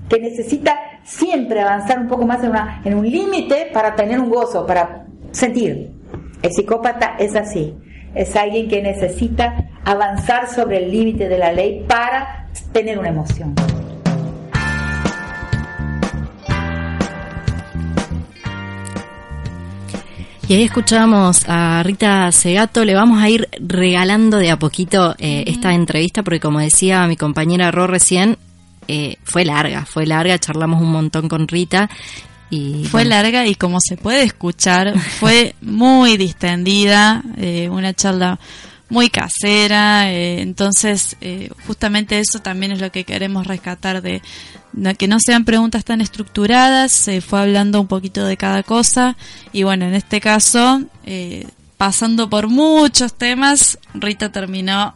[0.09, 4.29] que necesita siempre avanzar un poco más en, una, en un límite para tener un
[4.29, 5.91] gozo, para sentir.
[6.41, 7.73] El psicópata es así,
[8.13, 13.55] es alguien que necesita avanzar sobre el límite de la ley para tener una emoción.
[20.47, 25.45] Y ahí escuchábamos a Rita Segato, le vamos a ir regalando de a poquito eh,
[25.47, 28.37] esta entrevista porque como decía mi compañera Ro recién,
[28.89, 31.89] eh, fue larga, fue larga, charlamos un montón con Rita
[32.49, 38.37] y Fue bueno, larga y como se puede escuchar, fue muy distendida, eh, una charla
[38.93, 44.21] muy casera, eh, entonces eh, justamente eso también es lo que queremos rescatar de,
[44.99, 49.17] que no sean preguntas tan estructuradas, se fue hablando un poquito de cada cosa
[49.51, 51.47] y bueno, en este caso, eh,
[51.77, 54.93] pasando por muchos temas, Rita terminó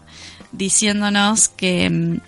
[0.51, 2.19] diciéndonos que mm,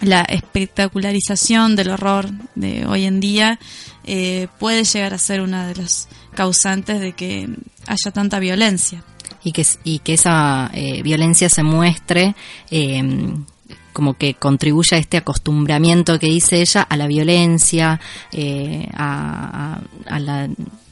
[0.00, 3.60] la espectacularización del horror de hoy en día
[4.58, 7.48] puede llegar a ser una de las causantes de que
[7.86, 9.02] haya tanta violencia.
[9.46, 12.34] Y que, y que esa eh, violencia se muestre
[12.70, 13.00] eh,
[13.92, 18.00] como que contribuye a este acostumbramiento que dice ella a la violencia,
[18.32, 19.78] eh, a,
[20.08, 20.48] a, a la,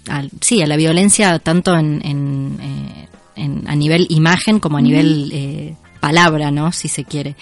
[0.08, 4.80] a- sí, a la violencia tanto en, en, eh, en- a nivel imagen como a
[4.80, 6.70] nivel eh, palabra, ¿no?
[6.70, 7.34] Si se quiere.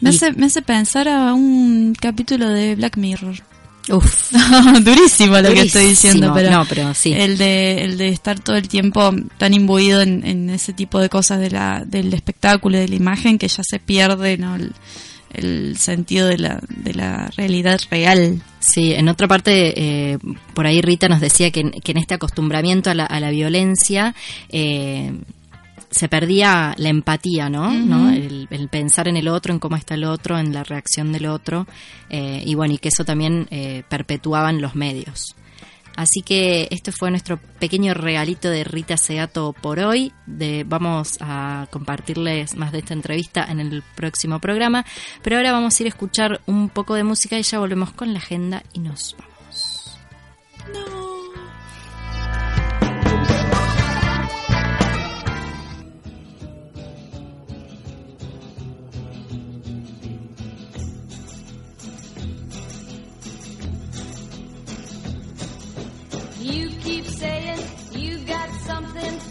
[0.00, 3.34] Me Y- hace, me hace pensar a un capítulo de Black Mirror.
[3.90, 4.32] Uf.
[4.84, 7.12] Durísimo lo que estoy diciendo, pero, No, pero sí.
[7.12, 11.08] el de el de estar todo el tiempo tan imbuido en, en ese tipo de
[11.08, 14.54] cosas de la, del espectáculo y de la imagen que ya se pierde ¿no?
[14.56, 14.72] el,
[15.32, 18.42] el sentido de la, de la realidad real.
[18.60, 19.72] Sí, en otra parte,
[20.12, 20.18] eh,
[20.54, 23.30] por ahí Rita nos decía que, en- que en este acostumbramiento a la, a la
[23.30, 24.14] violencia
[24.50, 25.12] eh,
[25.90, 27.72] se perdía la empatía, ¿no?
[27.72, 28.10] ¿No?
[28.10, 31.26] El, el pensar en el otro, en cómo está el otro, en la reacción del
[31.26, 31.66] otro,
[32.08, 35.34] eh, y bueno, y que eso también eh, perpetuaban los medios.
[35.96, 40.12] Así que este fue nuestro pequeño regalito de Rita Segato por hoy.
[40.24, 44.86] De, vamos a compartirles más de esta entrevista en el próximo programa.
[45.22, 48.12] Pero ahora vamos a ir a escuchar un poco de música y ya volvemos con
[48.12, 49.29] la agenda y nos vamos.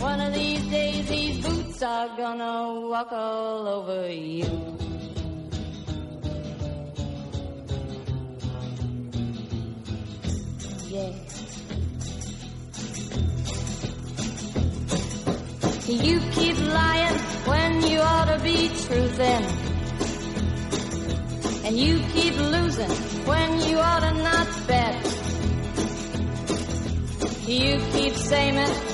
[0.00, 4.44] One of these days, these boots are gonna walk all over you.
[10.88, 11.12] Yeah.
[15.86, 19.44] You keep lying when you ought to be truthing.
[21.64, 22.90] And you keep losing
[23.26, 24.94] when you ought to not bet.
[27.46, 28.93] You keep saying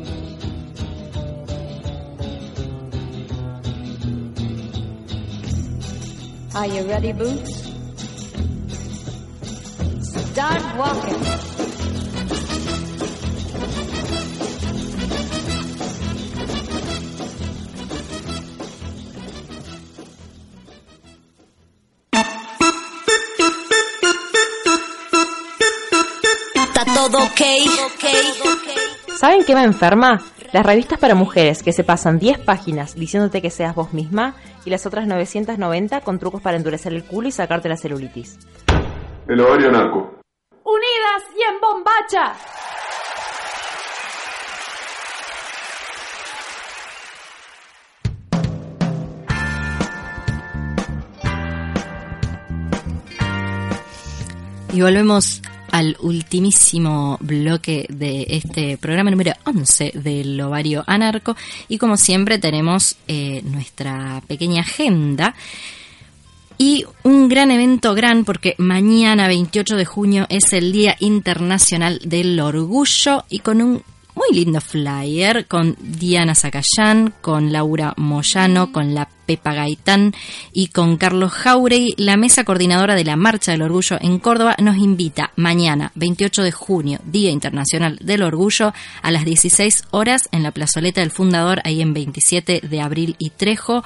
[6.53, 7.71] Are you ready, Boots?
[10.01, 11.21] Start walking.
[26.53, 27.41] Está todo ok,
[29.17, 30.19] ¿Saben qué me enferma?
[30.53, 34.69] Las revistas para mujeres que se pasan 10 páginas diciéndote que seas vos misma y
[34.69, 38.37] las otras 990 con trucos para endurecer el culo y sacarte la celulitis.
[39.29, 40.19] El ovario narco.
[40.65, 42.33] Unidas y en bombacha.
[54.73, 55.41] Y volvemos
[55.71, 61.35] al ultimísimo bloque de este programa número 11 del ovario anarco.
[61.67, 65.33] Y como siempre tenemos eh, nuestra pequeña agenda.
[66.57, 72.39] Y un gran evento gran porque mañana 28 de junio es el Día Internacional del
[72.39, 73.83] Orgullo y con un
[74.15, 80.13] muy lindo flyer con Diana Zacayán, con Laura Moyano, con la Pepa Gaitán
[80.51, 81.93] y con Carlos Jauregui.
[81.97, 86.51] La mesa coordinadora de la Marcha del Orgullo en Córdoba nos invita mañana, 28 de
[86.51, 91.81] junio, Día Internacional del Orgullo, a las 16 horas en la plazoleta del Fundador, ahí
[91.81, 93.83] en 27 de abril y Trejo,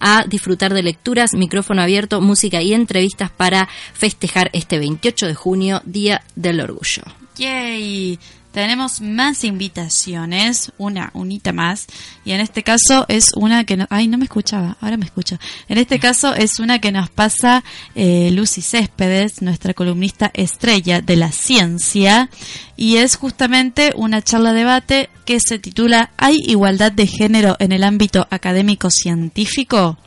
[0.00, 5.82] a disfrutar de lecturas, micrófono abierto, música y entrevistas para festejar este 28 de junio,
[5.84, 7.02] Día del Orgullo.
[7.36, 8.18] Yay.
[8.56, 11.86] Tenemos más invitaciones, una, unita más,
[12.24, 15.36] y en este caso es una que no, ay, no me escuchaba, ahora me escucho.
[15.68, 17.62] En este caso es una que nos pasa
[17.94, 22.30] eh, Lucy Céspedes, nuestra columnista estrella de la ciencia,
[22.78, 27.84] y es justamente una charla debate que se titula ¿Hay igualdad de género en el
[27.84, 29.98] ámbito académico científico?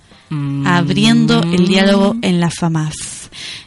[0.65, 2.95] Abriendo el diálogo en la FAMAF.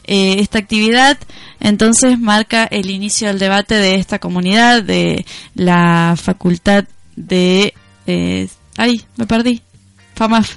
[0.04, 1.18] Eh, esta actividad
[1.62, 5.24] entonces marca el inicio del debate de esta comunidad, de
[5.54, 6.84] la facultad
[7.16, 7.72] de...
[8.06, 9.62] Eh, ay, me perdí.
[10.14, 10.56] FAMAF.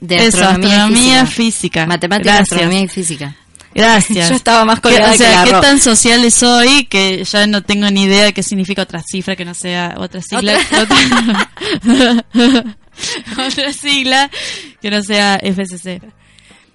[0.00, 1.36] De Eso, astronomía, astronomía física.
[1.36, 1.86] física.
[1.86, 2.52] Matemática, Gracias.
[2.52, 3.36] astronomía y física.
[3.74, 4.28] Gracias.
[4.30, 7.62] Yo estaba más ¿Qué- colgada O sea, que ¿qué tan sociales soy que ya no
[7.62, 10.58] tengo ni idea de qué significa otra cifra que no sea otra sigla?
[10.80, 12.26] Otra,
[13.46, 14.30] otra sigla
[14.80, 16.00] que no sea FCC.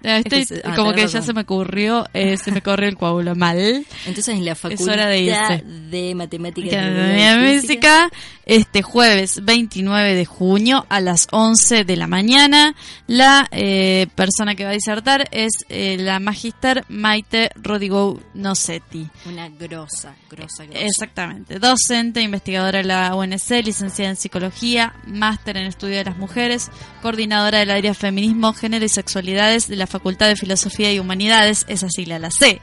[0.06, 3.36] Estoy- FCC, ah, como que ya se me ocurrió, eh, se me corrió el coágulo
[3.36, 3.86] mal.
[4.06, 8.10] Entonces en la facultad de de matemáticas física.
[8.10, 8.12] Música
[8.46, 12.76] este jueves 29 de junio a las 11 de la mañana.
[13.08, 19.08] La eh, persona que va a disertar es eh, la magíster Maite Rodigo Nocetti.
[19.26, 20.80] Una grosa, grosa, grosa.
[20.80, 21.60] Exactamente.
[21.60, 26.70] Docente, investigadora de la UNC, licenciada en psicología, máster en estudio de las mujeres,
[27.02, 31.88] coordinadora del área feminismo, género y sexualidades de la Facultad de Filosofía y Humanidades, esa
[31.90, 32.60] sigla la C,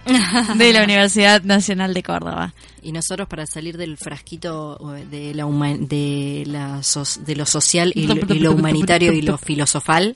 [0.56, 2.52] de la Universidad Nacional de Córdoba.
[2.82, 4.76] Y nosotros para salir del frasquito
[5.10, 5.44] de la
[5.78, 10.14] de la so- de lo social y lo, y lo humanitario y lo filosofal,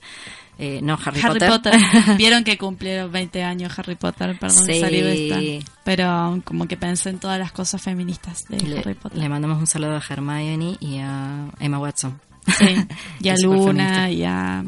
[0.58, 1.72] eh, no Harry, Harry Potter.
[1.72, 1.74] Potter.
[2.18, 4.72] Vieron que cumplieron 20 años Harry Potter, perdón Sí.
[4.80, 5.66] de esta.
[5.84, 9.18] Pero como que pensé en todas las cosas feministas de le, Harry Potter.
[9.18, 12.20] le mandamos un saludo a Hermione y a Emma Watson.
[12.58, 12.76] Sí,
[13.20, 14.64] y a Luna y a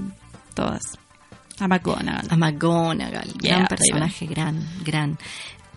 [0.54, 0.98] todas.
[1.60, 2.26] A McGonagall.
[2.30, 3.68] A McGonagall, Yeah, gran baby.
[3.68, 5.18] personaje, gran, gran.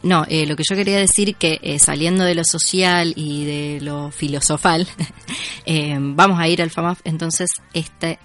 [0.03, 3.80] No, eh, lo que yo quería decir que eh, saliendo de lo social y de
[3.82, 4.88] lo filosofal,
[5.66, 8.18] eh, vamos a ir al FAMAF entonces este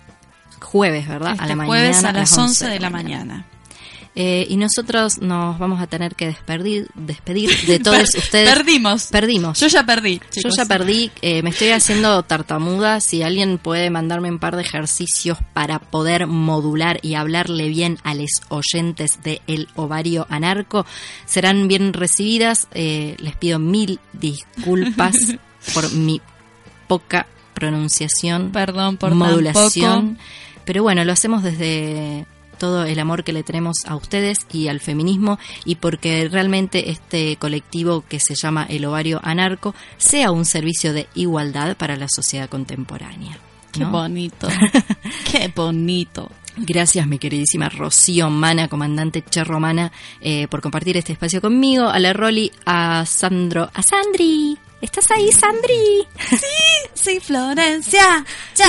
[0.61, 1.33] jueves, ¿verdad?
[1.33, 2.09] Este a la jueves mañana.
[2.11, 3.47] a las 11 de la mañana.
[4.18, 8.48] Eh, y nosotros nos vamos a tener que despedir, despedir de todos ustedes.
[8.48, 9.09] Perdimos.
[9.09, 9.60] Perdimos.
[9.60, 10.22] Yo ya perdí.
[10.43, 13.01] Yo ya perdí, eh, me estoy haciendo tartamuda.
[13.01, 18.14] Si alguien puede mandarme un par de ejercicios para poder modular y hablarle bien a
[18.14, 20.86] los oyentes de El Ovario Anarco,
[21.26, 22.68] serán bien recibidas.
[22.72, 25.14] Eh, les pido mil disculpas
[25.74, 26.22] por mi
[26.88, 30.18] poca pronunciación, Perdón por modulación.
[30.64, 32.26] Pero bueno, lo hacemos desde
[32.59, 37.37] todo el amor que le tenemos a ustedes y al feminismo y porque realmente este
[37.37, 42.49] colectivo que se llama el ovario anarco sea un servicio de igualdad para la sociedad
[42.49, 43.39] contemporánea.
[43.73, 44.49] Qué bonito.
[45.31, 46.31] Qué bonito.
[46.59, 49.93] Gracias, mi queridísima Rocío Mana, comandante Che Romana,
[50.23, 51.87] eh, por compartir este espacio conmigo.
[51.87, 54.57] A la Roli, a Sandro, a Sandri.
[54.81, 56.07] ¿Estás ahí, Sandri?
[56.31, 58.24] Sí, sí, Florencia.
[58.55, 58.66] Ya.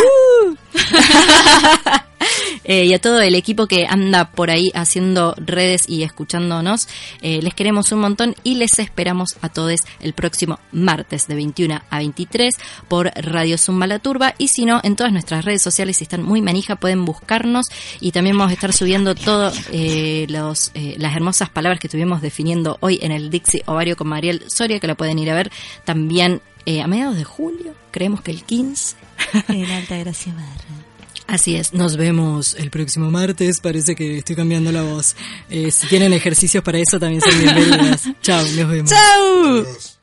[2.64, 6.88] Eh, y a todo el equipo que anda por ahí haciendo redes y escuchándonos,
[7.22, 9.68] eh, les queremos un montón y les esperamos a todos
[10.00, 12.54] el próximo martes de 21 a 23
[12.88, 16.24] por Radio Zumba La Turba y si no, en todas nuestras redes sociales, si están
[16.24, 17.66] muy manija, pueden buscarnos
[18.00, 20.28] y también vamos a estar subiendo todo eh,
[20.74, 24.80] eh, las hermosas palabras que estuvimos definiendo hoy en el Dixie Ovario con Mariel Soria,
[24.80, 25.52] que la pueden ir a ver
[25.84, 28.96] también eh, a mediados de julio, creemos que el 15.
[29.50, 30.34] En Alta Gracia.
[31.28, 33.60] Así es, nos vemos el próximo martes.
[33.60, 35.16] Parece que estoy cambiando la voz.
[35.50, 38.04] Eh, si tienen ejercicios para eso, también son bienvenidas.
[38.22, 38.90] Chao, nos vemos.
[38.90, 39.97] ¡Chao!